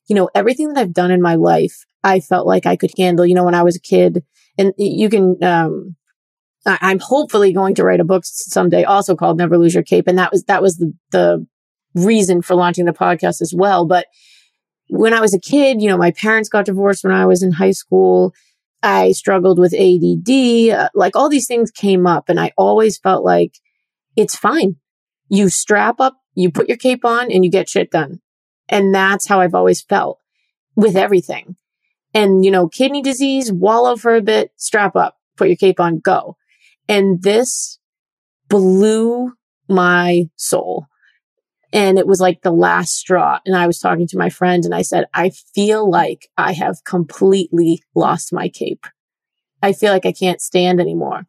you 0.09 0.17
know, 0.17 0.29
everything 0.35 0.69
that 0.69 0.81
I've 0.81 0.93
done 0.93 1.11
in 1.11 1.23
my 1.23 1.37
life, 1.37 1.85
I 2.03 2.21
felt 2.21 2.47
like 2.47 2.67
I 2.67 2.77
could 2.77 2.91
handle, 2.99 3.25
you 3.25 3.35
know, 3.35 3.45
when 3.45 3.55
I 3.55 3.63
was 3.63 3.77
a 3.77 3.81
kid 3.81 4.25
and 4.59 4.73
you 4.77 5.09
can, 5.09 5.43
um, 5.43 5.97
I'm 6.65 7.01
hopefully 7.01 7.53
going 7.53 7.75
to 7.77 7.85
write 7.85 8.01
a 8.01 8.05
book 8.05 8.23
someday 8.25 8.85
also 8.85 9.17
called 9.17 9.39
Never 9.39 9.59
Lose 9.59 9.75
Your 9.75 9.83
Cape. 9.83 10.07
And 10.07 10.19
that 10.19 10.31
was, 10.31 10.45
that 10.45 10.63
was 10.63 10.77
the, 10.77 10.95
the 11.11 11.47
reason 11.95 12.43
for 12.43 12.55
launching 12.55 12.85
the 12.85 12.93
podcast 12.93 13.41
as 13.41 13.53
well. 13.57 13.85
But 13.85 14.07
when 14.89 15.13
I 15.15 15.21
was 15.21 15.35
a 15.35 15.41
kid, 15.41 15.81
you 15.81 15.89
know, 15.89 15.97
my 15.97 16.13
parents 16.13 16.49
got 16.49 16.67
divorced 16.67 17.05
when 17.05 17.13
I 17.13 17.27
was 17.27 17.43
in 17.43 17.53
high 17.53 17.73
school. 17.73 18.35
I 18.83 19.13
struggled 19.13 19.59
with 19.59 19.75
ADD. 19.75 20.71
Uh, 20.71 20.89
like 20.95 21.17
all 21.17 21.29
these 21.29 21.47
things 21.47 21.71
came 21.71 22.07
up 22.07 22.29
and 22.29 22.39
I 22.39 22.53
always 22.57 22.99
felt 22.99 23.25
like 23.25 23.59
it's 24.17 24.37
fine. 24.37 24.77
You 25.29 25.49
strap 25.49 26.01
up, 26.01 26.19
you 26.35 26.51
put 26.51 26.69
your 26.69 26.77
cape 26.77 27.05
on 27.05 27.31
and 27.33 27.45
you 27.45 27.51
get 27.51 27.69
shit 27.69 27.91
done. 27.91 28.21
And 28.69 28.95
that's 28.95 29.27
how 29.27 29.41
I've 29.41 29.55
always 29.55 29.83
felt 29.83 30.19
with 30.77 30.97
everything. 30.97 31.57
And, 32.15 32.45
you 32.45 32.51
know, 32.51 32.69
kidney 32.69 33.03
disease, 33.03 33.51
wallow 33.51 33.97
for 33.97 34.15
a 34.15 34.21
bit, 34.21 34.53
strap 34.57 34.97
up, 34.97 35.17
put 35.37 35.49
your 35.49 35.57
cape 35.57 35.81
on, 35.81 35.99
go. 35.99 36.37
And 36.89 37.23
this 37.23 37.79
blew 38.49 39.33
my 39.69 40.25
soul. 40.37 40.87
And 41.73 41.99
it 41.99 42.07
was 42.07 42.21
like 42.21 42.43
the 42.43 42.53
last 42.53 42.95
straw. 42.97 43.39
And 43.47 43.57
I 43.57 43.67
was 43.67 43.79
talking 43.79 44.07
to 44.09 44.19
my 44.19 44.29
friend 44.29 44.65
and 44.65 44.75
I 44.75 44.83
said, 44.83 45.07
I 45.15 45.31
feel 45.55 45.91
like 45.91 46.29
I 46.37 46.53
have 46.53 46.85
completely 46.85 47.83
lost 47.95 48.33
my 48.33 48.49
cape. 48.49 48.87
I 49.63 49.73
feel 49.73 49.93
like 49.93 50.05
I 50.05 50.13
can't 50.13 50.41
stand 50.41 50.81
anymore. 50.81 51.27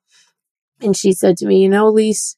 And 0.81 0.97
she 0.97 1.13
said 1.13 1.37
to 1.37 1.45
me, 1.45 1.61
you 1.61 1.69
know, 1.69 1.87
Lise, 1.87 2.35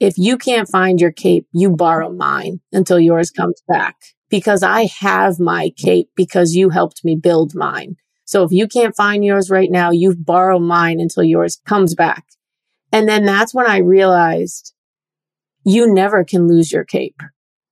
if 0.00 0.16
you 0.16 0.38
can't 0.38 0.68
find 0.68 1.00
your 1.00 1.12
cape, 1.12 1.46
you 1.52 1.70
borrow 1.70 2.10
mine 2.10 2.60
until 2.72 2.98
yours 2.98 3.30
comes 3.30 3.62
back 3.68 3.96
because 4.30 4.62
I 4.62 4.88
have 5.00 5.38
my 5.38 5.70
cape 5.76 6.08
because 6.16 6.54
you 6.54 6.70
helped 6.70 7.04
me 7.04 7.16
build 7.16 7.54
mine. 7.54 7.96
So 8.24 8.42
if 8.42 8.52
you 8.52 8.66
can't 8.66 8.96
find 8.96 9.24
yours 9.24 9.50
right 9.50 9.70
now, 9.70 9.90
you 9.90 10.14
borrow 10.16 10.58
mine 10.58 11.00
until 11.00 11.22
yours 11.22 11.60
comes 11.66 11.94
back. 11.94 12.24
And 12.92 13.08
then 13.08 13.24
that's 13.24 13.52
when 13.52 13.66
I 13.66 13.78
realized 13.78 14.72
you 15.64 15.92
never 15.92 16.24
can 16.24 16.46
lose 16.46 16.72
your 16.72 16.84
cape, 16.84 17.20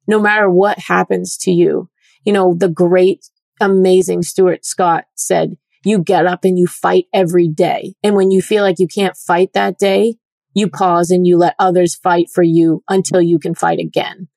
no 0.07 0.19
matter 0.19 0.51
what 0.51 0.79
happens 0.79 1.37
to 1.39 1.53
you. 1.53 1.89
You 2.25 2.33
know, 2.33 2.55
the 2.55 2.69
great, 2.69 3.27
amazing 3.61 4.23
Stuart 4.23 4.65
Scott 4.65 5.05
said, 5.15 5.57
you 5.85 5.99
get 6.03 6.27
up 6.27 6.45
and 6.45 6.59
you 6.59 6.67
fight 6.67 7.07
every 7.13 7.49
day. 7.49 7.95
And 8.03 8.15
when 8.15 8.31
you 8.31 8.41
feel 8.43 8.63
like 8.63 8.79
you 8.79 8.87
can't 8.87 9.17
fight 9.17 9.53
that 9.55 9.79
day, 9.79 10.17
you 10.55 10.69
pause 10.69 11.11
and 11.11 11.27
you 11.27 11.37
let 11.37 11.55
others 11.59 11.97
fight 11.97 12.29
for 12.33 12.43
you 12.43 12.85
until 12.89 13.23
you 13.23 13.39
can 13.39 13.55
fight 13.55 13.79
again. 13.79 14.29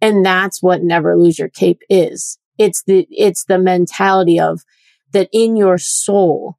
And 0.00 0.24
that's 0.24 0.62
what 0.62 0.82
never 0.82 1.16
lose 1.16 1.38
your 1.38 1.48
cape 1.48 1.82
is. 1.88 2.38
It's 2.58 2.82
the, 2.84 3.06
it's 3.10 3.44
the 3.44 3.58
mentality 3.58 4.38
of 4.38 4.62
that 5.12 5.28
in 5.32 5.56
your 5.56 5.78
soul, 5.78 6.58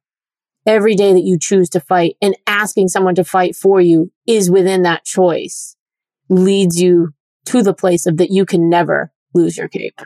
every 0.66 0.94
day 0.94 1.12
that 1.12 1.24
you 1.24 1.38
choose 1.38 1.68
to 1.70 1.80
fight 1.80 2.16
and 2.20 2.36
asking 2.46 2.88
someone 2.88 3.14
to 3.14 3.24
fight 3.24 3.56
for 3.56 3.80
you 3.80 4.12
is 4.26 4.50
within 4.50 4.82
that 4.82 5.04
choice 5.04 5.76
leads 6.28 6.80
you 6.80 7.14
to 7.46 7.62
the 7.62 7.74
place 7.74 8.06
of 8.06 8.18
that 8.18 8.30
you 8.30 8.44
can 8.44 8.68
never 8.68 9.12
lose 9.34 9.56
your 9.56 9.68
cape. 9.68 10.00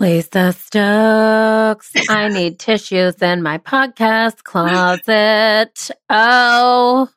Lisa 0.00 0.52
Stokes. 0.52 1.92
I 2.08 2.28
need 2.28 2.58
tissues 2.58 3.16
in 3.22 3.42
my 3.42 3.58
podcast 3.58 4.42
closet. 4.42 5.90
Oh 6.10 7.08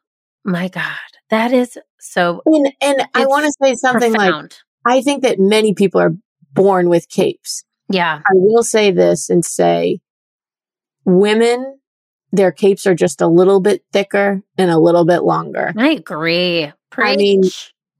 my 0.44 0.68
God. 0.68 0.84
That 1.30 1.52
is 1.54 1.78
so. 2.00 2.42
And, 2.46 2.74
and 2.82 3.08
I 3.16 3.26
want 3.26 3.46
to 3.46 3.54
say 3.64 3.76
something 3.76 4.14
profound. 4.14 4.58
like 4.86 5.00
I 5.00 5.02
think 5.02 5.24
that 5.24 5.40
many 5.40 5.74
people 5.74 6.00
are 6.02 6.14
born 6.54 6.88
with 6.88 7.10
capes. 7.10 7.64
Yeah. 7.90 8.20
I 8.20 8.34
will 8.34 8.64
say 8.64 8.92
this 8.92 9.30
and 9.30 9.44
say 9.46 10.00
women, 11.06 11.80
their 12.32 12.52
capes 12.52 12.86
are 12.86 12.96
just 12.96 13.22
a 13.22 13.28
little 13.28 13.60
bit 13.62 13.86
thicker 13.94 14.42
and 14.58 14.72
a 14.72 14.80
little 14.80 15.06
bit 15.06 15.24
longer. 15.24 15.74
I 15.78 15.90
agree. 15.90 16.72
Preach. 16.90 17.08
I 17.08 17.16
mean, 17.16 17.42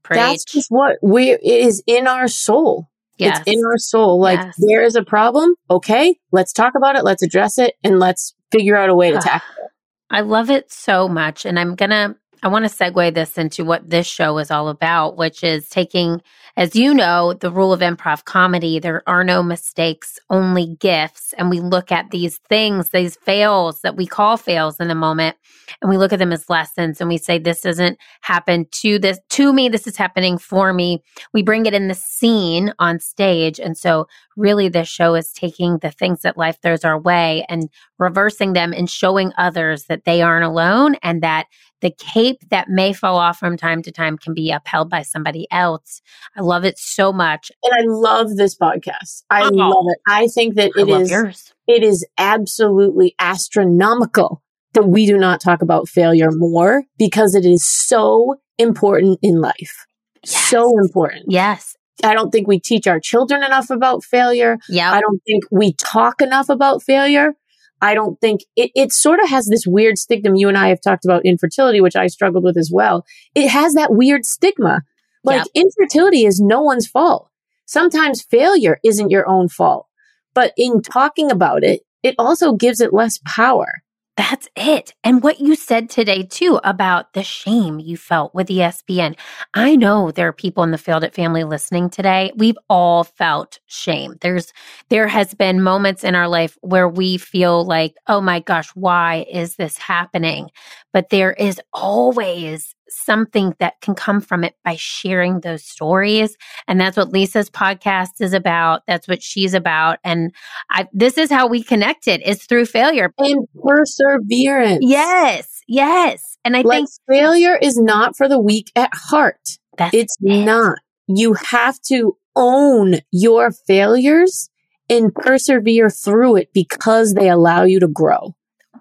Preach. 0.02 0.18
that's 0.18 0.44
just 0.44 0.68
what 0.70 0.98
we, 1.02 1.30
it 1.30 1.42
is 1.42 1.82
in 1.86 2.06
our 2.06 2.28
soul. 2.28 2.88
Yes. 3.16 3.40
It's 3.40 3.56
in 3.56 3.64
our 3.64 3.78
soul. 3.78 4.20
Like 4.20 4.38
yes. 4.38 4.54
there 4.58 4.82
is 4.82 4.94
a 4.94 5.02
problem. 5.02 5.54
Okay. 5.70 6.18
Let's 6.30 6.52
talk 6.52 6.74
about 6.76 6.96
it. 6.96 7.04
Let's 7.04 7.22
address 7.22 7.58
it 7.58 7.74
and 7.82 7.98
let's 7.98 8.34
figure 8.52 8.76
out 8.76 8.90
a 8.90 8.94
way 8.94 9.10
to 9.10 9.18
tackle 9.18 9.64
it. 9.64 9.70
I 10.10 10.20
love 10.20 10.50
it 10.50 10.72
so 10.72 11.08
much. 11.08 11.44
And 11.44 11.58
I'm 11.58 11.74
going 11.74 11.90
to, 11.90 12.16
I 12.42 12.48
want 12.48 12.64
to 12.64 12.70
segue 12.70 13.14
this 13.14 13.36
into 13.36 13.64
what 13.64 13.90
this 13.90 14.06
show 14.06 14.38
is 14.38 14.50
all 14.50 14.68
about, 14.68 15.16
which 15.16 15.42
is 15.42 15.68
taking, 15.68 16.22
as 16.56 16.76
you 16.76 16.94
know, 16.94 17.32
the 17.32 17.50
rule 17.50 17.72
of 17.72 17.80
improv 17.80 18.24
comedy, 18.24 18.78
there 18.78 19.02
are 19.08 19.24
no 19.24 19.42
mistakes, 19.42 20.18
only 20.30 20.76
gifts. 20.78 21.34
And 21.36 21.50
we 21.50 21.60
look 21.60 21.90
at 21.90 22.10
these 22.10 22.38
things, 22.48 22.90
these 22.90 23.16
fails 23.16 23.80
that 23.80 23.96
we 23.96 24.06
call 24.06 24.36
fails 24.36 24.78
in 24.78 24.86
the 24.86 24.94
moment, 24.94 25.36
and 25.82 25.90
we 25.90 25.96
look 25.96 26.12
at 26.12 26.20
them 26.20 26.32
as 26.32 26.48
lessons 26.48 27.00
and 27.00 27.08
we 27.08 27.18
say, 27.18 27.38
this 27.38 27.62
doesn't 27.62 27.98
happen 28.20 28.66
to 28.70 28.98
this, 29.00 29.18
to 29.30 29.52
me, 29.52 29.68
this 29.68 29.86
is 29.86 29.96
happening 29.96 30.38
for 30.38 30.72
me. 30.72 31.02
We 31.32 31.42
bring 31.42 31.66
it 31.66 31.74
in 31.74 31.88
the 31.88 31.94
scene 31.94 32.72
on 32.78 33.00
stage. 33.00 33.58
And 33.58 33.76
so 33.76 34.06
really 34.36 34.68
this 34.68 34.88
show 34.88 35.14
is 35.16 35.32
taking 35.32 35.78
the 35.78 35.90
things 35.90 36.22
that 36.22 36.38
life 36.38 36.58
throws 36.62 36.84
our 36.84 36.98
way 36.98 37.44
and 37.48 37.68
reversing 37.98 38.52
them 38.52 38.72
and 38.72 38.88
showing 38.88 39.32
others 39.36 39.84
that 39.84 40.04
they 40.04 40.22
aren't 40.22 40.44
alone 40.44 40.94
and 41.02 41.22
that 41.22 41.46
the 41.80 41.90
cape 41.90 42.40
that 42.50 42.68
may 42.68 42.92
fall 42.92 43.16
off 43.16 43.38
from 43.38 43.56
time 43.56 43.82
to 43.82 43.92
time 43.92 44.18
can 44.18 44.34
be 44.34 44.50
upheld 44.50 44.90
by 44.90 45.02
somebody 45.02 45.46
else. 45.50 46.02
I 46.36 46.40
love 46.40 46.64
it 46.64 46.78
so 46.78 47.12
much. 47.12 47.52
And 47.64 47.74
I 47.74 47.92
love 47.92 48.36
this 48.36 48.56
podcast. 48.56 49.22
I 49.30 49.42
oh, 49.42 49.50
love 49.50 49.84
it. 49.88 49.98
I 50.06 50.28
think 50.28 50.54
that 50.56 50.72
it 50.76 50.88
is 50.88 51.10
yours. 51.10 51.54
it 51.66 51.82
is 51.82 52.06
absolutely 52.16 53.14
astronomical 53.18 54.42
that 54.74 54.84
we 54.84 55.06
do 55.06 55.16
not 55.16 55.40
talk 55.40 55.62
about 55.62 55.88
failure 55.88 56.30
more 56.30 56.84
because 56.98 57.34
it 57.34 57.44
is 57.44 57.64
so 57.64 58.36
important 58.58 59.18
in 59.22 59.40
life. 59.40 59.86
Yes. 60.24 60.34
So 60.34 60.78
important. 60.78 61.26
Yes. 61.28 61.76
I 62.04 62.14
don't 62.14 62.30
think 62.30 62.46
we 62.46 62.60
teach 62.60 62.86
our 62.86 63.00
children 63.00 63.42
enough 63.42 63.70
about 63.70 64.04
failure. 64.04 64.58
Yeah. 64.68 64.92
I 64.92 65.00
don't 65.00 65.20
think 65.26 65.44
we 65.50 65.72
talk 65.74 66.20
enough 66.20 66.48
about 66.48 66.82
failure. 66.82 67.34
I 67.80 67.94
don't 67.94 68.20
think 68.20 68.42
it, 68.56 68.70
it 68.74 68.92
sort 68.92 69.20
of 69.20 69.28
has 69.28 69.46
this 69.46 69.66
weird 69.66 69.98
stigma. 69.98 70.36
You 70.36 70.48
and 70.48 70.58
I 70.58 70.68
have 70.68 70.80
talked 70.80 71.04
about 71.04 71.24
infertility, 71.24 71.80
which 71.80 71.96
I 71.96 72.08
struggled 72.08 72.44
with 72.44 72.56
as 72.56 72.70
well. 72.72 73.04
It 73.34 73.48
has 73.48 73.74
that 73.74 73.92
weird 73.92 74.24
stigma. 74.24 74.82
Like 75.24 75.46
yep. 75.54 75.66
infertility 75.66 76.24
is 76.24 76.40
no 76.40 76.62
one's 76.62 76.86
fault. 76.86 77.28
Sometimes 77.66 78.22
failure 78.22 78.78
isn't 78.84 79.10
your 79.10 79.28
own 79.28 79.48
fault, 79.48 79.86
but 80.34 80.52
in 80.56 80.80
talking 80.80 81.30
about 81.30 81.64
it, 81.64 81.82
it 82.02 82.14
also 82.18 82.52
gives 82.52 82.80
it 82.80 82.94
less 82.94 83.18
power. 83.24 83.82
That's 84.18 84.48
it. 84.56 84.94
And 85.04 85.22
what 85.22 85.38
you 85.38 85.54
said 85.54 85.88
today 85.88 86.24
too 86.24 86.60
about 86.64 87.12
the 87.12 87.22
shame 87.22 87.78
you 87.78 87.96
felt 87.96 88.34
with 88.34 88.48
ESPN. 88.48 89.16
I 89.54 89.76
know 89.76 90.10
there 90.10 90.26
are 90.26 90.32
people 90.32 90.64
in 90.64 90.72
the 90.72 90.78
Failed 90.78 91.04
It 91.04 91.14
family 91.14 91.44
listening 91.44 91.88
today. 91.88 92.32
We've 92.36 92.58
all 92.68 93.04
felt 93.04 93.60
shame. 93.66 94.16
There's 94.20 94.52
there 94.90 95.06
has 95.06 95.34
been 95.34 95.62
moments 95.62 96.02
in 96.02 96.16
our 96.16 96.28
life 96.28 96.58
where 96.62 96.88
we 96.88 97.16
feel 97.16 97.64
like, 97.64 97.94
"Oh 98.08 98.20
my 98.20 98.40
gosh, 98.40 98.70
why 98.70 99.24
is 99.30 99.54
this 99.54 99.78
happening?" 99.78 100.50
But 100.92 101.10
there 101.10 101.32
is 101.34 101.60
always 101.72 102.74
something 102.88 103.54
that 103.58 103.80
can 103.80 103.94
come 103.94 104.20
from 104.20 104.44
it 104.44 104.54
by 104.64 104.76
sharing 104.78 105.40
those 105.40 105.64
stories. 105.64 106.36
And 106.66 106.80
that's 106.80 106.96
what 106.96 107.10
Lisa's 107.10 107.50
podcast 107.50 108.20
is 108.20 108.32
about. 108.32 108.82
That's 108.86 109.08
what 109.08 109.22
she's 109.22 109.54
about. 109.54 109.98
And 110.04 110.34
I, 110.70 110.86
this 110.92 111.18
is 111.18 111.30
how 111.30 111.46
we 111.46 111.62
connected 111.62 112.22
is 112.28 112.44
through 112.44 112.66
failure 112.66 113.12
and 113.18 113.46
perseverance. 113.64 114.78
Yes. 114.82 115.60
Yes. 115.66 116.38
And 116.44 116.56
I 116.56 116.62
like 116.62 116.78
think 116.78 116.88
failure 117.08 117.56
is 117.56 117.76
not 117.76 118.16
for 118.16 118.28
the 118.28 118.40
weak 118.40 118.70
at 118.74 118.90
heart. 118.94 119.58
It's 119.78 120.16
it. 120.20 120.44
not. 120.44 120.78
You 121.06 121.34
have 121.34 121.80
to 121.88 122.16
own 122.34 122.96
your 123.10 123.50
failures 123.50 124.50
and 124.88 125.14
persevere 125.14 125.90
through 125.90 126.36
it 126.36 126.48
because 126.52 127.14
they 127.14 127.28
allow 127.28 127.64
you 127.64 127.80
to 127.80 127.88
grow. 127.88 128.34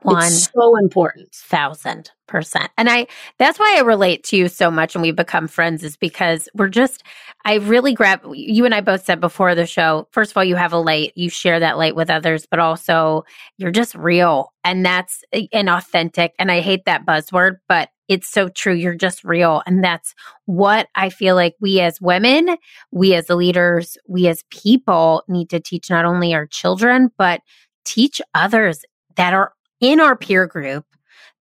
One 0.04 0.24
it's 0.24 0.50
so 0.54 0.78
important. 0.78 1.34
Thousand 1.34 2.12
percent. 2.28 2.72
And 2.78 2.90
I, 2.90 3.08
that's 3.40 3.58
why 3.58 3.76
I 3.78 3.82
relate 3.82 4.24
to 4.26 4.38
you 4.38 4.48
so 4.48 4.70
much 4.70 4.96
and 4.96 5.02
we've 5.02 5.16
become 5.16 5.48
friends 5.48 5.84
is 5.84 5.96
because 5.96 6.50
we're 6.54 6.68
just, 6.68 7.04
I 7.46 7.56
really 7.56 7.94
grab, 7.94 8.22
you 8.34 8.66
and 8.66 8.76
I 8.76 8.82
both 8.82 9.06
said 9.06 9.20
before 9.22 9.56
the 9.56 9.66
show, 9.66 10.08
first 10.12 10.32
of 10.32 10.38
all, 10.38 10.44
you 10.44 10.56
have 10.56 10.74
a 10.74 10.78
light, 10.78 11.14
you 11.16 11.30
share 11.30 11.60
that 11.60 11.78
light 11.78 11.96
with 11.96 12.10
others, 12.10 12.46
but 12.46 12.60
also 12.60 13.24
you're 13.58 13.72
just 13.72 13.96
real 13.96 14.52
and 14.64 14.86
that's 14.86 15.24
eh, 15.34 15.48
an 15.54 15.70
authentic. 15.70 16.34
And 16.38 16.52
I 16.52 16.60
hate 16.60 16.86
that 16.86 17.06
buzzword, 17.06 17.58
but 17.68 17.90
it's 18.08 18.30
so 18.30 18.48
true. 18.48 18.74
You're 18.74 18.96
just 18.96 19.24
real. 19.24 19.62
And 19.66 19.84
that's 19.84 20.14
what 20.46 20.88
I 20.96 21.10
feel 21.10 21.36
like 21.36 21.56
we 21.60 21.82
as 21.82 22.00
women, 22.00 22.58
we 22.92 23.14
as 23.16 23.30
leaders, 23.30 23.98
we 24.08 24.28
as 24.28 24.44
people 24.50 25.24
need 25.28 25.50
to 25.50 25.60
teach 25.60 25.90
not 25.90 26.06
only 26.06 26.34
our 26.34 26.46
children, 26.46 27.10
but 27.18 27.42
teach 27.84 28.22
others 28.34 28.84
that 29.16 29.34
are 29.34 29.54
in 29.80 30.00
our 30.00 30.16
peer 30.16 30.48
group 30.48 30.86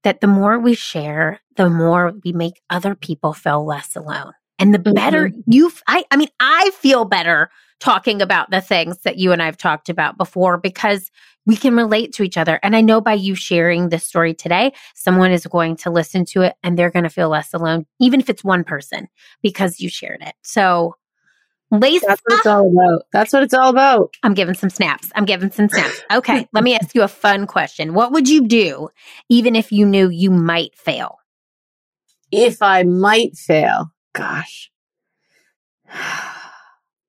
that 0.05 0.21
the 0.21 0.27
more 0.27 0.59
we 0.59 0.75
share, 0.75 1.41
the 1.57 1.69
more 1.69 2.13
we 2.25 2.33
make 2.33 2.61
other 2.71 2.95
people 2.95 3.33
feel 3.33 3.65
less 3.65 3.97
alone. 3.97 4.33
And 4.59 4.73
the 4.73 4.79
better 4.79 5.29
mm-hmm. 5.29 5.41
you, 5.47 5.71
I, 5.87 6.05
I 6.11 6.17
mean, 6.17 6.29
I 6.41 6.71
feel 6.75 7.05
better 7.05 7.51
talking 7.81 8.23
about 8.23 8.51
the 8.51 8.61
things 8.61 8.99
that 9.03 9.19
you 9.19 9.33
and 9.33 9.43
I've 9.43 9.59
talked 9.59 9.89
about 9.89 10.17
before 10.17 10.57
because 10.59 11.11
we 11.45 11.57
can 11.57 11.77
relate 11.77 12.13
to 12.15 12.23
each 12.23 12.37
other. 12.37 12.59
And 12.63 12.75
I 12.75 12.81
know 12.81 13.01
by 13.01 13.13
you 13.13 13.35
sharing 13.35 13.89
this 13.89 14.05
story 14.05 14.35
today, 14.35 14.73
someone 14.95 15.31
is 15.31 15.47
going 15.47 15.77
to 15.79 15.91
listen 15.91 16.25
to 16.27 16.43
it 16.43 16.55
and 16.63 16.79
they're 16.79 16.91
going 16.91 17.05
to 17.05 17.11
feel 17.11 17.29
less 17.29 17.53
alone, 17.55 17.87
even 18.01 18.21
if 18.21 18.29
it's 18.31 18.43
one 18.43 18.65
person 18.65 19.09
because 19.43 19.81
you 19.81 19.89
shared 19.89 20.23
it. 20.23 20.35
So 20.43 20.95
Lisa. 21.71 22.07
That's 22.07 22.23
what 22.25 22.39
it's 22.39 22.47
all 22.47 22.71
about. 22.71 23.03
That's 23.13 23.33
what 23.33 23.43
it's 23.43 23.55
all 23.55 23.71
about. 23.71 24.15
I'm 24.23 24.35
giving 24.35 24.55
some 24.55 24.71
snaps. 24.71 25.11
I'm 25.15 25.25
giving 25.25 25.51
some 25.51 25.69
snaps. 25.69 26.03
Okay. 26.13 26.49
let 26.53 26.65
me 26.65 26.75
ask 26.75 26.95
you 26.95 27.03
a 27.03 27.09
fun 27.09 27.47
question. 27.47 27.95
What 27.95 28.13
would 28.13 28.29
you 28.29 28.47
do 28.47 28.89
even 29.29 29.57
if 29.57 29.73
you 29.73 29.87
knew 29.87 30.09
you 30.09 30.31
might 30.31 30.77
fail? 30.77 31.19
If 32.31 32.63
I 32.63 32.83
might 32.85 33.37
fail, 33.37 33.93
gosh. 34.13 34.71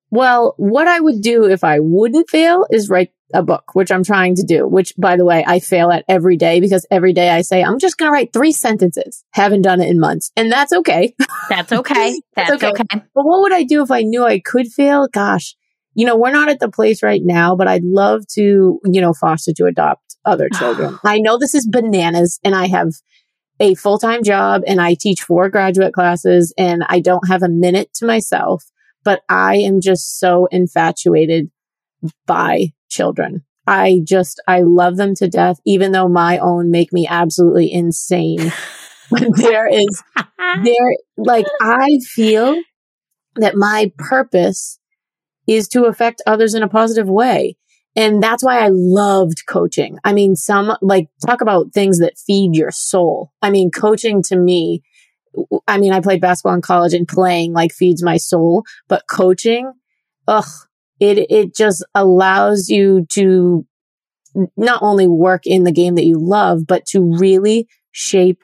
Well, 0.09 0.53
what 0.55 0.87
I 0.87 1.01
would 1.01 1.21
do 1.21 1.49
if 1.49 1.65
I 1.65 1.81
wouldn't 1.81 2.29
fail 2.29 2.65
is 2.69 2.87
write 2.87 3.11
a 3.33 3.43
book, 3.43 3.73
which 3.73 3.91
I'm 3.91 4.03
trying 4.03 4.35
to 4.35 4.43
do, 4.43 4.67
which 4.67 4.93
by 4.97 5.17
the 5.17 5.25
way, 5.25 5.43
I 5.45 5.59
fail 5.59 5.91
at 5.91 6.05
every 6.07 6.37
day 6.37 6.59
because 6.59 6.85
every 6.89 7.13
day 7.13 7.29
I 7.29 7.41
say, 7.41 7.63
I'm 7.63 7.79
just 7.79 7.97
going 7.97 8.09
to 8.09 8.13
write 8.13 8.31
three 8.31 8.51
sentences. 8.51 9.23
Haven't 9.31 9.63
done 9.63 9.81
it 9.81 9.89
in 9.89 9.99
months. 9.99 10.31
And 10.35 10.51
that's 10.51 10.71
okay. 10.71 11.13
That's 11.49 11.71
okay. 11.71 12.19
That's, 12.35 12.51
okay. 12.51 12.69
okay. 12.69 12.83
But 12.91 13.25
what 13.25 13.41
would 13.41 13.53
I 13.53 13.63
do 13.63 13.83
if 13.83 13.91
I 13.91 14.01
knew 14.01 14.23
I 14.23 14.39
could 14.39 14.67
fail? 14.67 15.07
Gosh, 15.11 15.55
you 15.93 16.05
know, 16.05 16.15
we're 16.15 16.31
not 16.31 16.49
at 16.49 16.59
the 16.59 16.69
place 16.69 17.03
right 17.03 17.21
now, 17.23 17.55
but 17.55 17.67
I'd 17.67 17.83
love 17.83 18.25
to, 18.35 18.79
you 18.85 19.01
know, 19.01 19.13
foster 19.13 19.51
to 19.53 19.65
adopt 19.65 20.15
other 20.23 20.47
children. 20.53 20.97
I 21.03 21.19
know 21.19 21.37
this 21.37 21.55
is 21.55 21.67
bananas 21.67 22.39
and 22.43 22.55
I 22.55 22.67
have 22.67 22.93
a 23.59 23.75
full 23.75 23.97
time 23.97 24.23
job 24.23 24.61
and 24.67 24.79
I 24.79 24.95
teach 24.97 25.21
four 25.21 25.49
graduate 25.49 25.93
classes 25.93 26.53
and 26.57 26.83
I 26.87 26.99
don't 26.99 27.27
have 27.27 27.43
a 27.43 27.49
minute 27.49 27.89
to 27.95 28.05
myself, 28.05 28.63
but 29.03 29.21
I 29.27 29.55
am 29.55 29.81
just 29.81 30.19
so 30.19 30.47
infatuated 30.51 31.49
by 32.25 32.73
children. 32.89 33.43
I 33.65 33.99
just, 34.03 34.41
I 34.47 34.61
love 34.61 34.95
them 34.95 35.13
to 35.15 35.27
death, 35.27 35.59
even 35.65 35.91
though 35.91 36.07
my 36.07 36.37
own 36.37 36.71
make 36.71 36.93
me 36.93 37.05
absolutely 37.07 37.71
insane. 37.71 38.51
there 39.11 39.67
is 39.67 40.03
there 40.63 40.91
like 41.17 41.45
I 41.61 41.99
feel 42.03 42.61
that 43.35 43.55
my 43.55 43.91
purpose 43.97 44.79
is 45.47 45.67
to 45.69 45.85
affect 45.85 46.21
others 46.27 46.53
in 46.53 46.63
a 46.63 46.67
positive 46.67 47.09
way. 47.09 47.57
And 47.95 48.21
that's 48.21 48.43
why 48.43 48.59
I 48.59 48.69
loved 48.71 49.47
coaching. 49.47 49.97
I 50.03 50.13
mean, 50.13 50.35
some 50.35 50.77
like 50.81 51.09
talk 51.25 51.41
about 51.41 51.73
things 51.73 51.99
that 51.99 52.17
feed 52.17 52.55
your 52.55 52.69
soul. 52.71 53.31
I 53.41 53.49
mean, 53.49 53.71
coaching 53.71 54.21
to 54.23 54.35
me, 54.35 54.83
I 55.67 55.79
mean, 55.79 55.93
I 55.93 56.01
played 56.01 56.21
basketball 56.21 56.53
in 56.53 56.61
college 56.61 56.93
and 56.93 57.07
playing 57.07 57.53
like 57.53 57.71
feeds 57.71 58.03
my 58.03 58.17
soul, 58.17 58.63
but 58.87 59.03
coaching, 59.09 59.71
ugh, 60.27 60.45
it, 60.99 61.29
it 61.29 61.55
just 61.55 61.85
allows 61.93 62.69
you 62.69 63.05
to 63.11 63.65
not 64.55 64.81
only 64.81 65.07
work 65.07 65.43
in 65.45 65.63
the 65.63 65.71
game 65.71 65.95
that 65.95 66.05
you 66.05 66.19
love, 66.19 66.67
but 66.67 66.85
to 66.87 67.01
really 67.01 67.67
shape 67.91 68.39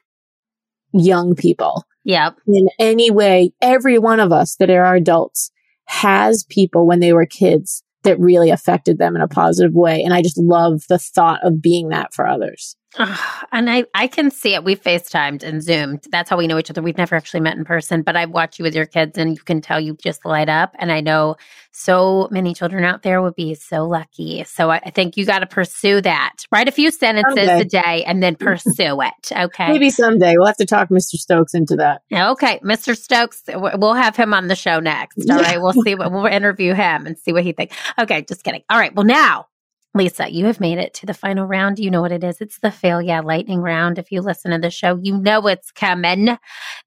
young 0.94 1.36
people. 1.36 1.86
Yep. 2.04 2.38
In 2.48 2.68
any 2.80 3.12
way, 3.12 3.54
every 3.62 3.98
one 3.98 4.20
of 4.20 4.32
us 4.32 4.56
that 4.58 4.70
are 4.70 4.96
adults 4.96 5.52
has 5.86 6.46
people 6.50 6.88
when 6.88 7.00
they 7.00 7.14
were 7.14 7.26
kids 7.26 7.84
that 8.04 8.20
really 8.20 8.50
affected 8.50 8.98
them 8.98 9.16
in 9.16 9.22
a 9.22 9.28
positive 9.28 9.74
way. 9.74 10.02
And 10.04 10.14
I 10.14 10.22
just 10.22 10.38
love 10.38 10.84
the 10.90 11.00
thought 11.00 11.40
of 11.44 11.62
being 11.62 11.90
that 11.90 12.14
for 12.14 12.28
others. 12.28 12.76
and 13.52 13.70
I, 13.70 13.86
I 13.94 14.08
can 14.08 14.30
see 14.30 14.54
it. 14.54 14.64
We 14.64 14.76
FaceTimed 14.76 15.44
and 15.44 15.64
Zoomed. 15.64 16.06
That's 16.12 16.30
how 16.30 16.38
we 16.38 16.48
know 16.48 16.60
each 16.60 16.70
other. 16.70 16.82
We've 16.82 16.98
never 16.98 17.16
actually 17.16 17.40
met 17.40 17.58
in 17.58 17.66
person, 17.66 18.04
but 18.04 18.16
I've 18.16 18.30
watched 18.30 18.60
you 18.60 18.64
with 18.64 18.76
your 18.76 18.86
kids 18.86 19.18
and 19.18 19.36
you 19.36 19.42
can 19.44 19.62
tell 19.62 19.80
you 19.80 19.96
just 19.96 20.26
light 20.26 20.50
up. 20.50 20.76
And 20.78 20.92
I 20.92 21.02
know 21.02 21.36
so 21.72 22.28
many 22.30 22.54
children 22.54 22.84
out 22.84 23.02
there 23.02 23.22
would 23.22 23.36
be 23.36 23.56
so 23.56 23.86
lucky. 23.88 24.44
So 24.44 24.70
I, 24.70 24.80
I 24.86 24.90
think 24.92 25.18
you 25.18 25.26
got 25.26 25.40
to 25.40 25.48
pursue 25.48 26.02
that. 26.02 26.46
Write 26.52 26.68
a 26.68 26.72
few 26.72 26.92
sentences 26.92 27.48
someday. 27.48 27.62
a 27.62 27.66
day 27.66 28.04
and 28.06 28.22
then 28.22 28.36
pursue 28.40 29.02
it. 29.02 29.32
Okay. 29.32 29.72
Maybe 29.72 29.90
someday. 29.90 30.34
We'll 30.38 30.48
have 30.48 30.58
to 30.58 30.66
talk 30.66 30.90
Mr. 30.90 31.16
Stokes 31.16 31.56
into 31.56 31.76
that. 31.78 32.02
Okay. 32.14 32.60
Mr. 32.60 32.96
Stokes, 32.96 33.42
we'll 33.48 33.96
have 33.96 34.16
him 34.16 34.34
on 34.34 34.48
the 34.48 34.56
show 34.56 34.80
next. 34.80 35.28
All 35.30 35.38
right. 35.38 35.60
We'll 35.60 35.74
see 35.84 35.96
what 35.96 36.12
we'll 36.12 36.26
interview 36.28 36.74
him 36.74 37.08
and 37.08 37.18
see 37.18 37.34
what 37.34 37.44
he 37.44 37.54
thinks. 37.54 37.76
Okay. 37.98 38.22
Just 38.22 38.44
kidding. 38.44 38.62
All 38.70 38.78
right. 38.78 38.94
Well, 38.94 39.06
now 39.06 39.48
Lisa, 39.96 40.32
you 40.32 40.46
have 40.48 40.60
made 40.60 40.80
it 40.80 40.94
to 40.96 41.06
the 41.06 41.14
final 41.14 41.46
round. 41.46 41.78
You 41.78 41.92
know 41.92 42.02
what 42.02 42.12
it 42.12 42.24
is. 42.24 42.42
It's 42.42 42.60
the 42.60 42.72
fail 42.72 43.02
yeah 43.02 43.20
lightning 43.20 43.62
round. 43.62 44.00
If 44.00 44.12
you 44.12 44.22
listen 44.22 44.52
to 44.52 44.58
the 44.58 44.72
show, 44.72 45.00
you 45.02 45.18
know 45.18 45.46
it's 45.48 45.72
coming. 45.72 46.38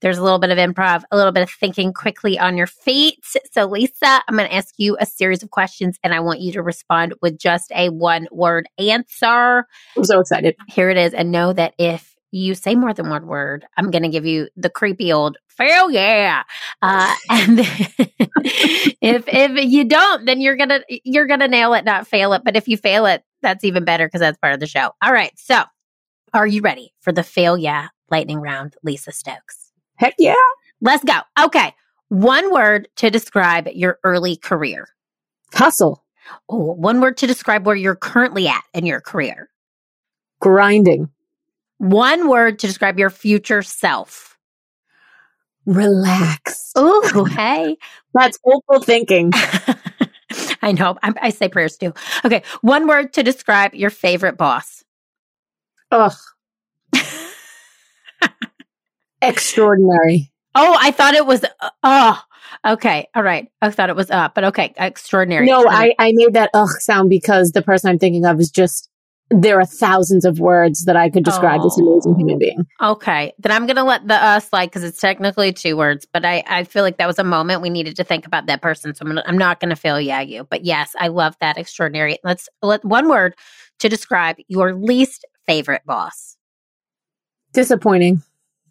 There's 0.01 0.19
a 0.19 0.23
little 0.23 0.41
bit 0.41 0.51
of 0.51 0.59
improv, 0.59 1.05
a 1.11 1.17
little 1.17 1.33
bit 1.33 1.45
of 1.45 1.51
thinking 1.51 1.93
quickly 1.93 2.39
on 2.39 2.57
your 2.57 2.67
feet. 2.67 3.25
So, 3.53 3.67
Lisa, 3.67 4.23
I'm 4.27 4.37
going 4.37 4.49
to 4.49 4.55
ask 4.55 4.75
you 4.79 4.97
a 4.99 5.07
series 5.07 5.43
of 5.43 5.51
questions 5.51 5.99
and 6.03 6.13
I 6.13 6.21
want 6.21 6.41
you 6.41 6.53
to 6.53 6.63
respond 6.63 7.15
with 7.23 7.39
just 7.39 7.71
a 7.75 7.91
one 7.91 8.27
word 8.33 8.67
answer. 8.79 9.67
I'm 9.97 10.05
so 10.05 10.21
excited. 10.21 10.57
Here 10.69 10.91
it 10.91 10.97
is. 10.97 11.15
And 11.15 11.31
know 11.31 11.53
that 11.53 11.75
if 11.79 12.16
you 12.37 12.55
say 12.55 12.75
more 12.75 12.93
than 12.93 13.09
one 13.09 13.27
word, 13.27 13.65
I'm 13.77 13.91
going 13.91 14.03
to 14.03 14.09
give 14.09 14.27
you 14.27 14.49
the 14.57 14.71
creepy 14.71 15.13
old 15.13 15.39
fail 15.49 15.91
yeah. 15.91 16.43
Uh, 16.83 17.15
and 17.31 17.61
if 17.61 19.25
if 19.27 19.65
you 19.65 19.85
don't, 19.85 20.27
then 20.27 20.41
you're 20.41 20.57
gonna 20.57 20.81
you're 20.89 21.27
gonna 21.27 21.49
nail 21.49 21.75
it, 21.75 21.85
not 21.85 22.07
fail 22.07 22.33
it. 22.35 22.43
But 22.45 22.57
if 22.57 22.69
you 22.69 22.77
fail 22.77 23.07
it, 23.07 23.25
that's 23.43 23.65
even 23.65 23.85
better 23.85 24.07
because 24.07 24.21
that's 24.21 24.39
part 24.39 24.55
of 24.55 24.61
the 24.61 24.67
show. 24.67 24.91
All 25.03 25.13
right, 25.13 25.33
so 25.37 25.63
are 26.35 26.47
you 26.47 26.61
ready 26.61 26.93
for 27.01 27.13
the 27.13 27.23
fail 27.23 27.57
yeah 27.57 27.89
lightning 28.11 28.41
round, 28.41 28.77
Lisa 28.83 29.13
Stokes? 29.13 29.73
Heck 29.97 30.15
yeah! 30.19 30.35
Let's 30.81 31.05
go. 31.05 31.21
Okay, 31.43 31.75
one 32.09 32.53
word 32.53 32.89
to 32.97 33.11
describe 33.11 33.69
your 33.73 33.99
early 34.05 34.37
career. 34.37 34.89
Hustle. 35.55 36.05
Oh, 36.49 36.73
one 36.75 37.01
word 37.01 37.17
to 37.19 37.27
describe 37.27 37.65
where 37.67 37.77
you're 37.77 37.97
currently 37.97 38.49
at 38.49 38.63
in 38.75 38.85
your 38.85 39.01
career. 39.01 39.49
Grinding. 40.41 41.09
One 41.79 42.29
word 42.29 42.59
to 42.61 42.67
describe 42.67 42.99
your 42.99 43.11
future 43.11 43.63
self. 43.63 44.39
Relax. 45.67 46.73
Oh, 46.77 47.25
hey. 47.31 47.77
That's 48.15 48.39
hopeful 48.45 48.81
thinking. 48.81 49.33
I 50.63 50.73
know. 50.73 50.97
I, 51.03 51.13
I, 51.21 51.31
say 51.31 51.49
prayers 51.49 51.77
too. 51.77 51.93
Okay. 52.25 52.43
One 52.61 52.87
word 52.87 53.13
to 53.15 53.23
describe 53.23 53.75
your 53.75 53.91
favorite 53.91 54.37
boss. 54.37 54.85
Ugh. 55.91 56.15
Extraordinary. 59.23 60.33
Oh, 60.55 60.77
I 60.81 60.91
thought 60.91 61.15
it 61.15 61.27
was. 61.27 61.45
Uh, 61.45 61.71
oh, 61.83 62.23
okay. 62.67 63.09
All 63.15 63.23
right. 63.23 63.49
I 63.61 63.71
thought 63.71 63.91
it 63.91 63.97
was 63.97 64.11
up, 64.11 64.31
uh, 64.31 64.33
but 64.35 64.45
okay. 64.45 64.73
Extraordinary. 64.77 65.47
No, 65.47 65.67
I, 65.69 65.95
I 65.99 66.13
made 66.15 66.35
that 66.35 66.51
ugh 66.55 66.71
sound 66.81 67.11
because 67.11 67.51
the 67.51 67.63
person 67.63 67.91
I'm 67.91 67.99
thinking 67.99 68.25
of 68.25 68.41
is 68.41 68.51
just 68.51 68.89
there 69.31 69.59
are 69.59 69.67
thousands 69.67 70.25
of 70.25 70.39
words 70.39 70.85
that 70.85 70.97
I 70.97 71.11
could 71.11 71.25
describe 71.25 71.61
oh. 71.61 71.65
this 71.65 71.79
amazing 71.79 72.17
human 72.17 72.39
being. 72.39 72.65
Okay. 72.81 73.33
Then 73.39 73.51
I'm 73.51 73.67
going 73.67 73.77
to 73.77 73.83
let 73.83 74.07
the 74.07 74.15
uh 74.15 74.41
slide 74.41 74.67
because 74.67 74.85
it's 74.85 75.01
technically 75.01 75.53
two 75.53 75.77
words, 75.77 76.07
but 76.11 76.25
I, 76.25 76.45
I 76.47 76.65
feel 76.65 76.83
like 76.85 76.99
that 76.99 77.07
was 77.07 77.19
a 77.19 77.25
moment 77.25 77.61
we 77.61 77.71
needed 77.71 77.97
to 77.97 78.05
think 78.05 78.27
about 78.27 78.47
that 78.47 78.63
person. 78.63 78.95
So 78.95 79.03
I'm, 79.03 79.09
gonna, 79.09 79.25
I'm 79.27 79.39
not 79.39 79.61
going 79.61 79.71
to 79.71 79.77
fail 79.77 80.01
yeah 80.01 80.21
you. 80.21 80.45
But 80.45 80.65
yes, 80.65 80.93
I 80.99 81.09
love 81.09 81.37
that 81.41 81.59
extraordinary. 81.59 82.19
Let's 82.23 82.49
let 82.63 82.85
one 82.85 83.09
word 83.09 83.35
to 83.81 83.89
describe 83.89 84.37
your 84.49 84.75
least 84.75 85.25
favorite 85.45 85.83
boss. 85.85 86.37
Disappointing. 87.53 88.23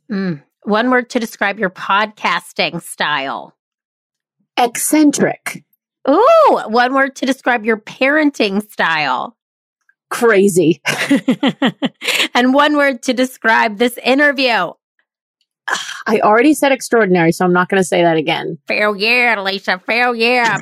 Mm. 0.09 0.41
One 0.63 0.89
word 0.89 1.09
to 1.11 1.19
describe 1.19 1.59
your 1.59 1.69
podcasting 1.69 2.81
style. 2.81 3.55
Eccentric. 4.57 5.65
Ooh, 6.09 6.61
one 6.67 6.93
word 6.93 7.15
to 7.17 7.25
describe 7.25 7.65
your 7.65 7.77
parenting 7.77 8.67
style 8.71 9.35
crazy. 10.09 10.81
and 12.33 12.53
one 12.53 12.77
word 12.77 13.03
to 13.03 13.13
describe 13.13 13.77
this 13.77 13.97
interview. 13.99 14.71
I 16.07 16.19
already 16.19 16.53
said 16.53 16.71
extraordinary, 16.71 17.31
so 17.31 17.43
I'm 17.43 17.53
not 17.53 17.69
going 17.69 17.81
to 17.81 17.87
say 17.87 18.03
that 18.03 18.17
again. 18.17 18.59
Fail 18.67 18.95
yeah, 18.95 19.41
Lisa. 19.41 19.79
Fail 19.79 20.13
yeah. 20.15 20.59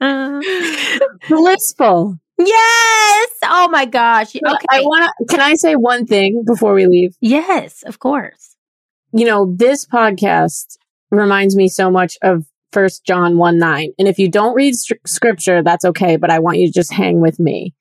Blissful. 1.28 2.18
Yes. 2.38 3.30
Oh 3.44 3.68
my 3.70 3.86
gosh. 3.86 4.36
Okay. 4.36 4.66
I 4.70 4.80
want 4.82 5.10
to. 5.18 5.26
Can 5.26 5.40
I 5.40 5.54
say 5.54 5.74
one 5.74 6.06
thing 6.06 6.44
before 6.46 6.74
we 6.74 6.86
leave? 6.86 7.16
Yes, 7.20 7.82
of 7.82 7.98
course. 7.98 8.56
You 9.12 9.26
know, 9.26 9.52
this 9.56 9.84
podcast 9.84 10.78
reminds 11.10 11.56
me 11.56 11.68
so 11.68 11.90
much 11.90 12.16
of 12.22 12.46
First 12.72 13.04
John 13.04 13.36
1 13.38 13.58
9. 13.58 13.92
And 13.98 14.08
if 14.08 14.18
you 14.18 14.28
don't 14.28 14.54
read 14.54 14.74
st- 14.74 15.00
scripture, 15.06 15.62
that's 15.62 15.84
okay, 15.84 16.16
but 16.16 16.30
I 16.30 16.38
want 16.38 16.58
you 16.58 16.66
to 16.66 16.72
just 16.72 16.92
hang 16.92 17.20
with 17.20 17.38
me 17.38 17.74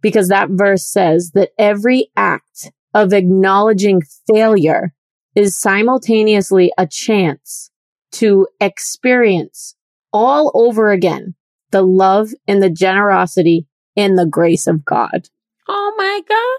because 0.00 0.28
that 0.28 0.50
verse 0.50 0.86
says 0.86 1.32
that 1.32 1.50
every 1.58 2.10
act 2.16 2.70
of 2.94 3.12
acknowledging 3.12 4.02
failure 4.26 4.92
is 5.34 5.58
simultaneously 5.58 6.72
a 6.78 6.86
chance 6.86 7.70
to 8.12 8.46
experience 8.60 9.74
all 10.12 10.50
over 10.54 10.90
again 10.90 11.34
the 11.72 11.82
love 11.82 12.30
and 12.46 12.62
the 12.62 12.70
generosity 12.70 13.66
and 13.96 14.18
the 14.18 14.26
grace 14.26 14.66
of 14.66 14.84
God. 14.84 15.28
Oh 15.68 15.94
my 15.96 16.22
God. 16.28 16.58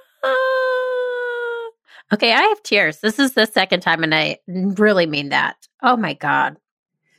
Okay, 2.13 2.33
I 2.33 2.41
have 2.41 2.63
tears. 2.63 2.99
This 2.99 3.19
is 3.19 3.33
the 3.33 3.45
second 3.45 3.81
time, 3.81 4.03
and 4.03 4.15
I 4.15 4.37
really 4.47 5.05
mean 5.05 5.29
that. 5.29 5.55
Oh 5.81 5.97
my 5.97 6.13
God. 6.13 6.57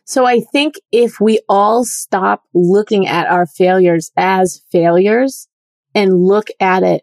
So 0.09 0.25
I 0.25 0.41
think 0.41 0.77
if 0.91 1.21
we 1.21 1.41
all 1.51 1.85
stop 1.85 2.43
looking 2.55 3.07
at 3.07 3.27
our 3.27 3.45
failures 3.45 4.11
as 4.17 4.63
failures 4.73 5.49
and 5.95 6.25
look 6.25 6.49
at 6.61 6.83
it 6.83 7.03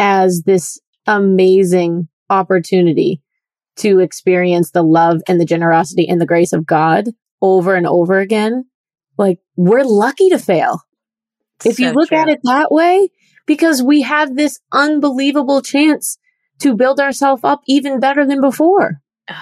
as 0.00 0.42
this 0.42 0.80
amazing 1.06 2.08
opportunity 2.28 3.22
to 3.76 4.00
experience 4.00 4.72
the 4.72 4.82
love 4.82 5.20
and 5.28 5.40
the 5.40 5.44
generosity 5.44 6.08
and 6.08 6.20
the 6.20 6.26
grace 6.26 6.52
of 6.52 6.66
God 6.66 7.10
over 7.40 7.76
and 7.76 7.86
over 7.86 8.18
again, 8.18 8.64
like 9.16 9.38
we're 9.54 9.84
lucky 9.84 10.28
to 10.30 10.38
fail. 10.38 10.80
If 11.64 11.76
so 11.76 11.84
you 11.84 11.92
look 11.92 12.08
true. 12.08 12.18
at 12.18 12.28
it 12.28 12.40
that 12.42 12.72
way, 12.72 13.10
because 13.46 13.80
we 13.80 14.02
have 14.02 14.34
this 14.34 14.58
unbelievable 14.72 15.62
chance 15.62 16.18
to 16.58 16.74
build 16.74 16.98
ourselves 16.98 17.44
up 17.44 17.62
even 17.68 18.00
better 18.00 18.26
than 18.26 18.40
before. 18.40 19.00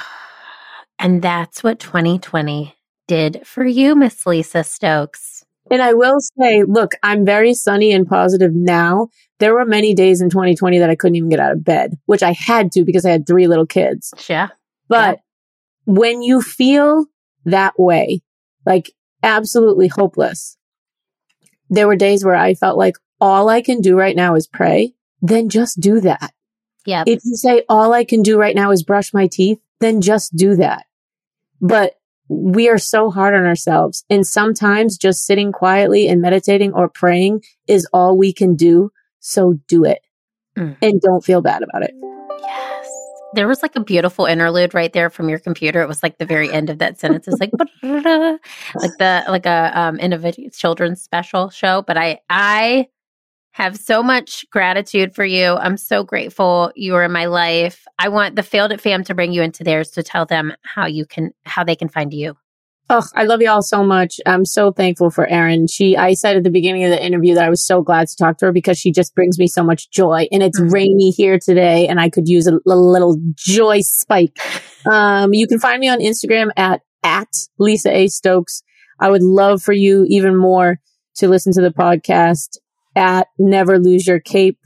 And 1.00 1.22
that's 1.22 1.62
what 1.62 1.78
2020 1.78 2.74
did 3.08 3.44
for 3.44 3.66
you, 3.66 3.96
Miss 3.96 4.24
Lisa 4.24 4.62
Stokes. 4.62 5.44
And 5.70 5.82
I 5.82 5.94
will 5.94 6.18
say, 6.40 6.62
look, 6.62 6.92
I'm 7.02 7.24
very 7.24 7.52
sunny 7.54 7.92
and 7.92 8.06
positive 8.06 8.54
now. 8.54 9.08
There 9.38 9.54
were 9.54 9.64
many 9.64 9.94
days 9.94 10.20
in 10.20 10.30
2020 10.30 10.78
that 10.78 10.90
I 10.90 10.94
couldn't 10.94 11.16
even 11.16 11.28
get 11.28 11.40
out 11.40 11.52
of 11.52 11.64
bed, 11.64 11.98
which 12.06 12.22
I 12.22 12.32
had 12.32 12.72
to 12.72 12.84
because 12.84 13.04
I 13.04 13.10
had 13.10 13.26
three 13.26 13.46
little 13.46 13.66
kids. 13.66 14.14
Yeah. 14.28 14.48
But 14.88 15.18
yeah. 15.86 15.92
when 15.94 16.22
you 16.22 16.40
feel 16.40 17.06
that 17.44 17.74
way, 17.78 18.22
like 18.64 18.92
absolutely 19.22 19.88
hopeless, 19.88 20.56
there 21.68 21.86
were 21.86 21.96
days 21.96 22.24
where 22.24 22.36
I 22.36 22.54
felt 22.54 22.78
like 22.78 22.96
all 23.20 23.48
I 23.48 23.60
can 23.60 23.80
do 23.80 23.96
right 23.96 24.16
now 24.16 24.34
is 24.36 24.46
pray, 24.46 24.94
then 25.20 25.48
just 25.48 25.80
do 25.80 26.00
that. 26.00 26.32
Yeah. 26.86 27.04
If 27.06 27.20
you 27.24 27.36
say 27.36 27.64
all 27.68 27.92
I 27.92 28.04
can 28.04 28.22
do 28.22 28.38
right 28.38 28.54
now 28.54 28.70
is 28.70 28.82
brush 28.82 29.12
my 29.12 29.26
teeth, 29.26 29.60
then 29.80 30.00
just 30.00 30.34
do 30.34 30.56
that. 30.56 30.86
But 31.60 31.97
we 32.28 32.68
are 32.68 32.78
so 32.78 33.10
hard 33.10 33.34
on 33.34 33.46
ourselves. 33.46 34.04
And 34.10 34.26
sometimes 34.26 34.96
just 34.96 35.26
sitting 35.26 35.52
quietly 35.52 36.08
and 36.08 36.20
meditating 36.20 36.72
or 36.72 36.88
praying 36.88 37.42
is 37.66 37.86
all 37.92 38.16
we 38.16 38.32
can 38.32 38.54
do. 38.54 38.90
So 39.20 39.54
do 39.66 39.84
it 39.84 40.00
mm. 40.56 40.76
and 40.80 41.00
don't 41.00 41.24
feel 41.24 41.40
bad 41.40 41.62
about 41.62 41.82
it. 41.82 41.92
Yes. 42.40 42.88
there 43.34 43.48
was 43.48 43.62
like 43.62 43.76
a 43.76 43.80
beautiful 43.80 44.26
interlude 44.26 44.74
right 44.74 44.92
there 44.92 45.10
from 45.10 45.28
your 45.28 45.38
computer. 45.38 45.82
It 45.82 45.88
was 45.88 46.02
like 46.02 46.18
the 46.18 46.24
very 46.24 46.50
end 46.50 46.70
of 46.70 46.78
that 46.78 46.98
sentence. 46.98 47.28
It's 47.28 47.40
like 47.40 47.50
like 47.82 48.96
the 48.98 49.24
like 49.28 49.46
a 49.46 49.72
um 49.74 49.98
innovative 50.00 50.52
children's 50.52 51.02
special 51.02 51.50
show. 51.50 51.82
But 51.82 51.96
I 51.96 52.20
I 52.30 52.88
have 53.58 53.76
so 53.76 54.04
much 54.04 54.46
gratitude 54.52 55.16
for 55.16 55.24
you. 55.24 55.56
I'm 55.56 55.76
so 55.76 56.04
grateful 56.04 56.70
you 56.76 56.94
are 56.94 57.02
in 57.02 57.10
my 57.10 57.26
life. 57.26 57.84
I 57.98 58.08
want 58.08 58.36
the 58.36 58.44
Failed 58.44 58.70
It 58.70 58.80
fam 58.80 59.02
to 59.02 59.16
bring 59.16 59.32
you 59.32 59.42
into 59.42 59.64
theirs 59.64 59.90
to 59.90 60.04
tell 60.04 60.26
them 60.26 60.52
how 60.62 60.86
you 60.86 61.04
can 61.04 61.32
how 61.44 61.64
they 61.64 61.74
can 61.74 61.88
find 61.88 62.14
you. 62.14 62.36
Oh, 62.88 63.02
I 63.16 63.24
love 63.24 63.42
y'all 63.42 63.60
so 63.60 63.82
much. 63.82 64.20
I'm 64.26 64.44
so 64.44 64.70
thankful 64.70 65.10
for 65.10 65.26
Erin. 65.26 65.66
She, 65.66 65.96
I 65.96 66.14
said 66.14 66.36
at 66.36 66.44
the 66.44 66.50
beginning 66.50 66.84
of 66.84 66.90
the 66.90 67.04
interview 67.04 67.34
that 67.34 67.44
I 67.44 67.50
was 67.50 67.66
so 67.66 67.82
glad 67.82 68.06
to 68.06 68.16
talk 68.16 68.38
to 68.38 68.46
her 68.46 68.52
because 68.52 68.78
she 68.78 68.92
just 68.92 69.14
brings 69.14 69.38
me 69.38 69.48
so 69.48 69.64
much 69.64 69.90
joy. 69.90 70.28
And 70.30 70.40
it's 70.40 70.58
mm-hmm. 70.58 70.72
rainy 70.72 71.10
here 71.10 71.38
today, 71.38 71.86
and 71.88 72.00
I 72.00 72.08
could 72.08 72.28
use 72.28 72.46
a, 72.46 72.58
little 72.64 73.16
joy 73.34 73.80
spike. 73.80 74.38
Um, 74.88 75.34
you 75.34 75.46
can 75.48 75.58
find 75.58 75.80
me 75.80 75.88
on 75.88 75.98
Instagram 75.98 76.50
at 76.56 76.80
at 77.02 77.28
Lisa 77.58 77.94
A 77.94 78.06
Stokes. 78.06 78.62
I 79.00 79.10
would 79.10 79.24
love 79.24 79.60
for 79.60 79.72
you 79.72 80.06
even 80.08 80.34
more 80.34 80.78
to 81.16 81.28
listen 81.28 81.52
to 81.54 81.60
the 81.60 81.72
podcast 81.72 82.56
at 82.98 83.28
Never 83.38 83.78
Lose 83.78 84.06
Your 84.06 84.20
Cape 84.20 84.58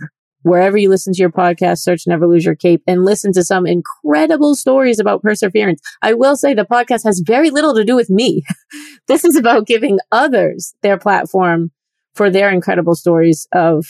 wherever 0.43 0.77
you 0.77 0.89
listen 0.89 1.13
to 1.13 1.21
your 1.21 1.31
podcast, 1.31 1.79
search 1.79 2.03
Never 2.07 2.27
Lose 2.27 2.45
Your 2.45 2.55
Cape 2.55 2.83
and 2.87 3.05
listen 3.05 3.33
to 3.33 3.45
some 3.45 3.67
incredible 3.67 4.55
stories 4.55 4.99
about 4.99 5.23
perseverance. 5.23 5.81
I 6.03 6.15
will 6.15 6.37
say 6.37 6.53
the 6.53 6.65
podcast 6.65 7.05
has 7.05 7.23
very 7.25 7.51
little 7.51 7.75
to 7.75 7.85
do 7.85 7.97
with 7.97 8.11
me. 8.11 8.43
this 9.09 9.25
is 9.25 9.37
about 9.37 9.67
giving 9.67 9.99
others 10.11 10.75
their 10.83 10.99
platform 10.99 11.71
for 12.15 12.29
their 12.29 12.51
incredible 12.51 12.95
stories 12.95 13.47
of, 13.53 13.87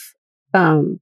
um, 0.55 1.01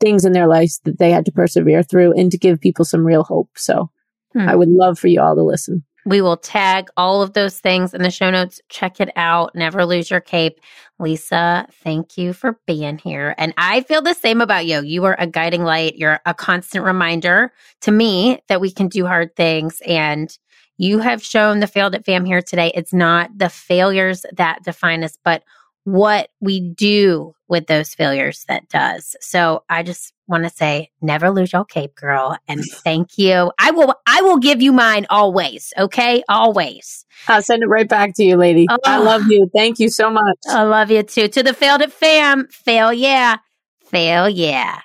things 0.00 0.24
in 0.24 0.32
their 0.32 0.46
lives 0.46 0.80
that 0.84 0.98
they 0.98 1.10
had 1.10 1.26
to 1.26 1.32
persevere 1.32 1.82
through 1.82 2.18
and 2.18 2.32
to 2.32 2.38
give 2.38 2.58
people 2.58 2.86
some 2.86 3.04
real 3.04 3.22
hope. 3.22 3.50
So 3.56 3.90
hmm. 4.32 4.48
I 4.48 4.56
would 4.56 4.70
love 4.70 4.98
for 4.98 5.08
you 5.08 5.20
all 5.20 5.34
to 5.34 5.42
listen. 5.42 5.84
We 6.06 6.20
will 6.20 6.36
tag 6.36 6.88
all 6.96 7.22
of 7.22 7.34
those 7.34 7.58
things 7.58 7.94
in 7.94 8.02
the 8.02 8.10
show 8.10 8.30
notes. 8.30 8.60
Check 8.68 9.00
it 9.00 9.10
out. 9.16 9.54
Never 9.54 9.84
lose 9.84 10.10
your 10.10 10.20
cape. 10.20 10.60
Lisa, 10.98 11.66
thank 11.82 12.16
you 12.16 12.32
for 12.32 12.58
being 12.66 12.98
here. 12.98 13.34
And 13.38 13.54
I 13.56 13.82
feel 13.82 14.02
the 14.02 14.14
same 14.14 14.40
about 14.40 14.66
you. 14.66 14.82
You 14.82 15.04
are 15.04 15.16
a 15.18 15.26
guiding 15.26 15.64
light. 15.64 15.96
You're 15.96 16.20
a 16.26 16.34
constant 16.34 16.84
reminder 16.84 17.52
to 17.82 17.90
me 17.90 18.40
that 18.48 18.60
we 18.60 18.70
can 18.70 18.88
do 18.88 19.06
hard 19.06 19.34
things. 19.36 19.80
And 19.86 20.36
you 20.78 20.98
have 21.00 21.22
shown 21.22 21.60
the 21.60 21.66
Failed 21.66 21.94
It 21.94 22.06
fam 22.06 22.24
here 22.24 22.40
today. 22.40 22.72
It's 22.74 22.94
not 22.94 23.30
the 23.36 23.50
failures 23.50 24.24
that 24.32 24.62
define 24.62 25.04
us, 25.04 25.18
but 25.22 25.42
what 25.84 26.28
we 26.40 26.60
do 26.60 27.34
with 27.48 27.66
those 27.66 27.94
failures 27.94 28.44
that 28.48 28.68
does. 28.68 29.16
So 29.20 29.64
I 29.68 29.82
just 29.82 30.12
want 30.28 30.44
to 30.44 30.50
say 30.50 30.90
never 31.02 31.30
lose 31.30 31.52
your 31.52 31.64
cape 31.64 31.94
girl 31.96 32.36
and 32.46 32.64
thank 32.84 33.18
you. 33.18 33.50
I 33.58 33.72
will 33.72 33.94
I 34.06 34.22
will 34.22 34.38
give 34.38 34.62
you 34.62 34.72
mine 34.72 35.06
always, 35.10 35.72
okay? 35.76 36.22
Always. 36.28 37.04
I'll 37.28 37.42
send 37.42 37.62
it 37.62 37.66
right 37.66 37.88
back 37.88 38.14
to 38.14 38.24
you, 38.24 38.36
lady. 38.36 38.66
Oh, 38.70 38.78
I 38.84 38.98
love 38.98 39.26
you. 39.28 39.50
Thank 39.54 39.78
you 39.78 39.90
so 39.90 40.10
much. 40.10 40.38
I 40.48 40.62
love 40.62 40.90
you 40.90 41.02
too. 41.02 41.28
To 41.28 41.42
the 41.42 41.52
failed 41.52 41.82
it 41.82 41.92
fam, 41.92 42.46
fail 42.48 42.92
yeah. 42.92 43.38
Fail 43.84 44.28
yeah. 44.28 44.80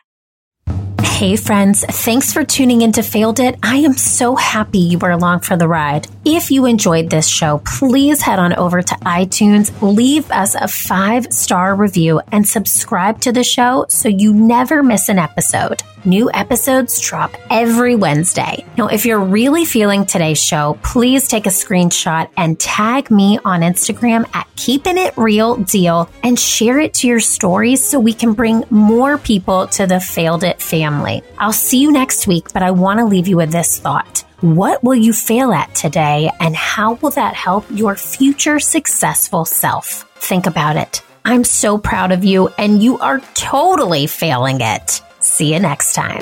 Hey 1.15 1.37
friends, 1.37 1.85
thanks 1.85 2.33
for 2.33 2.43
tuning 2.43 2.81
in 2.81 2.91
to 2.91 3.01
Failed 3.01 3.39
It. 3.39 3.57
I 3.63 3.77
am 3.77 3.93
so 3.93 4.35
happy 4.35 4.79
you 4.79 4.97
were 4.97 5.11
along 5.11 5.39
for 5.39 5.55
the 5.55 5.65
ride. 5.65 6.07
If 6.25 6.51
you 6.51 6.65
enjoyed 6.65 7.09
this 7.09 7.25
show, 7.25 7.61
please 7.65 8.21
head 8.21 8.37
on 8.37 8.51
over 8.51 8.81
to 8.81 8.95
iTunes, 8.95 9.71
leave 9.81 10.29
us 10.29 10.55
a 10.55 10.67
five 10.67 11.31
star 11.31 11.73
review, 11.73 12.19
and 12.33 12.45
subscribe 12.45 13.21
to 13.21 13.31
the 13.31 13.45
show 13.45 13.85
so 13.87 14.09
you 14.09 14.33
never 14.33 14.83
miss 14.83 15.07
an 15.07 15.17
episode. 15.17 15.81
New 16.05 16.29
episodes 16.31 16.99
drop 16.99 17.35
every 17.49 17.95
Wednesday. 17.95 18.63
Now, 18.77 18.89
if 18.89 19.07
you're 19.07 19.19
really 19.19 19.65
feeling 19.65 20.05
today's 20.05 20.37
show, 20.37 20.77
please 20.83 21.27
take 21.27 21.47
a 21.47 21.49
screenshot 21.49 22.29
and 22.37 22.59
tag 22.59 23.09
me 23.09 23.39
on 23.43 23.61
Instagram 23.61 24.29
at 24.35 24.47
Keeping 24.55 24.99
It 24.99 25.17
Real 25.17 25.55
Deal 25.55 26.07
and 26.21 26.39
share 26.39 26.79
it 26.79 26.93
to 26.95 27.07
your 27.07 27.19
stories 27.19 27.83
so 27.83 27.99
we 27.99 28.13
can 28.13 28.33
bring 28.33 28.63
more 28.69 29.17
people 29.17 29.65
to 29.69 29.87
the 29.87 29.99
Failed 29.99 30.43
It 30.43 30.61
family. 30.61 31.23
I'll 31.39 31.51
see 31.51 31.79
you 31.79 31.91
next 31.91 32.27
week, 32.27 32.53
but 32.53 32.61
I 32.61 32.69
want 32.69 32.99
to 32.99 33.05
leave 33.05 33.27
you 33.27 33.37
with 33.37 33.51
this 33.51 33.79
thought. 33.79 34.23
What 34.41 34.83
will 34.83 34.93
you 34.93 35.11
fail 35.11 35.51
at 35.53 35.73
today, 35.73 36.29
and 36.39 36.55
how 36.55 36.93
will 36.95 37.11
that 37.11 37.33
help 37.33 37.65
your 37.71 37.95
future 37.95 38.59
successful 38.59 39.43
self? 39.43 40.07
Think 40.17 40.45
about 40.45 40.75
it. 40.75 41.01
I'm 41.23 41.43
so 41.43 41.79
proud 41.79 42.11
of 42.11 42.23
you, 42.23 42.49
and 42.59 42.83
you 42.83 42.99
are 42.99 43.21
totally 43.33 44.05
failing 44.05 44.61
it. 44.61 45.01
See 45.25 45.53
you 45.53 45.59
next 45.59 45.93
time. 45.93 46.21